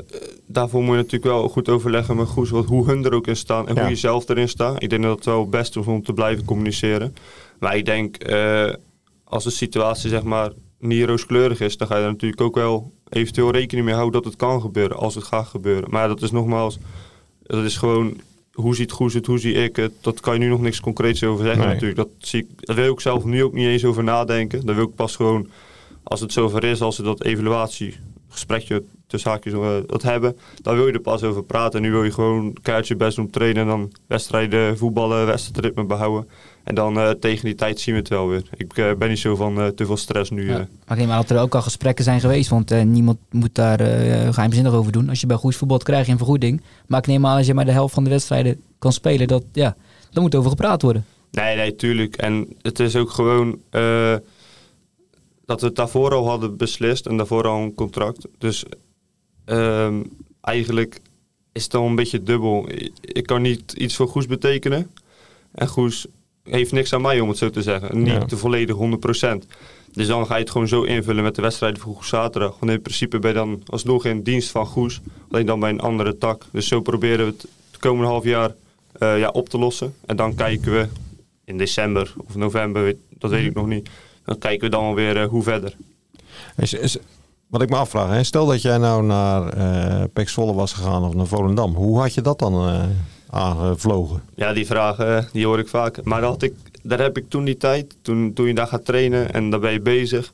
daarvoor 0.46 0.82
moet 0.82 0.90
je 0.90 0.96
natuurlijk 0.96 1.24
wel 1.24 1.48
goed 1.48 1.68
overleggen 1.68 2.16
met 2.16 2.28
Goes, 2.28 2.50
wat, 2.50 2.64
hoe 2.64 2.86
hun 2.86 3.04
er 3.04 3.14
ook 3.14 3.26
in 3.26 3.36
staan 3.36 3.68
en 3.68 3.74
ja. 3.74 3.80
hoe 3.80 3.90
je 3.90 3.96
zelf 3.96 4.28
erin 4.28 4.48
staat. 4.48 4.82
Ik 4.82 4.90
denk 4.90 5.02
dat 5.02 5.16
het 5.16 5.24
wel 5.24 5.40
het 5.40 5.50
beste 5.50 5.80
is 5.80 5.86
om 5.86 6.02
te 6.02 6.12
blijven 6.12 6.44
communiceren. 6.44 7.14
Maar 7.58 7.76
ik 7.76 7.84
denk, 7.84 8.16
als 9.24 9.44
de 9.44 9.50
situatie 9.50 10.10
zeg 10.10 10.22
maar 10.22 10.50
niet 10.78 11.04
rooskleurig 11.04 11.60
is, 11.60 11.76
dan 11.76 11.88
ga 11.88 11.96
je 11.96 12.02
er 12.02 12.10
natuurlijk 12.10 12.40
ook 12.40 12.54
wel 12.54 12.92
eventueel 13.08 13.50
rekening 13.50 13.86
mee 13.86 13.94
houden 13.94 14.22
dat 14.22 14.32
het 14.32 14.40
kan 14.40 14.60
gebeuren, 14.60 14.96
als 14.96 15.14
het 15.14 15.24
gaat 15.24 15.46
gebeuren. 15.46 15.90
Maar 15.90 16.08
dat 16.08 16.22
is 16.22 16.30
nogmaals, 16.30 16.78
dat 17.42 17.64
is 17.64 17.76
gewoon 17.76 18.20
hoe 18.54 18.74
ziet 18.74 18.92
Goes 18.92 19.14
het, 19.14 19.26
hoe 19.26 19.38
zie 19.38 19.54
ik 19.54 19.76
het? 19.76 19.92
Dat 20.00 20.20
kan 20.20 20.32
je 20.32 20.40
nu 20.40 20.48
nog 20.48 20.60
niks 20.60 20.80
concreets 20.80 21.24
over 21.24 21.44
zeggen 21.44 21.66
natuurlijk. 21.66 21.96
Dat, 21.96 22.08
zie 22.18 22.40
ik, 22.40 22.66
daar 22.66 22.76
wil 22.76 22.92
ik 22.92 23.00
zelf 23.00 23.24
nu 23.24 23.44
ook 23.44 23.52
niet 23.52 23.66
eens 23.66 23.84
over 23.84 24.04
nadenken. 24.04 24.66
Daar 24.66 24.74
wil 24.74 24.84
ik 24.84 24.94
pas 24.94 25.16
gewoon, 25.16 25.48
als 26.02 26.20
het 26.20 26.32
zover 26.32 26.64
is, 26.64 26.80
als 26.80 26.96
we 26.96 27.02
dat 27.02 27.24
evaluatiegesprekje 27.24 28.82
tussen 29.06 29.30
haakjes 29.30 29.52
uh, 29.52 29.76
dat 29.86 30.02
hebben, 30.02 30.36
dan 30.62 30.76
wil 30.76 30.86
je 30.86 30.92
er 30.92 31.00
pas 31.00 31.22
over 31.22 31.42
praten. 31.42 31.78
En 31.78 31.84
nu 31.84 31.92
wil 31.92 32.04
je 32.04 32.12
gewoon 32.12 32.56
kaartje 32.62 32.96
best 32.96 33.16
doen 33.16 33.30
trainen 33.30 33.62
en 33.62 33.68
dan 33.68 33.92
wedstrijden 34.06 34.78
voetballen, 34.78 35.26
wedstrijdritme 35.26 35.84
behouden. 35.84 36.28
En 36.64 36.74
dan 36.74 36.98
uh, 36.98 37.10
tegen 37.10 37.44
die 37.44 37.54
tijd 37.54 37.80
zien 37.80 37.94
we 37.94 38.00
het 38.00 38.08
wel 38.08 38.28
weer. 38.28 38.42
Ik 38.56 38.76
uh, 38.76 38.94
ben 38.94 39.08
niet 39.08 39.18
zo 39.18 39.36
van 39.36 39.58
uh, 39.58 39.66
te 39.66 39.86
veel 39.86 39.96
stress 39.96 40.30
nu. 40.30 40.50
Ja. 40.50 40.68
Maar 40.86 41.06
dat 41.06 41.30
er 41.30 41.40
ook 41.40 41.54
al 41.54 41.62
gesprekken 41.62 42.04
zijn 42.04 42.20
geweest, 42.20 42.50
want 42.50 42.84
niemand 42.84 43.18
moet 43.30 43.54
daar 43.54 43.78
geheimzinnig 44.32 44.72
over 44.72 44.92
doen. 44.92 45.08
Als 45.08 45.20
je 45.20 45.26
bij 45.26 45.36
goed 45.36 45.56
voetbal 45.56 45.78
krijg 45.78 46.06
je 46.06 46.12
een 46.12 46.18
vergoeding. 46.18 46.62
Maar 46.86 46.98
ik 46.98 47.06
neem 47.06 47.26
aan 47.26 47.36
als 47.36 47.46
je 47.46 47.54
maar 47.54 47.64
de 47.64 47.72
helft 47.72 47.94
van 47.94 48.04
de 48.04 48.10
wedstrijden 48.10 48.60
kan 48.78 48.92
spelen, 48.92 49.28
dat, 49.28 49.44
ja, 49.52 49.76
dan 50.10 50.22
moet 50.22 50.34
over 50.34 50.50
gepraat 50.50 50.82
worden. 50.82 51.04
Nee, 51.30 51.56
nee, 51.56 51.76
tuurlijk. 51.76 52.16
En 52.16 52.46
het 52.62 52.80
is 52.80 52.96
ook 52.96 53.10
gewoon 53.10 53.58
dat 55.46 55.60
we 55.60 55.66
het 55.66 55.76
daarvoor 55.76 56.14
al 56.14 56.28
hadden 56.28 56.56
beslist 56.56 57.06
en 57.06 57.16
daarvoor 57.16 57.46
al 57.46 57.62
een 57.62 57.74
contract. 57.74 58.26
Dus 58.38 58.64
ehm, 59.44 60.02
eigenlijk 60.40 61.00
is 61.52 61.64
het 61.64 61.74
al 61.74 61.86
een 61.86 61.94
beetje 61.94 62.22
dubbel. 62.22 62.68
Ik 63.00 63.26
kan 63.26 63.42
niet 63.42 63.72
iets 63.72 63.96
voor 63.96 64.08
Goes 64.08 64.26
betekenen. 64.26 64.90
En 65.52 65.68
Goes 65.68 66.06
heeft 66.50 66.72
niks 66.72 66.92
aan 66.92 67.02
mij 67.02 67.20
om 67.20 67.28
het 67.28 67.38
zo 67.38 67.50
te 67.50 67.62
zeggen. 67.62 68.02
Niet 68.02 68.28
de 68.28 68.36
volledig 68.36 68.76
100%. 68.76 69.46
Dus 69.92 70.06
dan 70.06 70.26
ga 70.26 70.34
je 70.34 70.40
het 70.40 70.50
gewoon 70.50 70.68
zo 70.68 70.82
invullen 70.82 71.22
met 71.22 71.34
de 71.34 71.42
wedstrijden 71.42 71.80
van 71.80 71.94
Goes 71.94 72.08
zaterdag. 72.08 72.56
Want 72.58 72.72
in 72.72 72.82
principe 72.82 73.18
ben 73.18 73.30
je 73.30 73.36
dan 73.36 73.62
alsnog 73.66 74.04
in 74.04 74.22
dienst 74.22 74.50
van 74.50 74.66
Goes. 74.66 75.00
Alleen 75.30 75.46
dan 75.46 75.60
bij 75.60 75.70
een 75.70 75.80
andere 75.80 76.18
tak. 76.18 76.44
Dus 76.52 76.68
zo 76.68 76.80
proberen 76.80 77.26
we 77.26 77.32
het 77.32 77.46
de 77.70 77.78
komende 77.78 78.08
half 78.08 78.24
jaar 78.24 78.54
uh, 78.98 79.18
ja, 79.18 79.28
op 79.28 79.48
te 79.48 79.58
lossen. 79.58 79.94
En 80.06 80.16
dan 80.16 80.34
kijken 80.34 80.72
we 80.72 80.88
in 81.44 81.58
december 81.58 82.14
of 82.26 82.34
november, 82.34 82.96
dat 83.08 83.30
weet 83.30 83.46
ik 83.46 83.54
nog 83.54 83.66
niet. 83.66 83.88
Dan 84.24 84.38
kijken 84.38 84.64
we 84.64 84.76
dan 84.76 84.84
alweer 84.84 85.22
uh, 85.22 85.28
hoe 85.28 85.42
verder. 85.42 85.76
Is, 86.56 86.72
is, 86.72 86.96
wat 87.46 87.62
ik 87.62 87.70
me 87.70 87.76
afvraag, 87.76 88.10
hè? 88.10 88.24
stel 88.24 88.46
dat 88.46 88.62
jij 88.62 88.78
nou 88.78 89.04
naar 89.04 89.58
uh, 89.58 90.04
Pek 90.12 90.28
Zwolle 90.28 90.54
was 90.54 90.72
gegaan 90.72 91.04
of 91.04 91.14
naar 91.14 91.26
Volendam. 91.26 91.74
Hoe 91.74 92.00
had 92.00 92.14
je 92.14 92.20
dat 92.20 92.38
dan 92.38 92.54
aangevlogen? 93.34 94.22
Ja, 94.34 94.52
die 94.52 94.66
vragen 94.66 95.28
die 95.32 95.46
hoor 95.46 95.58
ik 95.58 95.68
vaak. 95.68 96.04
Maar 96.04 96.20
dat 96.20 96.30
had 96.30 96.42
ik, 96.42 96.54
daar 96.82 97.00
heb 97.00 97.16
ik 97.16 97.28
toen 97.28 97.44
die 97.44 97.56
tijd, 97.56 97.96
toen, 98.02 98.32
toen 98.32 98.46
je 98.46 98.54
daar 98.54 98.66
gaat 98.66 98.84
trainen 98.84 99.32
en 99.32 99.50
dan 99.50 99.60
ben 99.60 99.72
je 99.72 99.80
bezig, 99.80 100.32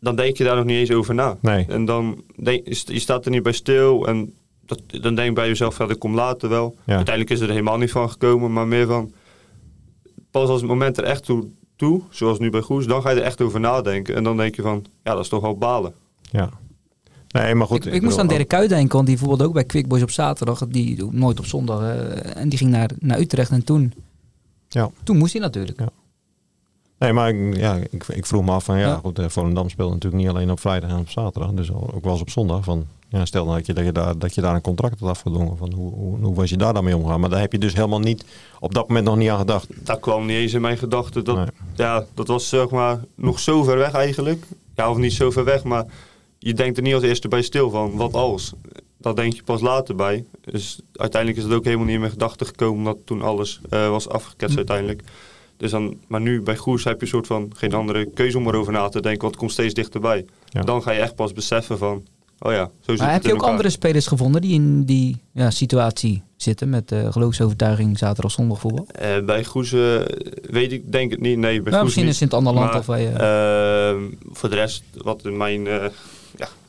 dan 0.00 0.16
denk 0.16 0.36
je 0.36 0.44
daar 0.44 0.56
nog 0.56 0.64
niet 0.64 0.78
eens 0.78 0.90
over 0.90 1.14
na. 1.14 1.36
Nee. 1.40 1.64
En 1.68 1.84
dan 1.84 2.22
denk 2.42 2.66
je 2.68 2.98
staat 2.98 3.24
er 3.24 3.30
niet 3.30 3.42
bij 3.42 3.52
stil 3.52 4.06
en 4.06 4.34
dat, 4.66 4.80
dan 4.86 5.14
denk 5.14 5.28
je 5.28 5.32
bij 5.32 5.48
jezelf, 5.48 5.78
ja, 5.78 5.86
dat 5.86 5.98
komt 5.98 6.14
later 6.14 6.48
wel. 6.48 6.76
Uiteindelijk 6.86 7.30
is 7.30 7.40
er 7.40 7.48
helemaal 7.48 7.78
niet 7.78 7.90
van 7.90 8.10
gekomen, 8.10 8.52
maar 8.52 8.66
meer 8.66 8.86
van, 8.86 9.12
pas 10.30 10.48
als 10.48 10.60
het 10.60 10.70
moment 10.70 10.98
er 10.98 11.04
echt 11.04 11.24
toe, 11.24 11.46
toe 11.76 12.02
zoals 12.10 12.38
nu 12.38 12.50
bij 12.50 12.60
Goes, 12.60 12.86
dan 12.86 13.02
ga 13.02 13.10
je 13.10 13.16
er 13.16 13.26
echt 13.26 13.40
over 13.40 13.60
nadenken. 13.60 14.14
En 14.14 14.24
dan 14.24 14.36
denk 14.36 14.56
je 14.56 14.62
van, 14.62 14.84
ja, 15.02 15.12
dat 15.12 15.22
is 15.22 15.28
toch 15.28 15.42
wel 15.42 15.56
balen. 15.56 15.94
Ja. 16.30 16.50
Nee, 17.42 17.54
maar 17.54 17.66
goed. 17.66 17.86
Ik, 17.86 17.92
ik, 17.92 18.02
moest 18.02 18.18
aan 18.18 18.26
Dirk 18.26 18.48
Kuyt 18.48 18.68
denken, 18.68 18.94
want 18.94 19.06
die 19.06 19.18
voetbalde 19.18 19.44
ook 19.44 19.52
bij 19.52 19.64
Quick 19.64 19.88
Boys 19.88 20.02
op 20.02 20.10
zaterdag. 20.10 20.66
Die 20.68 21.04
nooit 21.10 21.38
op 21.38 21.46
zondag. 21.46 21.80
Uh, 21.80 22.36
en 22.36 22.48
die 22.48 22.58
ging 22.58 22.70
naar, 22.70 22.90
naar 22.98 23.18
Utrecht 23.18 23.50
en 23.50 23.64
toen, 23.64 23.92
ja. 24.68 24.90
toen 25.02 25.16
moest 25.16 25.32
hij 25.32 25.42
natuurlijk. 25.42 25.80
Ja. 25.80 25.88
Nee, 26.98 27.12
maar 27.12 27.28
ik, 27.28 27.56
ja, 27.56 27.74
ik, 27.90 28.04
ik 28.08 28.26
vroeg 28.26 28.44
me 28.44 28.50
af 28.50 28.64
van 28.64 28.78
ja, 28.78 28.86
ja. 28.86 28.96
goed, 28.96 29.18
uh, 29.18 29.28
Volendam 29.28 29.68
speelde 29.68 29.92
natuurlijk 29.92 30.22
niet 30.22 30.32
alleen 30.32 30.50
op 30.50 30.60
vrijdag 30.60 30.90
en 30.90 30.98
op 30.98 31.08
zaterdag. 31.08 31.50
Dus 31.50 31.72
ook 31.72 32.04
wel 32.04 32.12
eens 32.12 32.20
op 32.20 32.30
zondag. 32.30 32.64
Van, 32.64 32.86
ja, 33.08 33.24
stel 33.24 33.44
nou 33.44 33.56
dat 33.56 33.66
je, 33.66 33.72
dat, 33.72 33.84
je 33.84 33.92
daar, 33.92 34.18
dat 34.18 34.34
je 34.34 34.40
daar 34.40 34.54
een 34.54 34.60
contract 34.60 35.00
had 35.00 35.08
afgedwongen. 35.08 35.56
Van 35.56 35.72
hoe, 35.72 35.92
hoe, 35.92 36.18
hoe, 36.18 36.34
was 36.34 36.50
je 36.50 36.56
daar 36.56 36.74
dan 36.74 36.84
mee 36.84 36.96
omgaan? 36.96 37.20
Maar 37.20 37.30
daar 37.30 37.40
heb 37.40 37.52
je 37.52 37.58
dus 37.58 37.74
helemaal 37.74 38.00
niet 38.00 38.24
op 38.60 38.74
dat 38.74 38.88
moment 38.88 39.06
nog 39.06 39.16
niet 39.16 39.30
aan 39.30 39.38
gedacht. 39.38 39.68
Dat 39.86 40.00
kwam 40.00 40.26
niet 40.26 40.36
eens 40.36 40.52
in 40.52 40.60
mijn 40.60 40.78
gedachten. 40.78 41.24
Dat, 41.24 41.48
ja, 41.74 42.04
dat 42.14 42.26
was 42.26 42.48
zeg 42.48 42.70
maar 42.70 43.00
nog 43.14 43.40
zo 43.40 43.62
ver 43.62 43.78
weg 43.78 43.92
eigenlijk. 43.92 44.46
Ja, 44.74 44.90
of 44.90 44.96
niet 44.96 45.12
zo 45.12 45.30
ver 45.30 45.44
weg, 45.44 45.64
maar 45.64 45.86
je 46.44 46.54
denkt 46.54 46.76
er 46.76 46.82
niet 46.82 46.94
als 46.94 47.02
eerste 47.02 47.28
bij 47.28 47.42
stil 47.42 47.70
van, 47.70 47.96
wat 47.96 48.12
als? 48.12 48.52
Dat 48.98 49.16
denk 49.16 49.32
je 49.32 49.42
pas 49.42 49.60
later 49.60 49.94
bij. 49.94 50.24
Dus 50.40 50.80
uiteindelijk 50.92 51.40
is 51.40 51.48
het 51.48 51.58
ook 51.58 51.64
helemaal 51.64 51.84
niet 51.84 51.94
in 51.94 52.00
mijn 52.00 52.12
gedachten 52.12 52.46
gekomen, 52.46 52.76
omdat 52.76 52.98
toen 53.04 53.22
alles 53.22 53.60
uh, 53.70 53.88
was 53.88 54.08
afgeketst 54.08 54.52
hm. 54.52 54.56
uiteindelijk. 54.56 55.02
Dus 55.56 55.70
dan, 55.70 55.96
maar 56.06 56.20
nu 56.20 56.42
bij 56.42 56.56
Goes 56.56 56.84
heb 56.84 56.96
je 56.96 57.02
een 57.02 57.08
soort 57.08 57.26
van 57.26 57.52
geen 57.56 57.72
andere 57.72 58.10
keuze 58.10 58.38
om 58.38 58.48
erover 58.48 58.72
na 58.72 58.88
te 58.88 59.00
denken, 59.00 59.20
want 59.20 59.32
het 59.32 59.40
komt 59.40 59.52
steeds 59.52 59.74
dichterbij. 59.74 60.24
Dan 60.64 60.82
ga 60.82 60.90
je 60.90 61.00
echt 61.00 61.14
pas 61.14 61.32
beseffen 61.32 61.78
van, 61.78 62.06
oh 62.38 62.52
ja, 62.52 62.70
zo 62.80 62.90
zit 62.90 62.98
maar 62.98 63.12
heb 63.12 63.24
je 63.24 63.32
ook 63.32 63.42
andere 63.42 63.70
spelers 63.70 64.06
gevonden 64.06 64.40
die 64.40 64.52
in 64.52 64.84
die 64.84 65.22
ja, 65.32 65.50
situatie 65.50 66.22
zitten 66.36 66.68
met 66.68 66.92
uh, 66.92 67.12
geloofsovertuiging 67.12 67.98
zaterdag 67.98 68.30
zondag 68.30 68.60
voetbal? 68.60 68.86
Uh, 69.02 69.24
bij 69.24 69.44
Goes 69.44 69.70
weet 70.50 70.72
ik 70.72 70.92
denk 70.92 71.10
het 71.10 71.20
niet. 71.20 71.38
Nee, 71.38 71.62
bij 71.62 71.72
nou, 71.72 71.84
misschien 71.84 72.06
is 72.06 72.20
het 72.20 72.32
in 72.32 72.36
het 72.36 72.36
andere 72.36 72.56
land 72.56 72.74
of 72.74 72.86
bij. 72.86 73.06
Uh, 73.06 74.02
voor 74.32 74.48
de 74.48 74.54
rest, 74.54 74.82
wat 75.02 75.24
in 75.24 75.36
mijn 75.36 75.68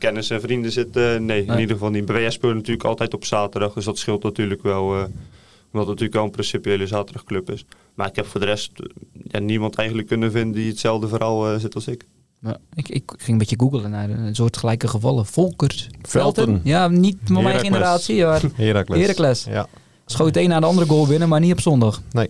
kennis 0.05 0.29
en 0.29 0.41
vrienden 0.41 0.71
zitten, 0.71 1.25
nee, 1.25 1.45
in 1.45 1.59
ieder 1.59 1.75
geval 1.75 1.89
niet. 1.89 2.05
BWS 2.05 2.33
speelt 2.33 2.53
natuurlijk 2.53 2.85
altijd 2.85 3.13
op 3.13 3.25
zaterdag, 3.25 3.73
dus 3.73 3.85
dat 3.85 3.97
scheelt 3.97 4.23
natuurlijk 4.23 4.63
wel. 4.63 4.83
omdat 4.85 5.07
het 5.71 5.87
natuurlijk 5.87 6.13
wel 6.13 6.23
een 6.23 6.31
principiële 6.31 6.87
zaterdagclub 6.87 7.51
is. 7.51 7.65
Maar 7.93 8.07
ik 8.07 8.15
heb 8.15 8.25
voor 8.25 8.39
de 8.39 8.45
rest 8.45 8.71
ja, 9.23 9.39
niemand 9.39 9.75
eigenlijk 9.75 10.07
kunnen 10.07 10.31
vinden 10.31 10.53
die 10.61 10.69
hetzelfde 10.69 11.07
verhaal 11.07 11.59
zit 11.59 11.75
als 11.75 11.87
ik. 11.87 12.05
Ja, 12.41 12.57
ik, 12.73 12.89
ik 12.89 13.03
ging 13.17 13.29
een 13.29 13.37
beetje 13.37 13.59
googlen 13.59 13.91
naar 13.91 14.09
een 14.09 14.35
soort 14.35 14.57
gelijke 14.57 14.87
gevallen. 14.87 15.25
Volkers, 15.25 15.89
Velten. 16.01 16.61
Ja, 16.63 16.87
niet 16.87 17.17
van 17.23 17.43
mijn 17.43 17.59
generatie, 17.59 18.25
maar 18.25 18.41
Heracles. 18.55 18.99
Heracles. 18.99 19.43
Ja. 19.43 19.67
Schoot 20.05 20.35
een 20.35 20.49
na 20.49 20.59
de 20.59 20.65
andere 20.65 20.87
goal 20.87 21.07
binnen, 21.07 21.29
maar 21.29 21.39
niet 21.39 21.51
op 21.51 21.61
zondag. 21.61 22.01
Nee. 22.11 22.29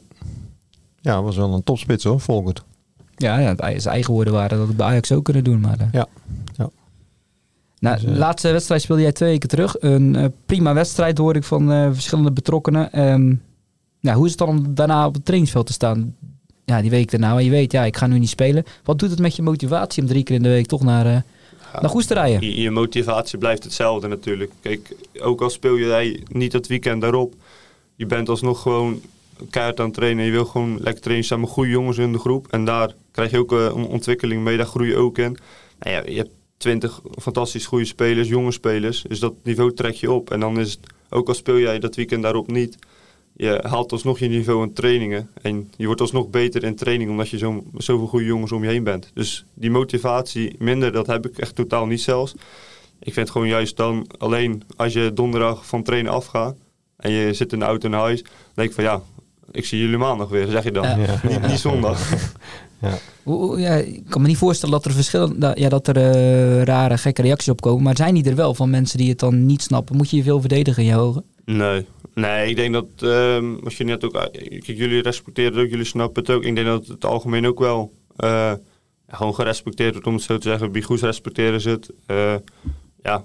Ja, 1.01 1.21
was 1.21 1.35
wel 1.35 1.53
een 1.53 1.63
topspits 1.63 2.03
hoor, 2.03 2.19
Volkert. 2.19 2.63
Ja, 3.15 3.39
ja 3.39 3.55
zijn 3.57 3.93
eigen 3.93 4.13
woorden 4.13 4.33
waren 4.33 4.57
dat 4.57 4.67
het 4.67 4.77
bij 4.77 4.85
Ajax 4.85 5.11
ook 5.11 5.23
kunnen 5.23 5.43
doen. 5.43 5.59
Maar, 5.59 5.79
uh. 5.81 5.87
ja. 5.91 6.07
Nou, 7.79 7.99
de 7.99 8.05
dus, 8.05 8.11
uh, 8.11 8.17
laatste 8.19 8.51
wedstrijd 8.51 8.81
speelde 8.81 9.01
jij 9.01 9.11
twee 9.11 9.29
weken 9.29 9.49
terug. 9.49 9.75
Een 9.79 10.13
uh, 10.13 10.25
prima 10.45 10.73
wedstrijd 10.73 11.17
hoor 11.17 11.35
ik 11.35 11.43
van 11.43 11.67
verschillende 11.93 12.31
betrokkenen. 12.31 13.09
Um, 13.09 13.41
nou, 13.99 14.17
hoe 14.17 14.25
is 14.25 14.31
het 14.31 14.39
dan 14.39 14.49
om 14.49 14.75
daarna 14.75 15.07
op 15.07 15.13
het 15.13 15.25
trainingsveld 15.25 15.65
te 15.65 15.73
staan? 15.73 16.15
ja, 16.65 16.81
die 16.81 16.89
week 16.89 17.11
daarna, 17.11 17.37
je 17.37 17.49
weet, 17.49 17.71
ja, 17.71 17.83
ik 17.83 17.97
ga 17.97 18.07
nu 18.07 18.19
niet 18.19 18.29
spelen. 18.29 18.63
Wat 18.83 18.99
doet 18.99 19.09
het 19.09 19.19
met 19.19 19.35
je 19.35 19.41
motivatie 19.41 20.01
om 20.01 20.07
drie 20.07 20.23
keer 20.23 20.35
in 20.35 20.43
de 20.43 20.49
week 20.49 20.65
toch 20.65 20.83
naar, 20.83 21.05
uh, 21.05 21.17
naar 21.81 21.89
Goes 21.89 22.05
te 22.05 22.13
rijden? 22.13 22.41
Je, 22.41 22.61
je, 22.61 22.71
motivatie 22.71 23.37
blijft 23.37 23.63
hetzelfde 23.63 24.07
natuurlijk. 24.07 24.51
Kijk, 24.61 24.95
ook 25.19 25.41
al 25.41 25.49
speel 25.49 25.75
je 25.75 26.23
niet 26.27 26.51
dat 26.51 26.67
weekend 26.67 27.01
daarop, 27.01 27.33
je 27.95 28.05
bent 28.05 28.29
alsnog 28.29 28.61
gewoon 28.61 29.01
keihard 29.49 29.79
aan 29.79 29.85
het 29.85 29.95
trainen. 29.95 30.25
Je 30.25 30.31
wil 30.31 30.45
gewoon 30.45 30.77
lekker 30.81 31.01
trainen 31.01 31.25
samen 31.25 31.45
met 31.45 31.53
goede 31.53 31.69
jongens 31.69 31.97
in 31.97 32.11
de 32.11 32.19
groep. 32.19 32.47
En 32.49 32.65
daar 32.65 32.93
krijg 33.11 33.31
je 33.31 33.37
ook 33.37 33.51
een 33.51 33.85
ontwikkeling 33.87 34.43
mee, 34.43 34.57
daar 34.57 34.65
groei 34.65 34.89
je 34.89 34.97
ook 34.97 35.17
in. 35.17 35.37
Nou 35.79 35.95
ja, 35.95 36.11
je 36.11 36.17
hebt 36.17 36.33
twintig 36.57 37.01
fantastisch 37.21 37.65
goede 37.65 37.85
spelers, 37.85 38.27
jonge 38.27 38.51
spelers. 38.51 39.01
Dus 39.07 39.19
dat 39.19 39.33
niveau 39.43 39.73
trek 39.73 39.93
je 39.93 40.11
op. 40.11 40.31
En 40.31 40.39
dan 40.39 40.59
is 40.59 40.71
het, 40.71 40.79
ook 41.09 41.27
al 41.27 41.33
speel 41.33 41.59
jij 41.59 41.79
dat 41.79 41.95
weekend 41.95 42.23
daarop 42.23 42.51
niet 42.51 42.77
je 43.37 43.59
haalt 43.67 43.91
alsnog 43.91 44.19
je 44.19 44.27
niveau 44.27 44.63
in 44.63 44.73
trainingen. 44.73 45.29
En 45.41 45.71
je 45.77 45.85
wordt 45.85 46.01
alsnog 46.01 46.29
beter 46.29 46.63
in 46.63 46.75
training 46.75 47.09
omdat 47.09 47.29
je 47.29 47.37
zo, 47.37 47.63
zoveel 47.77 48.07
goede 48.07 48.25
jongens 48.25 48.51
om 48.51 48.63
je 48.63 48.69
heen 48.69 48.83
bent. 48.83 49.11
Dus 49.13 49.45
die 49.53 49.71
motivatie 49.71 50.55
minder, 50.59 50.91
dat 50.91 51.07
heb 51.07 51.25
ik 51.25 51.37
echt 51.37 51.55
totaal 51.55 51.85
niet 51.85 52.01
zelfs. 52.01 52.35
Ik 52.99 53.13
vind 53.13 53.29
gewoon 53.29 53.47
juist 53.47 53.77
dan 53.77 54.07
alleen 54.17 54.63
als 54.75 54.93
je 54.93 55.11
donderdag 55.13 55.65
van 55.65 55.83
trainen 55.83 56.11
afgaat 56.11 56.55
en 56.97 57.11
je 57.11 57.33
zit 57.33 57.53
in 57.53 57.59
de 57.59 57.65
auto 57.65 57.89
naar 57.89 57.99
huis, 57.99 58.23
denk 58.53 58.69
ik 58.69 58.75
van 58.75 58.83
ja, 58.83 59.01
ik 59.51 59.65
zie 59.65 59.79
jullie 59.79 59.97
maandag 59.97 60.29
weer, 60.29 60.47
zeg 60.47 60.63
je 60.63 60.71
dan. 60.71 60.99
Ja. 60.99 61.19
Niet, 61.23 61.47
niet, 61.47 61.59
zondag. 61.59 61.99
Ja. 62.81 62.97
Ja, 63.57 63.75
ik 63.75 64.03
kan 64.09 64.21
me 64.21 64.27
niet 64.27 64.37
voorstellen 64.37 64.75
dat 64.75 64.85
er 64.85 64.91
verschillende, 64.91 65.51
ja, 65.55 65.69
dat 65.69 65.87
er 65.87 65.97
uh, 65.97 66.63
rare, 66.63 66.97
gekke 66.97 67.21
reacties 67.21 67.49
op 67.49 67.61
komen. 67.61 67.83
Maar 67.83 67.95
zijn 67.95 68.13
die 68.13 68.29
er 68.29 68.35
wel 68.35 68.53
van 68.53 68.69
mensen 68.69 68.97
die 68.97 69.09
het 69.09 69.19
dan 69.19 69.45
niet 69.45 69.61
snappen? 69.61 69.95
Moet 69.95 70.09
je 70.09 70.17
je 70.17 70.23
veel 70.23 70.39
verdedigen 70.39 70.83
in 70.83 70.89
je 70.89 70.97
ogen? 70.97 71.23
Nee, 71.45 71.85
Nee, 72.15 72.49
ik 72.49 72.55
denk 72.55 72.73
dat, 72.73 72.85
um, 73.01 73.59
als 73.63 73.77
je 73.77 73.83
net 73.83 74.03
ook, 74.03 74.11
kijk, 74.11 74.65
jullie 74.65 75.01
respecteren 75.01 75.53
het 75.53 75.61
ook, 75.61 75.69
jullie 75.69 75.85
snappen 75.85 76.23
het 76.23 76.31
ook. 76.31 76.43
Ik 76.43 76.55
denk 76.55 76.67
dat 76.67 76.87
het 76.87 77.05
algemeen 77.05 77.47
ook 77.47 77.59
wel 77.59 77.93
uh, 78.17 78.53
gewoon 79.07 79.35
gerespecteerd 79.35 79.91
wordt, 79.91 80.07
om 80.07 80.13
het 80.13 80.23
zo 80.23 80.37
te 80.37 80.49
zeggen. 80.49 80.71
Bij 80.71 80.81
Goes 80.81 81.01
respecteren 81.01 81.61
ze 81.61 81.69
het. 81.69 81.89
Uh, 82.07 82.33
ja, 83.03 83.23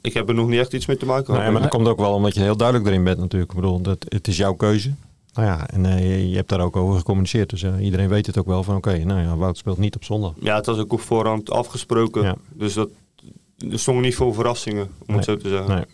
ik 0.00 0.14
heb 0.14 0.28
er 0.28 0.34
nog 0.34 0.48
niet 0.48 0.60
echt 0.60 0.72
iets 0.72 0.86
mee 0.86 0.96
te 0.96 1.06
maken. 1.06 1.34
Nee, 1.34 1.50
maar 1.50 1.60
dat 1.60 1.70
komt 1.70 1.88
ook 1.88 1.98
wel 1.98 2.14
omdat 2.14 2.34
je 2.34 2.40
heel 2.40 2.56
duidelijk 2.56 2.88
erin 2.88 3.04
bent 3.04 3.18
natuurlijk. 3.18 3.50
Ik 3.50 3.56
bedoel, 3.56 3.80
dat, 3.80 4.06
het 4.08 4.28
is 4.28 4.36
jouw 4.36 4.54
keuze. 4.54 4.94
Nou 5.40 5.52
ja, 5.52 5.68
en 5.68 5.84
uh, 5.84 6.30
je, 6.30 6.36
hebt 6.36 6.48
daar 6.48 6.60
ook 6.60 6.76
over 6.76 6.98
gecommuniceerd. 6.98 7.50
Dus 7.50 7.64
iedereen 7.80 8.08
weet 8.08 8.26
het 8.26 8.38
ook 8.38 8.46
wel 8.46 8.62
van 8.62 8.76
oké, 8.76 9.04
nou 9.04 9.20
ja, 9.20 9.36
Wout 9.36 9.56
speelt 9.56 9.78
niet 9.78 9.96
op 9.96 10.04
zondag. 10.04 10.32
Ja, 10.40 10.56
het 10.56 10.66
was 10.66 10.78
ook 10.78 10.92
op 10.92 11.00
voorhand 11.00 11.50
afgesproken. 11.50 12.22
Ja. 12.22 12.36
Dus 12.52 12.74
dat, 12.74 12.88
er 13.70 13.78
stonden 13.78 14.04
niet 14.04 14.14
veel 14.14 14.32
verrassingen, 14.32 14.82
om 14.82 15.06
nee. 15.06 15.16
het 15.16 15.24
zo 15.24 15.36
te 15.36 15.48
zeggen. 15.48 15.74
Nee. 15.74 15.84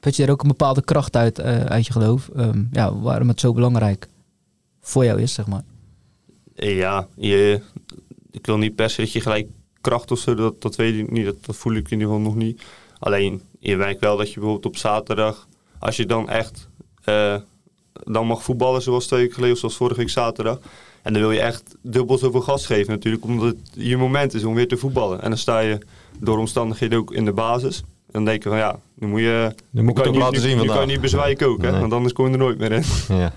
Put 0.00 0.16
je 0.16 0.24
er 0.24 0.30
ook 0.30 0.42
een 0.42 0.48
bepaalde 0.48 0.82
kracht 0.82 1.16
uit, 1.16 1.38
uh, 1.38 1.64
uit 1.64 1.86
je 1.86 1.92
geloof? 1.92 2.30
Um, 2.36 2.68
ja, 2.72 2.98
waarom 2.98 3.28
het 3.28 3.40
zo 3.40 3.52
belangrijk 3.52 4.08
voor 4.80 5.04
jou 5.04 5.20
is, 5.20 5.34
zeg 5.34 5.46
maar? 5.46 5.62
Ja, 6.54 7.06
je, 7.16 7.60
ik 8.30 8.46
wil 8.46 8.58
niet 8.58 8.74
per 8.74 8.90
se 8.90 9.00
dat 9.00 9.12
je 9.12 9.20
gelijk 9.20 9.48
kracht 9.80 10.10
of 10.10 10.18
zo, 10.18 10.34
dat, 10.34 10.62
dat 10.62 10.76
weet 10.76 10.94
ik 10.94 11.10
niet, 11.10 11.24
dat, 11.24 11.44
dat 11.44 11.56
voel 11.56 11.74
ik 11.74 11.90
in 11.90 11.98
ieder 11.98 12.06
geval 12.06 12.22
nog 12.22 12.34
niet. 12.34 12.62
Alleen, 12.98 13.42
je 13.58 13.76
merkt 13.76 14.00
wel 14.00 14.16
dat 14.16 14.28
je 14.28 14.34
bijvoorbeeld 14.34 14.66
op 14.66 14.76
zaterdag, 14.76 15.48
als 15.78 15.96
je 15.96 16.06
dan 16.06 16.28
echt 16.28 16.68
uh, 17.04 17.36
dan 18.04 18.26
mag 18.26 18.42
voetballen 18.42 18.82
zoals 18.82 19.06
twee 19.06 19.20
weken 19.20 19.34
geleden, 19.34 19.56
zoals 19.56 19.76
vorige 19.76 19.98
week 19.98 20.10
zaterdag. 20.10 20.58
En 21.02 21.12
dan 21.12 21.22
wil 21.22 21.32
je 21.32 21.40
echt 21.40 21.62
dubbel 21.82 22.18
zoveel 22.18 22.40
gas 22.40 22.66
geven 22.66 22.92
natuurlijk, 22.92 23.24
omdat 23.24 23.46
het 23.46 23.58
je 23.72 23.96
moment 23.96 24.34
is 24.34 24.44
om 24.44 24.54
weer 24.54 24.68
te 24.68 24.76
voetballen. 24.76 25.22
En 25.22 25.28
dan 25.28 25.38
sta 25.38 25.58
je 25.58 25.78
door 26.18 26.38
omstandigheden 26.38 26.98
ook 26.98 27.12
in 27.12 27.24
de 27.24 27.32
basis 27.32 27.82
dan 28.10 28.24
denk 28.24 28.42
je 28.42 28.48
van 28.48 28.58
ja, 28.58 28.78
nu 28.94 29.06
moet 29.06 29.20
je... 29.20 29.54
Nu 29.70 29.82
moet 29.82 29.98
ik 29.98 30.04
het 30.04 30.16
laten 30.16 30.40
zien 30.40 30.56
Nu 30.56 30.66
kan 30.66 30.80
je 30.80 30.86
niet 30.86 31.00
bezwijken 31.00 31.46
ook, 31.46 31.62
hè? 31.62 31.80
want 31.80 31.92
anders 31.92 32.12
kom 32.12 32.26
je 32.26 32.32
er 32.32 32.38
nooit 32.38 32.58
meer 32.58 32.72
in. 32.72 32.82
Ja. 33.08 33.32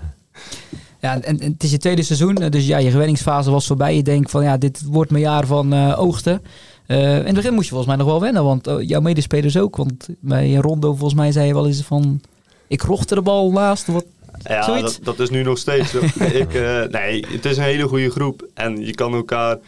Ja, 1.00 1.14
en, 1.20 1.40
en, 1.40 1.52
het 1.52 1.62
is 1.62 1.70
je 1.70 1.78
tweede 1.78 2.02
seizoen, 2.02 2.34
dus 2.34 2.66
ja, 2.66 2.78
je 2.78 2.90
gewenningsfase 2.90 3.50
was 3.50 3.66
voorbij. 3.66 3.96
Je 3.96 4.02
denkt 4.02 4.30
van 4.30 4.42
ja, 4.42 4.56
dit 4.56 4.82
wordt 4.84 5.10
mijn 5.10 5.22
jaar 5.22 5.46
van 5.46 5.74
uh, 5.74 6.00
oogsten. 6.00 6.42
Uh, 6.86 7.18
in 7.18 7.24
het 7.24 7.34
begin 7.34 7.52
moest 7.52 7.64
je 7.64 7.74
volgens 7.74 7.88
mij 7.88 7.96
nog 7.96 8.06
wel 8.06 8.20
wennen, 8.20 8.44
want 8.44 8.68
uh, 8.68 8.74
jouw 8.80 9.00
medespelers 9.00 9.56
ook. 9.56 9.76
Want 9.76 10.08
bij 10.20 10.54
Rondo 10.54 10.88
volgens 10.88 11.14
mij 11.14 11.32
zei 11.32 11.46
je 11.46 11.54
wel 11.54 11.66
eens 11.66 11.82
van, 11.82 12.20
ik 12.66 12.82
rochte 12.82 13.14
de 13.14 13.22
bal 13.22 13.50
naast. 13.50 13.86
Wat, 13.86 14.04
ja, 14.44 14.80
dat, 14.80 14.98
dat, 15.02 15.18
is 15.18 15.30
nu 15.30 15.42
nog 15.42 15.58
steeds 15.58 15.94
ik, 16.42 16.52
nee, 16.90 17.24
het 17.28 17.44
is 17.44 17.56
een 17.56 17.62
hele 17.62 17.88
goede 17.88 18.10
groep 18.10 18.48
en 18.54 18.86
je 18.86 18.94
kan 18.94 19.14
elkaar 19.14 19.58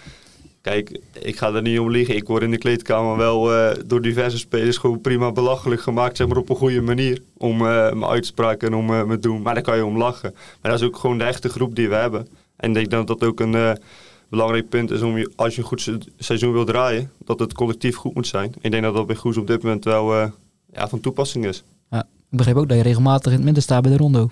Kijk, 0.64 1.00
ik 1.20 1.38
ga 1.38 1.52
er 1.52 1.62
niet 1.62 1.78
om 1.78 1.90
liggen. 1.90 2.16
Ik 2.16 2.26
word 2.26 2.42
in 2.42 2.50
de 2.50 2.58
kleedkamer 2.58 3.16
wel 3.16 3.52
uh, 3.52 3.70
door 3.87 4.02
diverse 4.02 4.38
spelers 4.38 4.76
gewoon 4.76 5.00
prima 5.00 5.32
belachelijk 5.32 5.80
gemaakt, 5.80 6.16
zeg 6.16 6.26
maar 6.26 6.37
op 6.37 6.50
een 6.50 6.56
goede 6.56 6.80
manier. 6.80 7.22
Om 7.37 7.52
uh, 7.52 7.66
mijn 7.66 8.04
uitspraken 8.04 8.68
en 8.68 8.74
om 8.74 8.90
uh, 8.90 9.04
me 9.04 9.18
doen. 9.18 9.42
Maar 9.42 9.54
daar 9.54 9.62
kan 9.62 9.76
je 9.76 9.84
om 9.84 9.98
lachen. 9.98 10.32
Maar 10.32 10.70
dat 10.70 10.80
is 10.80 10.87
ook 10.87 10.96
gewoon 10.96 11.18
de 11.18 11.24
echte 11.24 11.48
groep 11.48 11.74
die 11.76 11.88
we 11.88 11.94
hebben. 11.94 12.28
En 12.56 12.76
ik 12.76 12.90
denk 12.90 13.06
dat 13.06 13.06
dat 13.06 13.28
ook 13.28 13.40
een 13.40 13.78
belangrijk 14.28 14.68
punt 14.68 14.90
is 14.90 15.02
om 15.02 15.18
je, 15.18 15.32
als 15.37 15.54
je 15.54 15.60
een 15.60 15.66
goed 15.66 15.98
seizoen 16.18 16.52
wil 16.52 16.64
draaien, 16.64 17.10
dat 17.24 17.38
het 17.38 17.52
collectief 17.52 17.96
goed 17.96 18.14
moet 18.14 18.26
zijn. 18.26 18.54
Ik 18.60 18.70
denk 18.70 18.82
dat 18.82 18.94
dat 18.94 19.06
bij 19.06 19.16
Goes 19.16 19.37
op 19.37 19.46
dit 19.46 19.62
moment 19.62 19.84
wel 19.84 20.14
ja, 20.72 20.88
van 20.88 21.00
toepassing 21.00 21.46
is. 21.46 21.64
Ja, 21.90 22.00
ik 22.30 22.38
begreep 22.38 22.56
ook 22.56 22.68
dat 22.68 22.76
je 22.76 22.82
regelmatig 22.82 23.30
in 23.30 23.37
het 23.37 23.44
midden 23.44 23.62
staat 23.62 23.82
bij 23.82 23.90
de 23.90 23.98
rondo. 23.98 24.28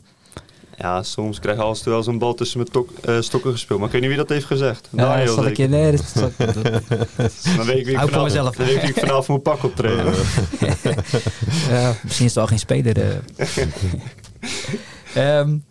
Ja, 0.77 1.03
soms 1.03 1.39
krijg 1.39 1.57
je 1.57 1.63
als 1.63 1.85
wel 1.85 2.03
zo'n 2.03 2.19
bal 2.19 2.35
tussen 2.35 2.59
mijn 2.59 2.71
tok, 2.71 2.91
uh, 3.09 3.21
stokken 3.21 3.53
gespeeld. 3.53 3.79
Maar 3.79 3.89
ik 3.89 3.93
weet 3.93 4.03
niet 4.03 4.11
wie 4.11 4.21
dat 4.21 4.29
heeft 4.29 4.45
gezegd. 4.45 4.89
Ja, 4.91 5.05
Daniel, 5.05 5.27
dat 5.27 5.35
zal 5.35 5.47
ik 5.47 5.57
je... 5.57 5.69
Nee, 5.69 5.91
dat 5.97 6.13
zal 6.15 6.31
ik 6.37 6.55
Dan 7.57 7.67
weet 7.67 7.77
ik 7.77 7.85
wie 7.85 7.95
ik 7.95 8.01
vanaf, 8.01 8.23
mezelf. 8.23 8.57
Dan 8.57 8.67
weet 8.67 8.75
ik 8.75 8.81
wie 8.81 8.91
ik 8.91 8.99
vanaf 8.99 9.29
moet 9.29 9.43
pakken 9.43 9.69
op 9.69 9.77
trainen. 9.77 10.05
ja, 11.71 11.95
misschien 12.03 12.27
is 12.27 12.35
het 12.35 12.37
al 12.37 12.47
geen 12.47 12.59
speler. 12.59 12.97
um, 15.17 15.65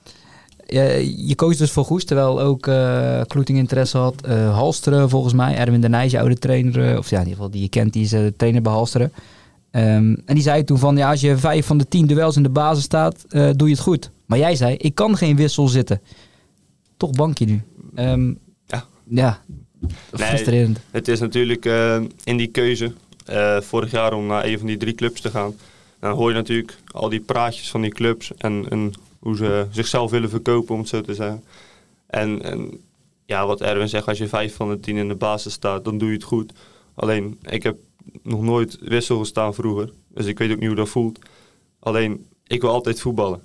je, 0.65 1.27
je 1.27 1.35
koos 1.35 1.57
dus 1.57 1.71
voor 1.71 1.85
Goes, 1.85 2.05
terwijl 2.05 2.41
ook 2.41 2.67
uh, 2.67 3.21
Kloeting 3.27 3.57
interesse 3.57 3.97
had. 3.97 4.15
Uh, 4.27 4.53
Halsteren 4.55 5.09
volgens 5.09 5.33
mij, 5.33 5.55
Erwin 5.55 5.81
de 5.81 5.89
Nijs, 5.89 6.11
je 6.11 6.19
oude 6.19 6.37
trainer. 6.37 6.97
of 6.97 7.09
ja, 7.09 7.17
in 7.17 7.23
ieder 7.23 7.35
geval 7.35 7.51
die 7.51 7.61
je 7.61 7.69
kent, 7.69 7.93
die 7.93 8.03
is 8.03 8.13
uh, 8.13 8.27
trainer 8.37 8.61
bij 8.61 8.71
Halsteren. 8.71 9.11
Um, 9.71 10.21
en 10.25 10.33
die 10.33 10.43
zei 10.43 10.63
toen 10.63 10.77
van, 10.77 10.97
ja, 10.97 11.09
als 11.09 11.21
je 11.21 11.37
vijf 11.37 11.65
van 11.65 11.77
de 11.77 11.87
tien 11.87 12.07
duels 12.07 12.35
in 12.35 12.43
de 12.43 12.49
basis 12.49 12.83
staat, 12.83 13.25
doe 13.29 13.67
je 13.67 13.73
het 13.73 13.79
goed. 13.79 14.11
Maar 14.25 14.37
jij 14.37 14.55
zei, 14.55 14.75
ik 14.75 14.95
kan 14.95 15.17
geen 15.17 15.35
wissel 15.35 15.67
zitten. 15.67 16.01
Toch 16.97 17.11
bankje 17.11 17.45
nu. 17.45 17.61
Um, 17.95 18.39
ja. 18.65 18.85
Ja, 19.07 19.41
frustrerend. 20.11 20.79
het 20.91 21.07
is 21.07 21.19
natuurlijk 21.19 21.65
uh, 21.65 22.01
in 22.23 22.37
die 22.37 22.47
keuze 22.47 22.93
uh, 23.29 23.61
vorig 23.61 23.91
jaar 23.91 24.13
om 24.13 24.25
naar 24.25 24.45
een 24.45 24.57
van 24.57 24.67
die 24.67 24.77
drie 24.77 24.93
clubs 24.93 25.21
te 25.21 25.29
gaan. 25.29 25.53
Dan 25.99 26.11
hoor 26.11 26.29
je 26.29 26.35
natuurlijk 26.35 26.77
al 26.91 27.09
die 27.09 27.19
praatjes 27.19 27.71
van 27.71 27.81
die 27.81 27.91
clubs 27.91 28.31
en, 28.37 28.65
en 28.69 28.91
hoe 29.19 29.35
ze 29.35 29.67
zichzelf 29.71 30.11
willen 30.11 30.29
verkopen, 30.29 30.73
om 30.73 30.79
het 30.79 30.89
zo 30.89 31.01
te 31.01 31.13
zeggen. 31.13 31.43
En, 32.07 32.43
en 32.43 32.81
ja, 33.25 33.45
wat 33.45 33.61
Erwin 33.61 33.89
zegt, 33.89 34.07
als 34.07 34.17
je 34.17 34.27
vijf 34.27 34.55
van 34.55 34.69
de 34.69 34.79
tien 34.79 34.97
in 34.97 35.07
de 35.07 35.15
basis 35.15 35.53
staat, 35.53 35.83
dan 35.83 35.97
doe 35.97 36.07
je 36.07 36.15
het 36.15 36.23
goed. 36.23 36.51
Alleen, 36.95 37.37
ik 37.41 37.63
heb 37.63 37.77
nog 38.23 38.41
nooit 38.41 38.77
wissel 38.81 39.19
gestaan 39.19 39.53
vroeger. 39.53 39.91
Dus 40.07 40.25
ik 40.25 40.37
weet 40.37 40.51
ook 40.51 40.59
niet 40.59 40.67
hoe 40.67 40.75
dat 40.75 40.89
voelt. 40.89 41.19
Alleen, 41.79 42.25
ik 42.47 42.61
wil 42.61 42.69
altijd 42.69 43.01
voetballen. 43.01 43.41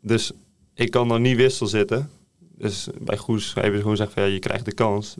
Dus 0.00 0.32
ik 0.74 0.90
kan 0.90 1.08
dan 1.08 1.22
niet 1.22 1.36
wissel 1.36 1.66
zitten. 1.66 2.10
Dus 2.38 2.88
bij 3.00 3.16
Goes 3.16 3.54
even 3.54 3.80
gewoon 3.80 3.96
zeggen 3.96 4.14
van 4.14 4.24
ja, 4.24 4.32
je 4.32 4.38
krijgt 4.38 4.64
de 4.64 4.74
kans. 4.74 5.16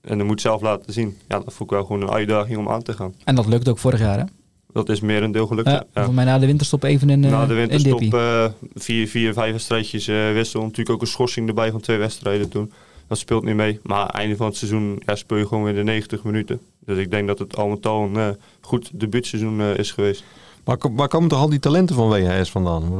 En 0.00 0.18
dan 0.18 0.26
moet 0.26 0.40
zelf 0.40 0.60
laten 0.60 0.92
zien. 0.92 1.16
Ja, 1.28 1.38
dat 1.38 1.52
vond 1.52 1.70
ik 1.70 1.76
wel 1.76 1.86
gewoon 1.86 2.02
een 2.02 2.10
uitdaging 2.10 2.58
om 2.58 2.68
aan 2.68 2.82
te 2.82 2.92
gaan. 2.92 3.14
En 3.24 3.34
dat 3.34 3.46
lukt 3.46 3.68
ook 3.68 3.78
vorig 3.78 4.00
jaar 4.00 4.18
hè? 4.18 4.24
Dat 4.72 4.88
is 4.88 5.00
meer 5.00 5.22
een 5.22 5.32
deel 5.32 5.46
gelukt. 5.46 5.68
Ja, 5.68 5.84
ja. 5.94 6.04
Voor 6.04 6.14
mij 6.14 6.24
na 6.24 6.38
de 6.38 6.46
winterstop 6.46 6.82
even 6.82 7.08
een 7.08 7.20
Na 7.20 7.46
de 7.46 7.54
winterstop 7.54 8.02
uh, 8.02 8.46
vier, 8.74 9.08
vier, 9.08 9.32
vijf 9.32 9.52
wedstrijdjes 9.52 10.08
uh, 10.08 10.32
wissel. 10.32 10.62
Natuurlijk 10.62 10.90
ook 10.90 11.00
een 11.00 11.06
schorsing 11.06 11.48
erbij 11.48 11.70
van 11.70 11.80
twee 11.80 11.98
wedstrijden 11.98 12.48
toen. 12.48 12.72
Dat 13.10 13.18
speelt 13.18 13.44
niet 13.44 13.54
mee. 13.54 13.80
Maar 13.82 14.06
einde 14.06 14.36
van 14.36 14.46
het 14.46 14.56
seizoen 14.56 15.02
ja, 15.06 15.14
speel 15.14 15.36
je 15.36 15.46
gewoon 15.46 15.64
weer 15.64 15.74
de 15.74 15.82
90 15.82 16.24
minuten. 16.24 16.60
Dus 16.78 16.98
ik 16.98 17.10
denk 17.10 17.26
dat 17.26 17.38
het 17.38 17.56
al 17.56 17.68
met 17.68 17.86
al 17.86 18.02
een 18.02 18.14
uh, 18.14 18.28
goed 18.60 18.90
debuutseizoen 18.92 19.60
is 19.60 19.90
geweest. 19.92 20.24
Maar 20.64 20.76
waar 20.90 21.08
komen 21.08 21.28
toch 21.28 21.38
al 21.38 21.48
die 21.48 21.58
talenten 21.58 21.96
van 21.96 22.08
WHS 22.08 22.50
vandaan? 22.50 22.82
Ik 22.82 22.90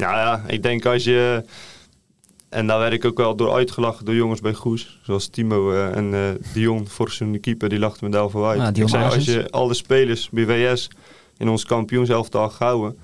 nou 0.00 0.16
ja, 0.16 0.42
ik 0.46 0.62
denk 0.62 0.86
als 0.86 1.04
je... 1.04 1.44
En 2.48 2.66
daar 2.66 2.78
werd 2.78 2.92
ik 2.92 3.04
ook 3.04 3.16
wel 3.16 3.36
door 3.36 3.54
uitgelachen 3.54 4.04
door 4.04 4.14
jongens 4.14 4.40
bij 4.40 4.54
Goes. 4.54 5.00
Zoals 5.02 5.28
Timo 5.28 5.72
uh, 5.72 5.96
en 5.96 6.12
uh, 6.12 6.28
Dion, 6.52 6.88
Forsen, 6.88 7.32
de 7.32 7.38
keeper, 7.38 7.68
die 7.68 7.78
lachten 7.78 8.04
me 8.04 8.10
daarvoor 8.10 8.46
uit. 8.46 8.60
Ah, 8.60 8.82
ik 8.82 8.88
zei, 8.88 9.04
als 9.04 9.24
je 9.24 9.50
alle 9.50 9.74
spelers 9.74 10.28
bij 10.30 10.46
WS 10.46 10.90
in 11.36 11.48
ons 11.48 11.64
kampioenselftal 11.64 12.48
gehouden, 12.48 12.98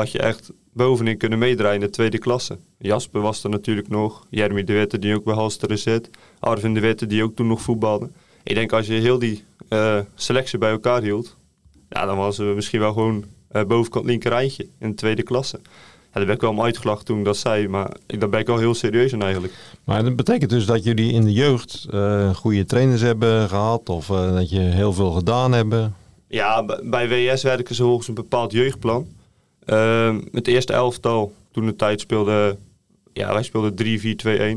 had 0.00 0.12
je 0.12 0.18
echt 0.18 0.50
bovenin 0.72 1.16
kunnen 1.16 1.38
meedraaien 1.38 1.80
in 1.80 1.86
de 1.86 1.90
tweede 1.90 2.18
klasse. 2.18 2.58
Jasper 2.78 3.20
was 3.20 3.44
er 3.44 3.50
natuurlijk 3.50 3.88
nog, 3.88 4.26
Jeremy 4.30 4.64
de 4.64 4.72
Witte 4.72 4.98
die 4.98 5.14
ook 5.14 5.24
bij 5.24 5.34
Halsteren 5.34 5.78
zit, 5.78 6.10
Arvin 6.38 6.74
de 6.74 6.80
Witte 6.80 7.06
die 7.06 7.22
ook 7.22 7.34
toen 7.34 7.46
nog 7.46 7.60
voetbalde. 7.60 8.10
Ik 8.42 8.54
denk 8.54 8.72
als 8.72 8.86
je 8.86 8.92
heel 8.92 9.18
die 9.18 9.44
uh, 9.68 9.98
selectie 10.14 10.58
bij 10.58 10.70
elkaar 10.70 11.02
hield, 11.02 11.36
ja, 11.88 12.06
dan 12.06 12.16
was 12.16 12.38
we 12.38 12.44
misschien 12.44 12.80
wel 12.80 12.92
gewoon 12.92 13.24
uh, 13.52 13.62
bovenkant 13.64 14.04
linkerrijtje 14.04 14.66
in 14.78 14.88
de 14.88 14.94
tweede 14.94 15.22
klasse. 15.22 15.60
Ja, 15.62 16.18
daar 16.18 16.26
ben 16.26 16.34
ik 16.34 16.40
wel 16.40 16.50
om 16.50 16.62
uitgelachen 16.62 17.04
toen 17.04 17.18
ik 17.18 17.24
dat 17.24 17.36
zei, 17.36 17.68
maar 17.68 17.96
ik, 18.06 18.20
daar 18.20 18.28
ben 18.28 18.40
ik 18.40 18.46
wel 18.46 18.58
heel 18.58 18.74
serieus 18.74 19.12
in 19.12 19.22
eigenlijk. 19.22 19.52
Maar 19.84 20.04
dat 20.04 20.16
betekent 20.16 20.50
dus 20.50 20.66
dat 20.66 20.84
jullie 20.84 21.12
in 21.12 21.24
de 21.24 21.32
jeugd 21.32 21.86
uh, 21.90 22.34
goede 22.34 22.64
trainers 22.64 23.00
hebben 23.00 23.48
gehad 23.48 23.88
of 23.88 24.06
dat 24.06 24.50
je 24.50 24.60
heel 24.60 24.92
veel 24.92 25.10
gedaan 25.10 25.52
hebben? 25.52 25.94
Ja, 26.26 26.64
bij 26.82 27.08
WS 27.08 27.42
werken 27.42 27.74
ze 27.74 27.82
volgens 27.82 28.08
een 28.08 28.14
bepaald 28.14 28.52
jeugdplan. 28.52 29.06
Uh, 29.66 30.16
het 30.32 30.48
eerste 30.48 30.72
elftal, 30.72 31.32
toen 31.52 31.66
de 31.66 31.76
tijd 31.76 32.00
speelde, 32.00 32.58
ja, 33.12 33.32
wij 33.32 33.42
speelden 33.42 33.74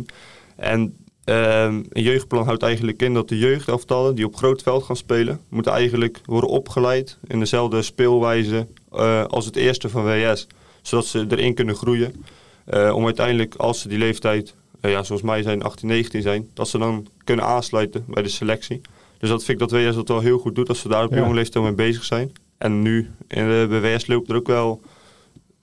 3-4-2-1. 0.07 0.13
En 0.55 1.05
Ehm, 1.25 1.83
een 1.89 2.03
jeugdplan 2.03 2.45
houdt 2.45 2.63
eigenlijk 2.63 3.01
in 3.01 3.13
dat 3.13 3.29
de 3.29 3.37
jeugdelftallen 3.37 4.15
die 4.15 4.25
op 4.25 4.35
groot 4.35 4.61
veld 4.61 4.83
gaan 4.83 4.95
spelen, 4.95 5.39
moeten 5.49 5.71
eigenlijk 5.71 6.21
worden 6.25 6.49
opgeleid 6.49 7.17
in 7.27 7.39
dezelfde 7.39 7.81
speelwijze 7.81 8.67
uh, 8.93 9.25
als 9.25 9.45
het 9.45 9.55
eerste 9.55 9.89
van 9.89 10.03
WS. 10.03 10.47
Zodat 10.81 11.05
ze 11.05 11.25
erin 11.29 11.53
kunnen 11.53 11.75
groeien. 11.75 12.25
Uh, 12.73 12.95
om 12.95 13.05
uiteindelijk, 13.05 13.55
als 13.55 13.81
ze 13.81 13.87
die 13.87 13.97
leeftijd, 13.97 14.55
uh, 14.81 14.91
ja, 14.91 15.03
zoals 15.03 15.21
mij 15.21 15.41
zijn, 15.41 15.63
18, 15.63 15.87
19 15.87 16.21
zijn, 16.21 16.49
dat 16.53 16.67
ze 16.67 16.77
dan 16.77 17.07
kunnen 17.23 17.45
aansluiten 17.45 18.05
bij 18.07 18.23
de 18.23 18.29
selectie. 18.29 18.81
Dus 19.17 19.29
dat 19.29 19.43
vind 19.43 19.61
ik 19.61 19.69
dat 19.69 19.81
WS 19.81 19.95
dat 19.95 20.07
wel 20.07 20.19
heel 20.19 20.37
goed 20.37 20.55
doet, 20.55 20.69
als 20.69 20.79
ze 20.79 20.87
daar 20.87 21.05
op 21.05 21.11
ja. 21.11 21.17
jonge 21.17 21.33
leeftijd 21.33 21.63
mee 21.63 21.73
bezig 21.73 22.03
zijn. 22.03 22.31
En 22.57 22.81
nu 22.81 23.11
in 23.27 23.47
de, 23.47 23.65
bij 23.69 23.81
WS 23.81 24.07
loopt 24.07 24.29
er 24.29 24.35
ook 24.35 24.47
wel 24.47 24.81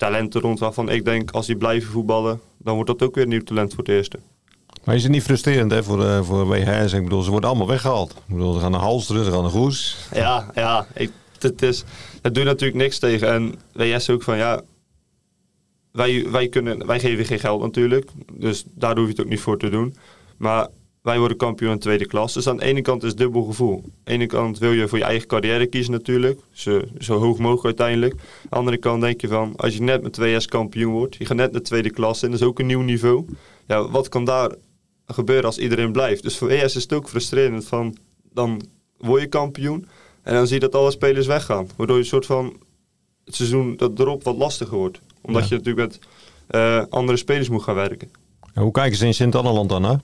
talenten 0.03 0.41
rond 0.41 0.59
waarvan 0.59 0.89
ik 0.89 1.05
denk, 1.05 1.31
als 1.31 1.47
die 1.47 1.57
blijven 1.57 1.91
voetballen, 1.91 2.41
dan 2.59 2.75
wordt 2.75 2.91
dat 2.91 3.03
ook 3.03 3.15
weer 3.15 3.25
een 3.25 3.31
nieuw 3.31 3.43
talent 3.43 3.75
voor 3.75 3.85
het 3.85 3.93
eerste. 3.93 4.19
Maar 4.85 4.95
is 4.95 5.03
het 5.03 5.13
niet 5.13 5.23
frustrerend 5.23 5.71
hè, 5.71 5.83
voor, 5.83 6.01
uh, 6.01 6.23
voor 6.23 6.47
WHS? 6.47 6.93
Ik 6.93 7.03
bedoel, 7.03 7.23
ze 7.23 7.31
worden 7.31 7.49
allemaal 7.49 7.69
weggehaald. 7.69 8.11
Ik 8.11 8.35
bedoel, 8.35 8.53
ze 8.53 8.61
gaan 8.61 8.71
naar 8.71 8.81
Halsteren, 8.81 9.25
ze 9.25 9.31
gaan 9.31 9.43
naar 9.43 9.51
Goes. 9.51 9.97
Ja, 10.15 10.51
ja. 10.55 10.87
Ik, 10.95 11.11
het 11.39 11.63
is, 11.63 11.85
dat 12.21 12.35
doet 12.35 12.45
natuurlijk 12.45 12.79
niks 12.79 12.99
tegen. 12.99 13.33
En 13.33 13.55
WS 13.73 14.11
ook 14.11 14.23
van, 14.23 14.37
ja... 14.37 14.61
Wij, 15.93 16.31
wij, 16.31 16.49
kunnen, 16.49 16.87
wij 16.87 17.01
geven 17.01 17.25
geen 17.25 17.39
geld 17.39 17.61
natuurlijk. 17.61 18.11
Dus 18.33 18.65
daar 18.75 18.97
hoef 18.97 19.05
je 19.05 19.11
het 19.11 19.21
ook 19.21 19.29
niet 19.29 19.41
voor 19.41 19.59
te 19.59 19.69
doen. 19.69 19.97
Maar 20.37 20.69
wij 21.03 21.19
worden 21.19 21.37
kampioen 21.37 21.71
in 21.71 21.79
tweede 21.79 22.07
klas. 22.07 22.33
Dus 22.33 22.49
aan 22.49 22.57
de 22.57 22.65
ene 22.65 22.83
kant 22.83 23.03
is 23.03 23.09
het 23.09 23.19
dubbel 23.19 23.43
gevoel. 23.43 23.75
Aan 23.75 23.91
de 24.05 24.11
ene 24.11 24.27
kant 24.27 24.59
wil 24.59 24.73
je 24.73 24.89
voor 24.89 24.99
je 24.99 25.05
eigen 25.05 25.29
carrière 25.29 25.67
kiezen 25.67 25.93
natuurlijk. 25.93 26.41
Zo, 26.51 26.83
zo 26.99 27.19
hoog 27.19 27.39
mogelijk 27.39 27.65
uiteindelijk. 27.65 28.13
Aan 28.13 28.49
de 28.51 28.57
andere 28.57 28.77
kant 28.77 29.01
denk 29.01 29.21
je 29.21 29.29
van, 29.29 29.53
als 29.57 29.75
je 29.75 29.83
net 29.83 30.03
met 30.03 30.21
2S 30.21 30.49
kampioen 30.49 30.93
wordt. 30.93 31.17
Je 31.17 31.25
gaat 31.25 31.37
net 31.37 31.53
naar 31.53 31.61
tweede 31.61 31.91
klas 31.91 32.23
in, 32.23 32.31
dat 32.31 32.41
is 32.41 32.47
ook 32.47 32.59
een 32.59 32.67
nieuw 32.67 32.81
niveau. 32.81 33.25
Ja, 33.67 33.89
wat 33.89 34.09
kan 34.09 34.25
daar 34.25 34.55
gebeuren 35.07 35.45
als 35.45 35.59
iedereen 35.59 35.93
blijft. 35.93 36.23
Dus 36.23 36.39
voor 36.39 36.49
ES 36.49 36.77
is 36.77 36.83
het 36.83 36.93
ook 36.93 37.09
frustrerend 37.09 37.65
van 37.65 37.97
dan 38.33 38.63
word 38.97 39.21
je 39.21 39.29
kampioen 39.29 39.89
en 40.23 40.35
dan 40.35 40.47
zie 40.47 40.55
je 40.55 40.61
dat 40.61 40.75
alle 40.75 40.91
spelers 40.91 41.27
weggaan. 41.27 41.69
Waardoor 41.77 41.97
je 41.97 42.03
een 42.03 42.09
soort 42.09 42.27
van 42.27 42.57
het 43.25 43.35
seizoen 43.35 43.77
dat 43.77 43.99
erop 43.99 44.25
wat 44.25 44.37
lastiger 44.37 44.77
wordt. 44.77 45.01
Omdat 45.21 45.49
je 45.49 45.55
natuurlijk 45.55 45.89
met 45.89 45.99
uh, 46.51 46.83
andere 46.91 47.19
spelers 47.19 47.49
moet 47.49 47.63
gaan 47.63 47.75
werken. 47.75 48.11
En 48.55 48.63
hoe 48.63 48.73
kijken 48.73 48.99
ze 48.99 49.07
in 49.07 49.15
Sint-Anneland 49.15 49.69
dan 49.69 49.83
naar? 49.83 50.01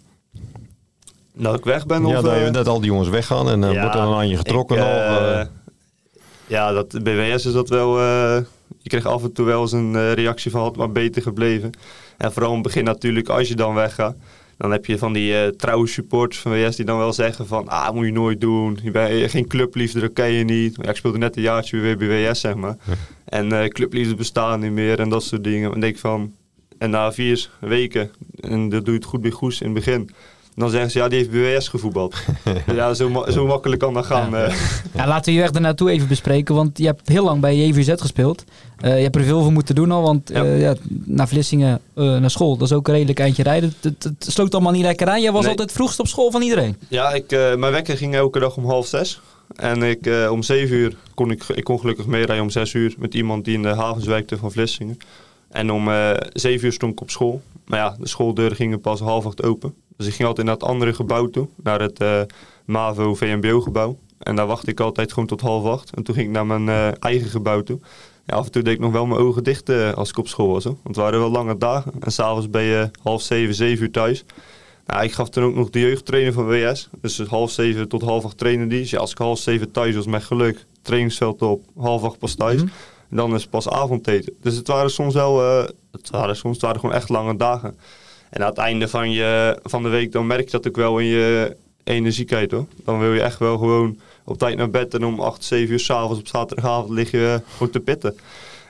Nou, 1.39 1.57
ik 1.57 1.65
weg 1.65 1.87
ben? 1.87 2.07
Ja, 2.07 2.19
of, 2.19 2.25
dat, 2.25 2.55
dat 2.55 2.69
al 2.69 2.81
die 2.81 2.91
jongens 2.91 3.09
weggaan 3.09 3.49
en 3.51 3.63
uh, 3.63 3.73
ja, 3.73 3.81
wordt 3.81 3.95
er 3.95 4.03
dan 4.03 4.15
aan 4.15 4.29
je 4.29 4.37
getrokken 4.37 4.77
ik, 4.77 4.83
nog? 4.83 5.49
Ja, 6.47 6.73
dat, 6.73 7.03
bij 7.03 7.17
WS 7.17 7.47
is 7.47 7.53
dat 7.53 7.69
wel... 7.69 8.01
je 8.79 8.89
kreeg 8.89 9.07
af 9.07 9.23
en 9.23 9.33
toe 9.33 9.47
wel 9.47 9.61
eens 9.61 9.73
een 9.73 10.15
reactie 10.15 10.51
van 10.51 10.61
had 10.61 10.77
maar 10.77 10.93
beter 10.93 11.23
gebleven. 11.23 11.71
En 12.17 12.33
vooral 12.33 12.51
in 12.51 12.59
het 12.59 12.67
begin 12.67 12.85
natuurlijk, 12.85 13.29
als 13.29 13.49
je 13.49 13.55
dan 13.55 13.75
weggaat 13.75 14.17
dan 14.59 14.71
heb 14.71 14.87
je 14.87 14.99
van 14.99 15.13
die 15.13 15.33
uh, 15.33 15.47
trouwe 15.47 15.87
supporters 15.87 16.41
van 16.41 16.53
WS 16.53 16.77
die 16.77 16.85
dan 16.85 16.99
wel 16.99 17.13
zeggen 17.13 17.47
van... 17.47 17.69
Ah, 17.69 17.95
moet 17.95 18.07
je 18.07 18.13
nooit 18.13 18.41
doen. 18.41 18.79
Je 18.83 18.91
bent 18.91 19.31
geen 19.31 19.47
clubliefde, 19.47 20.01
dat 20.01 20.13
ken 20.13 20.31
je 20.31 20.45
niet. 20.45 20.79
Ja, 20.83 20.89
ik 20.89 20.97
speelde 20.97 21.19
net 21.19 21.37
een 21.37 21.43
jaartje 21.43 21.79
weer 21.79 21.97
bij 21.97 22.31
WS, 22.31 22.41
zeg 22.41 22.55
maar. 22.55 22.77
En 23.25 23.69
clubliefde 23.69 24.15
bestaan 24.15 24.61
niet 24.61 24.73
meer 24.73 25.01
en 25.01 25.09
dat 25.09 25.23
soort 25.23 25.45
dingen. 25.45 25.73
En 25.75 25.81
denk 25.81 25.99
van... 25.99 26.33
En 26.79 26.91
na 26.91 27.13
vier 27.13 27.51
weken, 27.61 28.11
en 28.41 28.69
dat 28.69 28.85
doe 28.85 28.95
je 28.95 29.01
het 29.01 29.09
goed 29.09 29.21
bij 29.21 29.31
Goes 29.31 29.61
in 29.61 29.67
het 29.67 29.75
begin 29.75 30.11
dan 30.59 30.71
zeggen 30.71 30.91
ze, 30.91 30.99
ja, 30.99 31.09
die 31.09 31.19
heeft 31.19 31.31
BWS 31.31 31.69
gevoetbald. 31.69 32.17
ja, 32.75 32.95
zo, 32.95 33.25
zo 33.29 33.47
makkelijk 33.47 33.81
kan 33.81 33.95
dat 33.95 34.07
gaan. 34.07 34.31
Ja. 34.31 34.45
Eh. 34.45 34.55
ja, 34.95 35.07
laten 35.07 35.33
we 35.33 35.39
je 35.39 35.45
echt 35.45 35.59
naartoe 35.61 35.91
even 35.91 36.09
bespreken. 36.09 36.55
Want 36.55 36.79
je 36.79 36.87
hebt 36.87 37.09
heel 37.09 37.25
lang 37.25 37.41
bij 37.41 37.57
JVZ 37.57 37.93
gespeeld. 37.97 38.45
Uh, 38.85 38.97
je 38.97 39.03
hebt 39.03 39.17
er 39.17 39.23
veel 39.23 39.43
voor 39.43 39.53
moeten 39.53 39.75
doen 39.75 39.91
al. 39.91 40.03
Want 40.03 40.31
ja. 40.33 40.45
Uh, 40.45 40.61
ja 40.61 40.75
naar 41.05 41.29
Vlissingen, 41.29 41.81
naar 41.95 42.31
school, 42.31 42.57
dat 42.57 42.71
is 42.71 42.77
ook 42.77 42.89
een 42.89 42.95
redelijk 42.95 43.19
eindje 43.19 43.43
rijden. 43.43 43.75
Het, 43.81 44.05
het, 44.05 44.27
sloot 44.33 44.55
allemaal 44.55 44.73
niet 44.73 44.83
lekker 44.83 45.09
aan. 45.09 45.23
Jij 45.23 45.33
was 45.33 45.41
nee. 45.41 45.51
altijd 45.51 45.73
vroegst 45.73 46.01
op 46.01 46.07
school 46.07 46.31
van 46.31 46.43
iedereen. 46.43 46.77
Ja, 46.89 47.13
ik, 47.13 47.31
mijn 47.31 47.73
wekker 47.73 47.97
ging 47.97 48.15
elke 48.15 48.39
dag 48.39 48.57
om 48.57 48.65
half 48.67 48.87
zes. 48.87 49.21
En 49.57 49.83
ik, 49.83 50.11
om 50.31 50.43
zeven 50.43 50.77
uur 50.77 50.97
kon 51.15 51.31
ik, 51.31 51.45
ik 51.55 51.65
kon 51.65 51.81
gelukkig 51.81 52.07
meerijden 52.07 52.45
om 52.45 52.51
zes 52.51 52.73
uur 52.73 52.95
met 52.99 53.15
iemand 53.15 53.45
die 53.45 53.55
in 53.55 53.63
de 53.63 53.75
havens 53.75 54.07
werkte 54.07 54.37
van 54.37 54.53
Vlissingen. 54.53 54.99
En 55.49 55.71
om 55.71 55.89
zeven 56.33 56.67
uur 56.67 56.73
stond 56.73 56.93
ik 56.93 57.01
op 57.01 57.11
school. 57.11 57.43
Maar 57.67 57.79
ja, 57.79 57.97
de 58.01 58.09
schooldeuren 58.09 58.57
gingen 58.57 58.81
pas 58.81 59.01
half 59.01 59.27
acht 59.27 59.43
open. 59.43 59.75
Dus 59.99 60.07
ik 60.07 60.15
ging 60.15 60.29
altijd 60.29 60.47
naar 60.47 60.57
het 60.57 60.65
andere 60.65 60.95
gebouw 60.95 61.27
toe, 61.27 61.49
naar 61.63 61.81
het 61.81 62.01
uh, 62.01 62.21
MAVO 62.65 63.15
VMBO 63.15 63.61
gebouw. 63.61 63.99
En 64.19 64.37
daar 64.37 64.47
wachtte 64.47 64.71
ik 64.71 64.81
altijd 64.81 65.13
gewoon 65.13 65.29
tot 65.29 65.41
half 65.41 65.65
acht. 65.65 65.95
En 65.95 66.03
toen 66.03 66.15
ging 66.15 66.27
ik 66.27 66.33
naar 66.33 66.47
mijn 66.47 66.67
uh, 66.67 67.03
eigen 67.03 67.29
gebouw 67.29 67.63
toe. 67.63 67.79
Ja, 68.27 68.37
af 68.37 68.45
en 68.45 68.51
toe 68.51 68.63
deed 68.63 68.75
ik 68.75 68.81
nog 68.81 68.93
wel 68.93 69.07
mijn 69.07 69.21
ogen 69.21 69.45
dicht 69.45 69.69
uh, 69.69 69.93
als 69.93 70.09
ik 70.09 70.19
op 70.19 70.29
school 70.29 70.49
was. 70.49 70.65
Hoor. 70.65 70.73
Want 70.73 70.97
het 70.97 70.97
waren 70.97 71.19
wel 71.19 71.31
lange 71.31 71.57
dagen. 71.57 71.93
En 72.01 72.13
s'avonds 72.13 72.51
ben 72.51 72.63
je 72.63 72.91
half 73.03 73.23
zeven, 73.23 73.55
zeven 73.55 73.85
uur 73.85 73.91
thuis. 73.91 74.25
Nou, 74.87 75.05
ik 75.05 75.13
gaf 75.13 75.29
toen 75.29 75.45
ook 75.45 75.55
nog 75.55 75.71
de 75.71 75.81
jeugdtrainer 75.81 76.33
van 76.33 76.47
WS. 76.47 76.89
Dus 77.01 77.21
half 77.21 77.51
zeven 77.51 77.89
tot 77.89 78.03
half 78.03 78.25
acht 78.25 78.39
trainen 78.39 78.69
die. 78.69 78.81
Dus 78.81 78.91
ja, 78.91 78.99
als 78.99 79.11
ik 79.11 79.19
half 79.19 79.39
zeven 79.39 79.71
thuis 79.71 79.95
was 79.95 80.07
met 80.07 80.25
geluk, 80.25 80.67
trainingsveld 80.83 81.43
op, 81.43 81.65
half 81.77 82.03
acht 82.03 82.19
pas 82.19 82.35
thuis. 82.35 82.63
Mm 82.63 82.71
En 83.11 83.17
dan 83.17 83.35
is 83.35 83.41
het 83.41 83.51
pas 83.51 83.69
avondeten. 83.69 84.35
Dus 84.41 84.57
het 84.57 84.67
waren 84.67 84.91
soms 84.91 85.15
wel, 85.15 85.39
het 85.93 86.11
waren 86.11 86.37
soms 86.37 86.55
het 86.55 86.65
waren 86.65 86.81
gewoon 86.81 86.95
echt 86.95 87.09
lange 87.09 87.37
dagen. 87.37 87.77
En 88.31 88.43
aan 88.43 88.49
het 88.49 88.59
einde 88.59 88.89
van, 88.89 89.11
je, 89.11 89.59
van 89.63 89.83
de 89.83 89.89
week 89.89 90.13
dan 90.13 90.27
merk 90.27 90.45
je 90.45 90.51
dat 90.51 90.69
ook 90.69 90.77
wel 90.77 90.99
in 90.99 91.07
je 91.07 91.57
energiekheid 91.85 92.51
hoor. 92.51 92.67
Dan 92.85 92.99
wil 92.99 93.13
je 93.13 93.23
echt 93.23 93.39
wel 93.39 93.59
gewoon 93.59 93.99
op 94.25 94.39
tijd 94.39 94.57
naar 94.57 94.71
bed 94.71 94.95
en 94.95 95.05
om 95.05 95.21
8, 95.21 95.45
7 95.45 95.73
uur 95.73 95.81
s'avonds 95.81 96.19
op 96.19 96.27
zaterdagavond 96.27 96.91
lig 96.91 97.11
je 97.11 97.41
gewoon 97.49 97.71
te 97.71 97.81
pitten. 97.81 98.17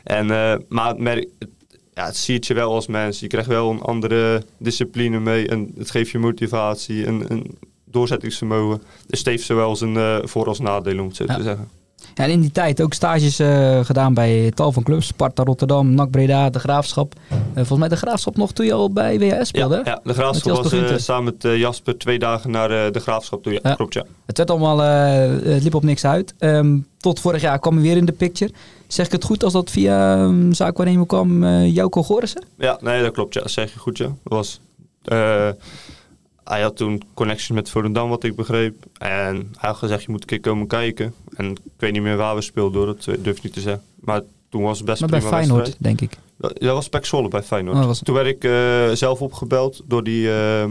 En, 0.05 0.27
uh, 0.27 0.55
maar 0.69 0.89
het, 0.89 0.99
merk, 0.99 1.29
het, 1.39 1.49
ja, 1.95 2.07
het 2.07 2.17
ziet 2.17 2.47
je 2.47 2.55
wel 2.55 2.75
als 2.75 2.87
mens. 2.87 3.21
Je 3.21 3.27
krijgt 3.27 3.49
wel 3.49 3.71
een 3.71 3.81
andere 3.81 4.43
discipline 4.59 5.21
mee 5.21 5.49
en 5.49 5.73
het 5.79 5.91
geeft 5.91 6.11
je 6.11 6.19
motivatie 6.19 7.07
en 7.07 7.25
een 7.33 7.59
doorzettingsvermogen. 7.85 8.83
Dus 9.07 9.19
het 9.19 9.29
heeft 9.29 9.45
zowel 9.45 9.77
zijn 9.77 9.95
uh, 9.95 10.19
voor- 10.23 10.47
als 10.47 10.59
nadelen 10.59 11.01
om 11.01 11.07
het 11.07 11.17
zo 11.17 11.25
ja. 11.27 11.37
te 11.37 11.43
zeggen. 11.43 11.69
Ja, 12.15 12.25
en 12.25 12.31
in 12.31 12.41
die 12.41 12.53
tijd 12.53 12.83
ook 12.83 12.93
stages 12.93 13.41
uh, 13.41 13.85
gedaan 13.85 14.15
bij 14.15 14.53
tal 14.55 14.73
van 14.73 14.83
clubs. 14.83 15.07
Sparta 15.07 15.43
Rotterdam, 15.45 15.95
NAC 15.95 16.11
Breda, 16.11 16.51
De 16.51 16.59
Graafschap. 16.59 17.15
Uh, 17.31 17.37
volgens 17.55 17.79
mij 17.79 17.89
De 17.89 17.97
Graafschap 17.97 18.37
nog 18.37 18.53
toen 18.53 18.67
je 18.67 18.73
al 18.73 18.93
bij 18.93 19.19
WHS 19.19 19.49
speelde. 19.49 19.77
Ja, 19.77 19.83
ja 19.85 20.01
De 20.03 20.13
Graafschap 20.15 20.57
was 20.57 20.73
uh, 20.73 20.97
samen 20.97 21.25
met 21.25 21.59
Jasper 21.59 21.99
twee 21.99 22.19
dagen 22.19 22.51
naar 22.51 22.93
De 22.93 23.01
Graafschap 23.01 23.43
toe. 23.43 23.61
Ja, 23.63 23.75
klopt 23.75 23.95
ja. 23.95 24.05
Het 24.27 24.37
werd 24.37 24.51
allemaal, 24.51 24.79
het 24.79 25.63
liep 25.63 25.75
op 25.75 25.83
niks 25.83 26.05
uit. 26.05 26.35
Um, 26.39 26.87
tot 26.99 27.21
vorig 27.21 27.41
jaar 27.41 27.59
kwam 27.59 27.75
hij 27.75 27.83
weer 27.83 27.97
in 27.97 28.05
de 28.05 28.13
picture. 28.13 28.53
Zeg 28.87 29.07
ik 29.07 29.13
het 29.13 29.25
goed 29.25 29.45
als 29.45 29.53
dat 29.53 29.71
via 29.71 30.23
um, 30.23 30.53
zaakwaarnemer 30.53 31.07
kwam, 31.07 31.43
uh, 31.43 31.75
Jouko 31.75 32.03
Gorissen? 32.03 32.45
Ja, 32.59 32.79
nee, 32.81 33.03
dat 33.03 33.13
klopt. 33.13 33.35
Ja, 33.35 33.41
dat 33.41 33.51
zeg 33.51 33.73
je 33.73 33.79
goed. 33.79 33.99
Ja. 33.99 34.05
Dat 34.05 34.15
was 34.23 34.61
hij 36.49 36.63
had 36.63 36.77
toen 36.77 37.03
connecties 37.15 37.51
met 37.51 37.71
Volendam, 37.71 38.09
wat 38.09 38.25
ik 38.25 38.37
begreep. 38.37 38.85
En 38.99 39.37
hij 39.37 39.69
had 39.69 39.77
gezegd, 39.77 40.03
je 40.03 40.11
moet 40.11 40.21
een 40.21 40.27
keer 40.27 40.41
komen 40.41 40.67
kijken. 40.67 41.15
En 41.35 41.51
ik 41.51 41.59
weet 41.77 41.93
niet 41.93 42.03
meer 42.03 42.17
waar 42.17 42.35
we 42.35 42.41
speelden, 42.41 42.73
door, 42.73 42.87
dat 42.87 43.05
durf 43.05 43.37
ik 43.37 43.43
niet 43.43 43.53
te 43.53 43.61
zeggen. 43.61 43.83
Maar 44.01 44.23
toen 44.49 44.63
was 44.63 44.79
het 44.79 44.87
best 44.87 45.01
maar 45.01 45.09
prima 45.09 45.23
bij 45.29 45.39
Feyenoord, 45.39 45.67
wedstrijd. 45.67 45.99
denk 45.99 46.13
ik. 46.13 46.19
Dat, 46.37 46.61
dat 46.61 46.75
was 46.75 46.89
Pek 46.89 47.07
Zwolle 47.07 47.29
bij 47.29 47.43
Feyenoord. 47.43 47.77
Oh, 47.77 47.85
was... 47.85 47.99
Toen 48.03 48.15
werd 48.15 48.27
ik 48.27 48.45
uh, 48.45 48.91
zelf 48.97 49.23
opgebeld 49.23 49.83
door 49.87 50.05
die 50.05 50.23
uh, 50.23 50.65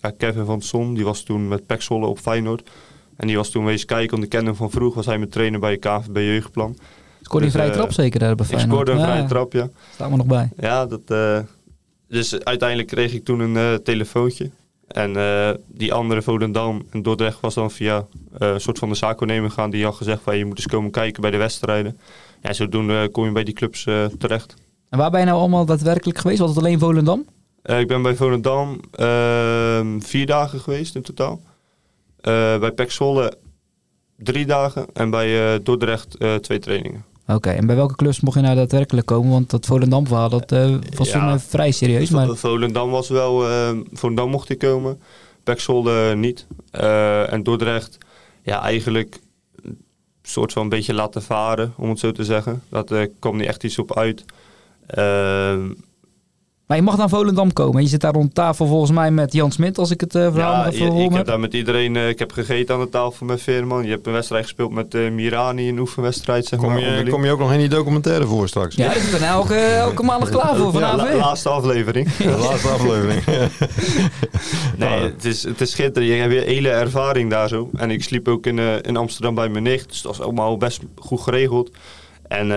ja, 0.00 0.10
Kevin 0.16 0.44
van 0.44 0.62
Son. 0.62 0.94
Die 0.94 1.04
was 1.04 1.22
toen 1.22 1.48
met 1.48 1.66
Pek 1.66 1.82
Zwolle 1.82 2.06
op 2.06 2.18
Feyenoord. 2.18 2.70
En 3.16 3.26
die 3.26 3.36
was 3.36 3.50
toen 3.50 3.64
wezen 3.64 3.86
kijken, 3.86 4.10
want 4.10 4.22
ik 4.22 4.28
kende 4.28 4.46
hem 4.46 4.56
van 4.56 4.70
vroeg. 4.70 4.94
Was 4.94 5.06
hij 5.06 5.18
met 5.18 5.32
trainer 5.32 5.60
bij 5.60 5.76
KVB 5.76 6.16
Jeugdplan. 6.16 6.76
Scoorde 7.22 7.46
dus, 7.46 7.54
een 7.54 7.60
vrije 7.60 7.74
uh, 7.74 7.76
trap 7.76 7.92
zeker 7.92 8.20
daar 8.20 8.34
bij 8.34 8.46
Feyenoord? 8.46 8.70
Ik 8.70 8.74
scoorde 8.74 8.92
een 8.92 9.06
ja, 9.06 9.12
vrije 9.12 9.28
trap, 9.28 9.52
ja. 9.52 9.68
Staan 9.92 10.10
we 10.10 10.16
nog 10.16 10.26
bij. 10.26 10.48
Ja, 10.56 10.86
dat... 10.86 11.00
dus 12.08 12.44
uiteindelijk 12.44 12.88
kreeg 12.88 13.12
ik 13.12 13.24
toen 13.24 13.40
een 13.40 13.82
telefoontje. 13.82 14.50
En 14.90 15.16
uh, 15.16 15.50
die 15.66 15.92
andere 15.92 16.22
Volendam 16.22 16.82
en 16.90 17.02
Dordrecht 17.02 17.40
was 17.40 17.54
dan 17.54 17.70
via 17.70 17.96
uh, 17.98 18.04
een 18.48 18.60
soort 18.60 18.78
van 18.78 18.88
de 18.88 18.94
zaakwaarnemer 18.94 19.50
gaan. 19.50 19.70
Die 19.70 19.84
had 19.84 19.94
gezegd 19.94 20.22
van 20.22 20.36
je 20.36 20.44
moet 20.44 20.56
eens 20.56 20.66
komen 20.66 20.90
kijken 20.90 21.22
bij 21.22 21.30
de 21.30 21.36
wedstrijden. 21.36 21.98
Ja, 22.42 22.52
zodoende 22.52 23.08
kom 23.08 23.24
je 23.24 23.32
bij 23.32 23.44
die 23.44 23.54
clubs 23.54 23.86
uh, 23.86 24.04
terecht. 24.04 24.54
En 24.88 24.98
waar 24.98 25.10
ben 25.10 25.20
je 25.20 25.26
nou 25.26 25.38
allemaal 25.38 25.64
daadwerkelijk 25.64 26.18
geweest? 26.18 26.40
Was 26.40 26.48
het 26.48 26.58
alleen 26.58 26.78
Volendam? 26.78 27.24
ik 27.62 27.88
ben 27.88 28.02
bij 28.02 28.14
Volendam 28.14 28.80
ehm, 28.92 30.00
vier 30.00 30.26
dagen 30.26 30.60
geweest 30.60 30.94
in 30.94 31.02
totaal. 31.02 31.40
bij 32.60 32.70
Pek 32.70 32.90
Zwolle 32.90 33.38
drie 34.16 34.46
dagen 34.46 34.86
en 34.92 35.10
bij 35.10 35.62
Dordrecht 35.62 36.16
twee 36.40 36.58
trainingen. 36.58 37.04
Oké, 37.34 37.50
en 37.50 37.66
bij 37.66 37.76
welke 37.76 37.94
klus 37.94 38.20
mocht 38.20 38.36
je 38.36 38.42
nou 38.42 38.56
daadwerkelijk 38.56 39.06
komen? 39.06 39.30
Want 39.30 39.50
dat 39.50 39.66
Volendam-verhaal, 39.66 40.28
dat 40.28 40.52
uh, 40.52 40.76
was 40.96 41.10
ja, 41.10 41.38
vrij 41.38 41.70
serieus. 41.70 42.10
Maar... 42.10 42.36
Volendam 42.36 42.90
was 42.90 43.08
wel... 43.08 43.50
Uh, 43.50 43.70
Volendam 43.92 44.30
mocht 44.30 44.48
hij 44.48 44.56
komen. 44.56 45.00
Pexolde 45.44 46.14
niet. 46.16 46.46
Uh, 46.80 47.32
en 47.32 47.42
Dordrecht, 47.42 47.98
ja, 48.42 48.62
eigenlijk 48.62 49.20
een 49.62 49.78
soort 50.22 50.52
van 50.52 50.62
een 50.62 50.68
beetje 50.68 50.94
laten 50.94 51.22
varen, 51.22 51.72
om 51.76 51.88
het 51.88 51.98
zo 51.98 52.12
te 52.12 52.24
zeggen. 52.24 52.62
Dat 52.68 52.94
kwam 53.18 53.36
niet 53.36 53.46
echt 53.46 53.64
iets 53.64 53.78
op 53.78 53.96
uit. 53.96 54.24
Maar 56.70 56.78
je 56.78 56.84
mag 56.84 56.96
naar 56.96 57.08
Volendam 57.08 57.52
komen. 57.52 57.82
Je 57.82 57.88
zit 57.88 58.00
daar 58.00 58.12
rond 58.12 58.34
tafel 58.34 58.66
volgens 58.66 58.90
mij 58.90 59.10
met 59.10 59.32
Jan 59.32 59.52
Smit, 59.52 59.78
als 59.78 59.90
ik 59.90 60.00
het 60.00 60.14
uh, 60.14 60.32
verhaal 60.32 60.54
ja, 60.54 60.66
ik, 60.66 60.94
ik 60.94 61.12
heb 61.12 61.26
daar 61.26 61.40
met 61.40 61.54
iedereen... 61.54 61.94
Uh, 61.94 62.08
ik 62.08 62.18
heb 62.18 62.32
gegeten 62.32 62.74
aan 62.74 62.80
de 62.80 62.88
tafel 62.88 63.26
met 63.26 63.42
Veerman. 63.42 63.84
Je 63.84 63.90
hebt 63.90 64.06
een 64.06 64.12
wedstrijd 64.12 64.42
gespeeld 64.42 64.72
met 64.72 64.94
uh, 64.94 65.10
Mirani, 65.10 65.68
een 65.68 65.78
oefenwedstrijd, 65.78 66.46
zeg 66.46 66.58
kom 66.58 66.78
Je, 66.78 67.06
kom 67.10 67.24
je 67.24 67.30
ook 67.30 67.38
nog 67.38 67.52
in 67.52 67.58
die 67.58 67.68
documentaire 67.68 68.26
voor 68.26 68.48
straks? 68.48 68.76
Ja, 68.76 68.86
dat 68.86 68.96
is 68.96 69.12
er 69.12 69.22
elke, 69.22 69.54
elke 69.54 70.02
maandag 70.02 70.28
klaar 70.38 70.56
voor 70.56 70.72
vanavond. 70.72 71.08
Ja, 71.08 71.14
la, 71.14 71.16
laatste 71.16 71.48
aflevering. 71.48 72.12
de 72.16 72.28
laatste 72.28 72.68
aflevering. 72.68 73.24
nee, 74.76 75.00
het 75.00 75.24
is, 75.24 75.42
het 75.42 75.60
is 75.60 75.70
schitterend. 75.70 76.12
Je 76.12 76.18
hebt 76.18 76.32
weer 76.32 76.44
hele 76.44 76.70
ervaring 76.70 77.30
daar 77.30 77.48
zo. 77.48 77.70
En 77.76 77.90
ik 77.90 78.02
sliep 78.02 78.28
ook 78.28 78.46
in, 78.46 78.58
in 78.82 78.96
Amsterdam 78.96 79.34
bij 79.34 79.48
mijn 79.48 79.64
nicht. 79.64 79.88
Dus 79.88 80.02
dat 80.02 80.16
was 80.16 80.26
allemaal 80.26 80.56
best 80.56 80.80
goed 80.96 81.20
geregeld. 81.20 81.70
En 82.28 82.50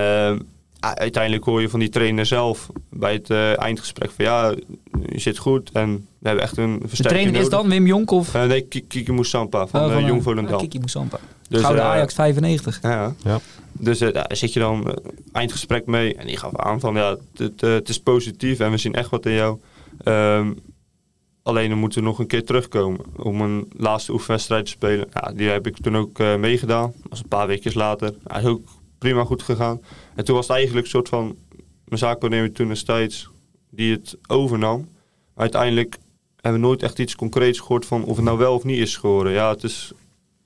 uiteindelijk 0.84 1.44
hoor 1.44 1.62
je 1.62 1.70
van 1.70 1.80
die 1.80 1.90
trainer 1.90 2.26
zelf 2.26 2.70
bij 2.90 3.14
het 3.14 3.30
uh, 3.30 3.62
eindgesprek 3.62 4.12
van 4.12 4.26
ja, 4.26 4.54
je 5.06 5.20
zit 5.20 5.38
goed 5.38 5.72
en 5.72 6.08
we 6.20 6.28
hebben 6.28 6.44
echt 6.44 6.58
een 6.58 6.80
versterking 6.86 7.02
De 7.02 7.08
trainer 7.08 7.42
is 7.42 7.50
dan 7.50 7.70
Wim 7.70 7.88
Jonk 7.88 8.12
of? 8.12 8.36
Uh, 8.36 8.44
nee, 8.44 8.62
Kiki 8.62 9.12
Moussampa 9.12 9.68
van, 9.68 9.82
oh, 9.82 9.92
van 9.92 10.02
uh, 10.02 10.08
Jong 10.08 10.24
Volendam. 10.24 10.60
Kiki 10.60 10.80
Moussampa. 10.80 11.20
Dus, 11.50 11.62
Gouden 11.62 11.84
Ajax 11.84 12.14
95. 12.14 12.80
Ja. 12.82 13.16
ja. 13.24 13.40
Dus 13.72 14.00
daar 14.00 14.30
zit 14.30 14.54
je 14.54 14.60
dan 14.60 14.98
eindgesprek 15.32 15.86
mee 15.86 16.16
en 16.16 16.28
die 16.28 16.38
gaf 16.38 16.56
aan 16.56 16.80
van 16.80 16.96
ja, 16.96 17.18
het, 17.36 17.90
is 17.90 18.00
positief 18.00 18.60
en 18.60 18.72
we 18.72 18.78
zien 18.78 18.94
echt 18.94 19.10
wat 19.10 19.26
in 19.26 19.34
jou. 19.34 19.60
Um, 20.06 20.60
alleen 21.44 21.70
dan 21.70 21.78
moeten 21.78 22.00
we 22.00 22.06
nog 22.06 22.20
een 22.20 22.28
keer 22.28 22.46
terugkomen 22.46 23.00
om 23.16 23.42
een 23.42 23.72
laatste 23.78 24.12
oefenwedstrijd 24.12 24.66
te 24.66 24.72
spelen. 24.72 25.08
Ja, 25.14 25.32
die 25.36 25.50
heb 25.50 25.68
ik 25.68 25.78
toen 25.78 25.98
ook 25.98 26.18
meegedaan. 26.18 26.94
Dat 27.02 27.10
was 27.10 27.20
een 27.20 27.28
paar 27.28 27.48
weken 27.48 27.72
later. 27.76 28.14
Hij 28.24 28.42
is 28.42 28.48
ook 28.48 28.68
prima 29.04 29.24
goed 29.24 29.42
gegaan. 29.44 29.82
En 30.16 30.26
toen 30.26 30.36
was 30.36 30.48
het 30.48 30.56
eigenlijk 30.56 30.86
een 30.86 30.92
soort 30.92 31.10
van... 31.10 31.36
Mijn 31.86 32.00
zaakwaarnemer 32.00 32.52
toen 32.52 32.68
destijds 32.68 33.30
die 33.70 33.92
het 33.92 34.18
overnam. 34.28 34.90
Uiteindelijk 35.36 35.98
hebben 36.42 36.62
we 36.62 36.68
nooit 36.68 36.84
echt 36.84 37.00
iets 37.00 37.16
concreets 37.16 37.60
gehoord 37.60 37.86
van 37.86 38.04
of 38.04 38.16
het 38.16 38.26
nou 38.26 38.38
wel 38.38 38.54
of 38.54 38.64
niet 38.64 38.80
is 38.80 38.98
geworden. 38.98 39.34
Ja, 39.34 39.50
het 39.50 39.64
is, 39.64 39.92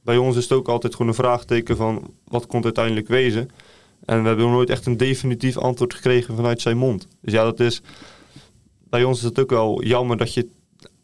bij 0.02 0.18
ons 0.18 0.36
is 0.36 0.44
het 0.44 0.52
ook 0.52 0.68
altijd 0.68 0.94
gewoon 0.94 1.08
een 1.08 1.18
vraagteken 1.18 1.78
van 1.78 2.14
wat 2.28 2.48
komt 2.48 2.64
uiteindelijk 2.64 3.08
wezen. 3.08 3.50
En 4.06 4.22
we 4.22 4.28
hebben 4.28 4.52
nooit 4.52 4.70
echt 4.70 4.86
een 4.86 4.98
definitief 4.98 5.58
antwoord 5.58 5.94
gekregen 5.94 6.36
vanuit 6.36 6.62
zijn 6.62 6.78
mond. 6.78 7.08
Dus 7.22 7.34
ja, 7.34 7.44
dat 7.44 7.60
is... 7.60 7.82
Bij 8.90 9.04
ons 9.04 9.18
is 9.18 9.24
het 9.24 9.40
ook 9.40 9.50
wel 9.50 9.84
jammer 9.84 10.18
dat 10.18 10.34
je 10.34 10.48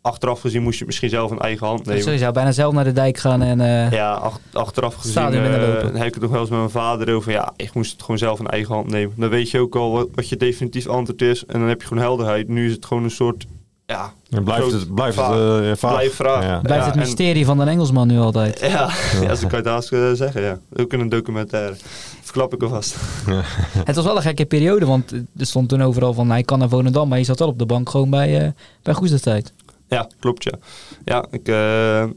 achteraf 0.03 0.41
gezien 0.41 0.61
moest 0.61 0.79
je 0.79 0.85
misschien 0.85 1.09
zelf 1.09 1.31
een 1.31 1.39
eigen 1.39 1.67
hand 1.67 1.85
nemen. 1.85 2.03
Dus 2.03 2.13
je 2.13 2.19
zou 2.19 2.33
bijna 2.33 2.51
zelf 2.51 2.73
naar 2.73 2.83
de 2.83 2.91
dijk 2.91 3.17
gaan 3.17 3.41
en... 3.41 3.59
Uh, 3.59 3.91
ja, 3.91 4.31
achteraf 4.53 4.95
gezien 4.95 5.33
uh, 5.33 5.41
heb 5.81 6.05
ik 6.07 6.13
het 6.13 6.21
nog 6.21 6.31
wel 6.31 6.39
eens 6.39 6.49
met 6.49 6.59
mijn 6.59 6.69
vader 6.69 7.15
over. 7.15 7.31
Ja, 7.31 7.53
ik 7.55 7.73
moest 7.73 7.91
het 7.91 8.01
gewoon 8.01 8.17
zelf 8.17 8.39
een 8.39 8.47
eigen 8.47 8.73
hand 8.73 8.89
nemen. 8.89 9.15
Dan 9.17 9.29
weet 9.29 9.51
je 9.51 9.59
ook 9.59 9.75
al 9.75 9.91
wat, 9.91 10.07
wat 10.15 10.29
je 10.29 10.37
definitief 10.37 10.87
antwoord 10.87 11.21
is. 11.21 11.45
En 11.45 11.59
dan 11.59 11.69
heb 11.69 11.81
je 11.81 11.87
gewoon 11.87 12.03
helderheid. 12.03 12.47
Nu 12.47 12.65
is 12.65 12.71
het 12.71 12.85
gewoon 12.85 13.03
een 13.03 13.11
soort... 13.11 13.45
Ja, 13.85 14.13
en 14.29 14.43
blijft 14.43 14.71
het, 14.71 14.93
blijft 14.93 15.17
het 15.17 15.29
uh, 15.35 15.89
Blijft 15.91 16.15
vragen. 16.15 16.49
Ja. 16.49 16.59
Blijft 16.59 16.85
het 16.85 16.95
mysterie 16.95 17.45
van 17.45 17.57
de 17.57 17.63
Engelsman 17.63 18.07
nu 18.07 18.17
altijd. 18.17 18.59
Ja, 18.59 18.67
ja. 18.67 18.89
ja 19.27 19.35
zo 19.35 19.47
kan 19.47 19.63
je 19.63 19.69
het 19.69 19.91
haast 19.91 20.17
zeggen. 20.17 20.41
Ja. 20.41 20.59
Ook 20.75 20.93
in 20.93 20.99
een 20.99 21.09
documentaire. 21.09 21.75
Verklap 22.21 22.53
ik 22.53 22.63
alvast. 22.63 22.95
het 23.83 23.95
was 23.95 24.05
wel 24.05 24.15
een 24.15 24.21
gekke 24.21 24.45
periode, 24.45 24.85
want 24.85 25.11
er 25.11 25.45
stond 25.45 25.69
toen 25.69 25.81
overal 25.81 26.13
van 26.13 26.29
hij 26.29 26.43
kan 26.43 26.59
naar 26.59 26.69
Volendam, 26.69 27.07
maar 27.07 27.17
je 27.17 27.23
zat 27.23 27.39
wel 27.39 27.47
op 27.47 27.59
de 27.59 27.65
bank 27.65 27.89
gewoon 27.89 28.09
bij, 28.09 28.45
uh, 28.45 28.49
bij 28.81 29.19
tijd. 29.19 29.53
Ja, 29.87 30.09
klopt 30.19 30.43
ja. 30.43 30.59
Ja, 31.05 31.25
ik, 31.31 31.47
uh, 31.47 32.01
in 32.01 32.13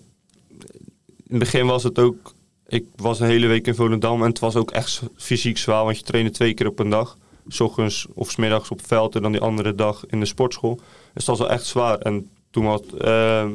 het 1.28 1.38
begin 1.38 1.66
was 1.66 1.82
het 1.82 1.98
ook... 1.98 2.34
Ik 2.68 2.84
was 2.96 3.20
een 3.20 3.26
hele 3.26 3.46
week 3.46 3.66
in 3.66 3.74
Volendam 3.74 4.22
en 4.22 4.28
het 4.28 4.38
was 4.38 4.56
ook 4.56 4.70
echt 4.70 5.02
fysiek 5.16 5.58
zwaar, 5.58 5.84
want 5.84 5.98
je 5.98 6.04
trainde 6.04 6.30
twee 6.30 6.54
keer 6.54 6.66
op 6.66 6.78
een 6.78 6.90
dag. 6.90 7.16
S 7.48 7.60
ochtends 7.60 8.06
of 8.14 8.30
s 8.30 8.36
middags 8.36 8.70
op 8.70 8.78
het 8.78 8.86
veld 8.86 9.14
en 9.14 9.22
dan 9.22 9.32
die 9.32 9.40
andere 9.40 9.74
dag 9.74 10.04
in 10.06 10.20
de 10.20 10.26
sportschool. 10.26 10.80
Dus 11.14 11.24
dat 11.24 11.38
was 11.38 11.38
wel 11.38 11.56
echt 11.56 11.64
zwaar. 11.64 11.98
En 11.98 12.28
toen 12.50 12.64
was 12.64 12.80
uh, 13.04 13.50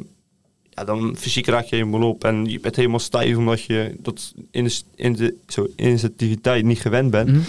ja, 0.70 0.84
dan 0.84 1.16
fysiek 1.16 1.46
raak 1.46 1.64
je 1.64 1.76
helemaal 1.76 2.08
op 2.08 2.24
en 2.24 2.44
je 2.44 2.60
bent 2.60 2.76
helemaal 2.76 2.98
stijf 2.98 3.36
omdat 3.36 3.62
je 3.62 3.94
dat 3.98 4.34
in 4.50 4.64
de, 4.64 4.80
in 4.94 5.12
de 5.12 5.36
zo, 5.48 5.66
initiativiteit 5.76 6.64
niet 6.64 6.80
gewend 6.80 7.10
bent. 7.10 7.28
Mhm. 7.28 7.40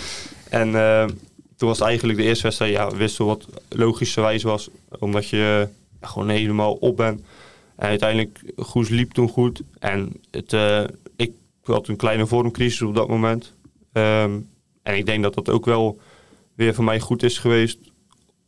En 0.50 0.70
uh, 0.70 1.06
toen 1.58 1.68
was 1.68 1.80
eigenlijk 1.80 2.20
de 2.20 2.26
eerste 2.26 2.44
wedstrijd, 2.44 2.72
ja, 2.72 2.96
wissel 2.96 3.26
wat 3.26 3.46
logischerwijs 3.70 4.44
was, 4.44 4.70
omdat 5.00 5.28
je 5.28 5.68
gewoon 6.08 6.30
helemaal 6.30 6.74
op 6.74 6.98
ben. 6.98 7.26
En 7.76 7.88
uiteindelijk, 7.88 8.54
Goes 8.56 8.90
liep 8.90 9.12
toen 9.12 9.30
goed. 9.30 9.62
En 9.80 10.12
het, 10.32 10.54
uh, 10.54 10.84
ik 11.16 11.32
had 11.64 11.88
een 11.88 11.96
kleine 11.96 12.28
vormcrisis 12.28 12.82
op 12.82 12.96
dat 12.96 13.08
moment. 13.08 13.56
Ehm, 13.92 14.40
en 14.84 14.96
ik 14.98 15.06
denk 15.06 15.24
dat 15.24 15.34
dat 15.34 15.50
ook 15.50 15.66
wel 15.66 16.00
weer 16.56 16.74
voor 16.74 16.84
mij 16.84 17.00
goed 17.00 17.24
is 17.24 17.38
geweest. 17.38 17.80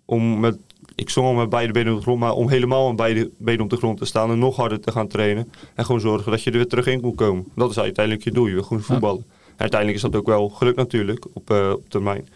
Om 0.06 0.40
met, 0.40 0.58
ik 0.96 1.10
zong 1.10 1.28
al 1.28 1.34
met 1.34 1.50
beide 1.50 1.74
benen 1.74 1.92
op 1.92 1.98
de 1.98 2.04
grond, 2.04 2.20
maar 2.20 2.34
om 2.34 2.50
helemaal 2.50 2.88
met 2.88 2.96
beide 2.96 3.32
benen 3.38 3.64
op 3.64 3.70
de 3.70 3.78
grond 3.78 3.98
te 3.98 4.06
staan 4.06 4.32
en 4.32 4.40
nog 4.40 4.56
harder 4.56 4.80
te 4.80 4.92
gaan 4.92 5.08
trainen. 5.08 5.52
En 5.76 5.86
gewoon 5.86 6.02
zorgen 6.02 6.32
dat 6.32 6.44
je 6.44 6.52
er 6.52 6.58
weer 6.58 6.68
terug 6.68 6.88
in 6.88 7.02
moet 7.02 7.16
komen. 7.16 7.46
Dat 7.56 7.70
is 7.70 7.80
uiteindelijk 7.80 8.26
je 8.26 8.32
doel. 8.32 8.48
Je 8.48 8.54
wil 8.54 8.64
gewoon 8.64 8.84
voetballen. 8.84 9.26
En 9.28 9.62
uiteindelijk 9.62 10.04
is 10.04 10.12
dat 10.12 10.20
ook 10.22 10.28
wel 10.28 10.50
gelukt 10.50 10.78
natuurlijk 10.78 11.26
op, 11.34 11.50
uh, 11.50 11.72
op 11.72 11.90
termijn. 11.90 12.28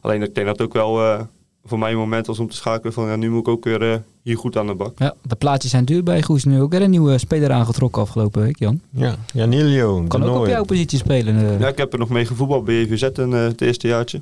Alleen 0.00 0.22
ik 0.22 0.34
denk 0.34 0.46
dat 0.46 0.62
ook 0.62 0.72
wel 0.72 1.00
uh, 1.00 1.20
voor 1.68 1.78
mij 1.78 1.90
een 1.90 1.98
moment 1.98 2.26
was 2.26 2.38
om 2.38 2.48
te 2.48 2.56
schakelen 2.56 2.92
van 2.92 3.08
ja, 3.08 3.16
nu 3.16 3.30
moet 3.30 3.40
ik 3.40 3.48
ook 3.48 3.64
weer 3.64 3.82
uh, 3.82 3.96
hier 4.22 4.36
goed 4.36 4.56
aan 4.56 4.66
de 4.66 4.74
bak. 4.74 4.98
Ja, 4.98 5.14
de 5.22 5.36
plaatjes 5.36 5.70
zijn 5.70 5.84
duur 5.84 6.02
bij 6.02 6.22
Goes. 6.22 6.44
Nu 6.44 6.60
ook 6.60 6.70
weer 6.70 6.82
een 6.82 6.90
nieuwe 6.90 7.18
speler 7.18 7.52
aangetrokken 7.52 8.02
afgelopen 8.02 8.42
week, 8.42 8.58
Jan. 8.58 8.80
Ja, 8.90 9.14
Janilio. 9.32 10.04
Kan 10.08 10.22
ook 10.22 10.38
op 10.40 10.46
jouw 10.46 10.64
positie 10.64 10.98
spelen. 10.98 11.36
Uh. 11.36 11.60
Ja, 11.60 11.68
ik 11.68 11.78
heb 11.78 11.92
er 11.92 11.98
nog 11.98 12.08
mee 12.08 12.26
gevoetbald 12.26 12.64
bij 12.64 12.74
EVZ 12.74 13.02
in 13.02 13.30
uh, 13.30 13.42
het 13.42 13.60
eerste 13.60 13.88
jaartje. 13.88 14.20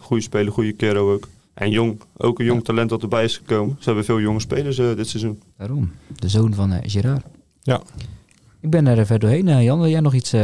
goede 0.00 0.22
speler, 0.22 0.52
goede 0.52 0.72
kero 0.72 1.12
ook. 1.12 1.28
En 1.54 1.70
jong, 1.70 2.00
ook 2.16 2.38
een 2.38 2.44
jong 2.44 2.64
talent 2.64 2.90
dat 2.90 3.02
erbij 3.02 3.24
is 3.24 3.36
gekomen. 3.36 3.76
Ze 3.78 3.84
hebben 3.84 4.04
veel 4.04 4.20
jonge 4.20 4.40
spelers 4.40 4.76
dit 4.76 5.08
seizoen. 5.08 5.42
Daarom, 5.56 5.92
de 6.14 6.28
zoon 6.28 6.54
van 6.54 6.72
Gerard. 6.82 7.24
Ja. 7.62 7.80
Ik 8.60 8.70
ben 8.70 8.86
er 8.86 9.06
verder 9.06 9.28
doorheen. 9.28 9.62
Jan, 9.62 9.78
wil 9.78 9.88
jij 9.88 10.00
nog 10.00 10.14
iets 10.14 10.34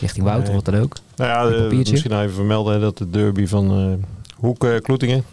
richting 0.00 0.24
Wouter, 0.24 0.54
wat 0.54 0.64
dan 0.64 0.74
ook? 0.74 0.96
Nou 1.16 1.52
ja, 1.52 1.68
misschien 1.90 2.20
even 2.20 2.34
vermelden 2.34 2.80
dat 2.80 2.98
de 2.98 3.10
derby 3.10 3.46
van 3.46 3.98
Hoek 4.40 4.64
uh, 4.64 4.78
Kloetingen. 4.78 5.24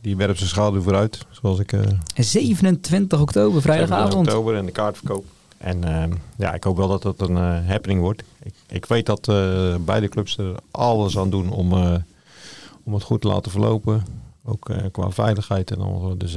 Die 0.00 0.16
werpt 0.16 0.38
zijn 0.38 0.50
schaduw 0.50 0.82
vooruit, 0.82 1.26
zoals 1.30 1.58
ik... 1.58 1.72
Uh, 1.72 1.82
27 2.14 3.20
oktober, 3.20 3.62
vrijdagavond. 3.62 4.26
oktober 4.26 4.56
en 4.56 4.66
de 4.66 4.72
kaartverkoop. 4.72 5.24
En 5.58 5.84
uh, 5.84 6.04
ja, 6.36 6.54
ik 6.54 6.64
hoop 6.64 6.76
wel 6.76 6.88
dat 6.88 7.02
dat 7.02 7.20
een 7.20 7.36
uh, 7.36 7.68
happening 7.68 8.00
wordt. 8.00 8.22
Ik, 8.42 8.54
ik 8.68 8.86
weet 8.86 9.06
dat 9.06 9.26
beide 9.84 10.08
clubs 10.08 10.38
er 10.38 10.54
alles 10.70 11.18
aan 11.18 11.30
doen 11.30 11.50
om, 11.50 11.72
om 12.84 12.94
het 12.94 13.02
goed 13.02 13.20
te 13.20 13.28
laten 13.28 13.50
verlopen. 13.50 14.04
Ook 14.44 14.70
qua 14.92 15.10
veiligheid 15.10 15.70
en 15.70 15.78
al. 15.78 16.14
Dus 16.18 16.36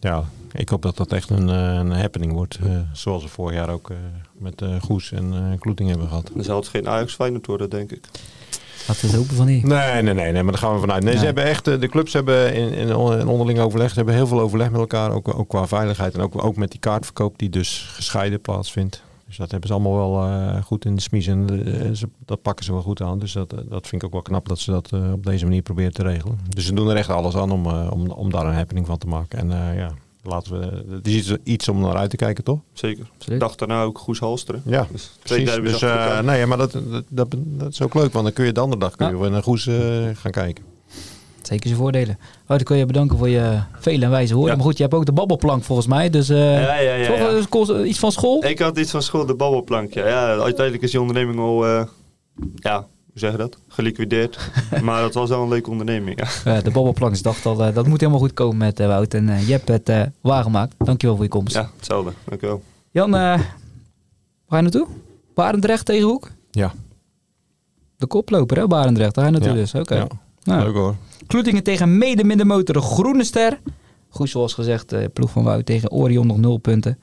ja, 0.00 0.24
ik 0.52 0.68
hoop 0.68 0.82
dat 0.82 0.96
dat 0.96 1.12
echt 1.12 1.30
een, 1.30 1.48
een 1.48 1.90
happening 1.90 2.32
wordt. 2.32 2.58
zoals 2.92 3.22
we 3.22 3.28
vorig 3.28 3.54
jaar 3.54 3.70
ook 3.70 3.90
met 4.32 4.62
Goes 4.80 5.12
en 5.12 5.56
Kloeting 5.58 5.88
hebben 5.88 6.08
gehad. 6.08 6.30
Dan 6.34 6.44
zal 6.44 6.56
het 6.56 6.68
geen 6.68 6.88
Ajax 6.88 7.14
Feyenoord 7.14 7.46
worden, 7.46 7.70
denk 7.70 7.90
ik. 7.92 8.08
Laten 8.86 9.02
we 9.02 9.06
het 9.06 9.16
hopen 9.16 9.36
van 9.36 9.46
niet. 9.46 9.64
Nee, 9.64 10.02
nee, 10.02 10.14
nee, 10.14 10.32
nee, 10.32 10.42
maar 10.42 10.52
daar 10.52 10.62
gaan 10.62 10.74
we 10.74 10.80
vanuit. 10.80 11.04
Nee, 11.04 11.18
ze 11.18 11.24
hebben 11.24 11.44
echt, 11.44 11.68
eh, 11.68 11.80
de 11.80 11.88
clubs 11.88 12.12
hebben 12.12 12.54
in, 12.54 12.72
in, 12.72 12.88
in, 12.88 13.26
onderling 13.26 13.58
overleg, 13.58 13.88
ze 13.88 13.94
hebben 13.94 14.14
heel 14.14 14.26
veel 14.26 14.40
overleg 14.40 14.70
met 14.70 14.80
elkaar, 14.80 15.10
ook, 15.10 15.38
ook 15.38 15.48
qua 15.48 15.66
veiligheid 15.66 16.14
en 16.14 16.20
ook, 16.20 16.44
ook 16.44 16.56
met 16.56 16.70
die 16.70 16.80
kaartverkoop 16.80 17.38
die 17.38 17.50
dus 17.50 17.88
gescheiden 17.92 18.40
plaatsvindt. 18.40 19.02
Dus 19.26 19.36
dat 19.36 19.50
hebben 19.50 19.68
ze 19.68 19.74
allemaal 19.74 19.96
wel 19.96 20.28
uh, 20.28 20.62
goed 20.62 20.84
in 20.84 20.94
de 20.94 21.00
smies 21.00 21.26
en 21.26 21.46
uh, 21.52 21.92
ze, 21.92 22.08
dat 22.24 22.42
pakken 22.42 22.64
ze 22.64 22.72
wel 22.72 22.82
goed 22.82 23.02
aan. 23.02 23.18
Dus 23.18 23.32
dat, 23.32 23.50
dat 23.50 23.86
vind 23.86 24.02
ik 24.02 24.04
ook 24.04 24.12
wel 24.12 24.22
knap 24.22 24.48
dat 24.48 24.58
ze 24.58 24.70
dat 24.70 24.90
uh, 24.94 25.12
op 25.12 25.24
deze 25.24 25.44
manier 25.44 25.62
proberen 25.62 25.92
te 25.92 26.02
regelen. 26.02 26.38
Dus 26.48 26.66
ze 26.66 26.74
doen 26.74 26.90
er 26.90 26.96
echt 26.96 27.10
alles 27.10 27.36
aan 27.36 27.50
om, 27.50 27.66
om, 27.66 28.10
om 28.10 28.30
daar 28.30 28.46
een 28.46 28.54
happening 28.54 28.86
van 28.86 28.98
te 28.98 29.06
maken. 29.06 29.38
En 29.38 29.76
ja, 29.76 29.90
laten 30.26 30.60
we, 30.60 30.94
het 30.94 31.06
is 31.06 31.14
iets, 31.14 31.36
iets, 31.42 31.68
om 31.68 31.80
naar 31.80 31.96
uit 31.96 32.10
te 32.10 32.16
kijken, 32.16 32.44
toch? 32.44 32.58
Zeker. 32.72 33.10
Zeker. 33.18 33.38
Dag 33.38 33.54
daarna 33.54 33.82
ook 33.82 33.98
Goes 33.98 34.18
Halsteren. 34.18 34.62
Ja, 34.64 34.86
dus 34.90 35.10
twee 35.22 35.44
Dus, 35.44 35.82
uh, 35.82 36.20
nee, 36.20 36.46
maar 36.46 36.58
dat, 36.58 36.72
dat, 37.08 37.34
dat, 37.34 37.72
is 37.72 37.82
ook 37.82 37.94
leuk, 37.94 38.12
want 38.12 38.24
dan 38.24 38.34
kun 38.34 38.44
je 38.44 38.52
de 38.52 38.60
andere 38.60 38.80
dag 38.80 38.96
kun 38.96 39.18
je 39.18 39.28
naar 39.28 39.42
Goes 39.42 39.66
uh, 39.66 39.76
gaan 40.14 40.30
kijken. 40.30 40.64
Zeker 41.42 41.66
zijn 41.66 41.80
voordelen. 41.80 42.18
Oh, 42.42 42.48
dan 42.48 42.62
kun 42.62 42.76
je 42.76 42.86
bedanken 42.86 43.18
voor 43.18 43.28
je 43.28 43.60
vele 43.78 44.04
en 44.04 44.10
wijze 44.10 44.34
hoor. 44.34 44.46
Maar 44.46 44.60
goed, 44.60 44.76
je 44.76 44.82
hebt 44.82 44.94
ook 44.94 45.06
de 45.06 45.12
babbelplank 45.12 45.64
volgens 45.64 45.86
mij. 45.86 46.10
Dus 46.10 46.30
uh, 46.30 46.62
ja, 46.62 46.78
ja, 46.78 46.94
ja, 46.94 47.46
toch, 47.50 47.84
iets 47.84 47.98
van 47.98 48.12
school? 48.12 48.44
Ik 48.44 48.58
had 48.58 48.78
iets 48.78 48.90
van 48.90 49.02
school, 49.02 49.26
de 49.26 49.34
babbelplank. 49.34 49.94
Ja, 49.94 50.06
ja 50.06 50.26
uiteindelijk 50.26 50.82
is 50.82 50.90
die 50.90 51.00
onderneming 51.00 51.38
al 51.38 51.66
ja, 52.54 52.86
hoe 53.16 53.24
zeg 53.24 53.34
je 53.34 53.38
dat? 53.38 53.58
Geliquideerd. 53.68 54.50
maar 54.82 55.02
dat 55.02 55.14
was 55.14 55.28
wel 55.28 55.42
een 55.42 55.48
leuke 55.48 55.70
onderneming. 55.70 56.28
Ja. 56.44 56.60
de 56.60 56.70
Bobbelplanks 56.70 57.22
dacht 57.22 57.46
al, 57.46 57.68
uh, 57.68 57.74
dat 57.74 57.86
moet 57.86 58.00
helemaal 58.00 58.20
goed 58.20 58.34
komen 58.34 58.56
met 58.56 58.80
uh, 58.80 58.86
Wout. 58.86 59.14
En 59.14 59.28
uh, 59.28 59.46
je 59.46 59.52
hebt 59.52 59.68
het 59.68 59.88
uh, 59.88 60.02
waargemaakt. 60.20 60.74
Dankjewel 60.78 61.16
voor 61.16 61.24
je 61.24 61.30
komst. 61.30 61.54
Ja, 61.54 61.70
hetzelfde. 61.76 62.12
Dankjewel. 62.24 62.62
Jan, 62.90 63.10
waar 63.10 63.38
ga 64.48 64.56
je 64.56 64.62
naartoe? 64.62 64.86
Barendrecht 65.34 65.84
tegen 65.84 66.08
Hoek? 66.08 66.30
Ja. 66.50 66.72
de 67.96 68.06
koploper, 68.06 68.56
hè, 68.56 68.66
Barendrecht. 68.66 69.14
Daar 69.14 69.30
natuurlijk 69.32 69.72
dus. 69.72 69.74
Oké. 69.80 70.06
Nou, 70.42 70.64
Leuk 70.64 70.74
hoor. 70.74 70.94
Kloetingen 71.26 71.62
tegen 71.62 71.98
mede 71.98 72.24
middenmotor 72.24 72.82
Groene 72.82 73.24
Ster. 73.24 73.60
Goed 74.08 74.28
zoals 74.28 74.54
gezegd, 74.54 74.92
uh, 74.92 75.04
ploeg 75.12 75.30
van 75.30 75.44
Wout 75.44 75.66
tegen 75.66 75.90
Orion 75.90 76.26
nog 76.26 76.38
nul 76.38 76.56
punten. 76.56 76.98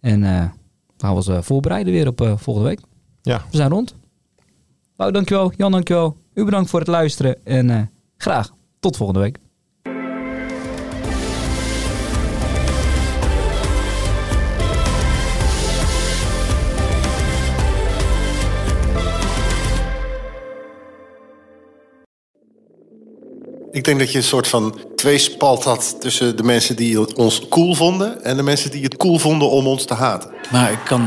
En 0.00 0.22
uh, 0.22 0.44
we 0.96 1.06
gaan 1.06 1.20
we 1.20 1.42
voorbereiden 1.42 1.92
weer 1.92 2.06
op 2.06 2.20
uh, 2.20 2.32
volgende 2.36 2.68
week. 2.68 2.80
Ja. 3.22 3.44
We 3.50 3.56
zijn 3.56 3.70
rond. 3.70 3.94
Wout, 4.96 5.14
dankjewel. 5.14 5.52
Jan, 5.56 5.72
dankjewel. 5.72 6.16
U 6.34 6.44
bedankt 6.44 6.70
voor 6.70 6.80
het 6.80 6.88
luisteren. 6.88 7.44
En 7.44 7.90
graag 8.16 8.50
tot 8.80 8.96
volgende 8.96 9.20
week. 9.20 9.38
Ik 23.72 23.84
denk 23.84 23.98
dat 23.98 24.12
je 24.12 24.18
een 24.18 24.24
soort 24.24 24.48
van 24.48 24.78
tweespalt 24.96 25.64
had 25.64 25.96
tussen 26.00 26.36
de 26.36 26.42
mensen 26.42 26.76
die 26.76 27.16
ons 27.16 27.48
cool 27.48 27.74
vonden 27.74 28.24
en 28.24 28.36
de 28.36 28.42
mensen 28.42 28.70
die 28.70 28.82
het 28.82 28.96
cool 28.96 29.18
vonden 29.18 29.50
om 29.50 29.66
ons 29.66 29.84
te 29.84 29.94
haten. 29.94 30.30
Maar 30.52 30.72
ik 30.72 30.80
kan 30.84 31.00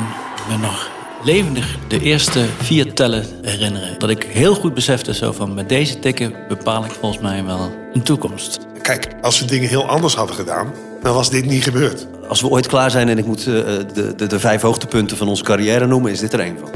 me 0.50 0.58
nog 0.58 0.97
levendig 1.24 1.78
de 1.88 2.00
eerste 2.00 2.46
vier 2.62 2.94
tellen 2.94 3.26
herinneren. 3.42 4.00
Dat 4.00 4.10
ik 4.10 4.24
heel 4.24 4.56
goed 4.56 4.74
besefte 4.74 5.14
zo 5.14 5.32
van 5.32 5.54
met 5.54 5.70
deze 5.70 6.00
tikken 6.00 6.34
bepaal 6.48 6.86
ik 6.86 6.92
volgens 6.92 7.22
mij 7.22 7.44
wel 7.44 7.72
een 7.94 8.04
toekomst. 8.04 8.60
Kijk, 8.82 9.08
als 9.22 9.40
we 9.40 9.46
dingen 9.46 9.70
heel 9.70 9.88
anders 9.88 10.16
hadden 10.16 10.36
gedaan, 10.36 10.74
dan 11.02 11.14
was 11.14 11.30
dit 11.30 11.46
niet 11.46 11.64
gebeurd. 11.64 12.08
Als 12.28 12.42
we 12.42 12.48
ooit 12.48 12.68
klaar 12.68 12.92
zijn 12.92 13.10
en 13.10 13.18
ik 13.18 13.26
moet 13.26 13.48
uh, 13.48 13.56
de, 13.94 14.14
de, 14.16 14.28
de 14.28 14.40
vijf 14.40 14.62
hoogtepunten 14.62 15.18
van 15.18 15.28
onze 15.28 15.44
carrière 15.44 15.88
noemen, 15.88 16.12
is 16.12 16.20
dit 16.20 16.34
er 16.34 16.40
één 16.40 16.58
van. 16.60 16.70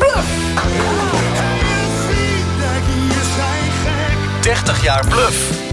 30 4.41 4.83
jaar 4.83 5.07
bluff. 5.07 5.69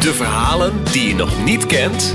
De 0.00 0.12
verhalen 0.14 0.72
die 0.92 1.08
je 1.08 1.14
nog 1.14 1.44
niet 1.44 1.66
kent. 1.66 2.14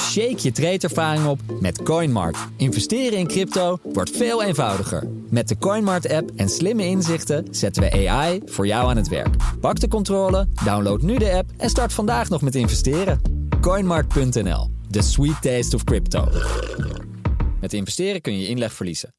Shake 0.00 0.36
je 0.42 0.52
tradeervaring 0.52 1.26
op 1.26 1.40
met 1.60 1.82
CoinMart. 1.82 2.36
Investeren 2.56 3.18
in 3.18 3.26
crypto 3.26 3.78
wordt 3.82 4.10
veel 4.10 4.42
eenvoudiger. 4.42 5.08
Met 5.30 5.48
de 5.48 5.58
CoinMart-app 5.58 6.30
en 6.36 6.48
slimme 6.48 6.84
inzichten 6.84 7.46
zetten 7.50 7.82
we 7.82 8.08
AI 8.08 8.40
voor 8.44 8.66
jou 8.66 8.88
aan 8.90 8.96
het 8.96 9.08
werk. 9.08 9.34
Pak 9.60 9.80
de 9.80 9.88
controle, 9.88 10.48
download 10.64 11.02
nu 11.02 11.18
de 11.18 11.32
app 11.32 11.50
en 11.56 11.70
start 11.70 11.92
vandaag 11.92 12.28
nog 12.28 12.42
met 12.42 12.54
investeren. 12.54 13.20
CoinMart.nl, 13.60 14.70
the 14.90 15.02
sweet 15.02 15.42
taste 15.42 15.76
of 15.76 15.84
crypto. 15.84 16.28
Met 17.60 17.72
investeren 17.72 18.20
kun 18.20 18.38
je 18.38 18.48
inleg 18.48 18.72
verliezen. 18.72 19.16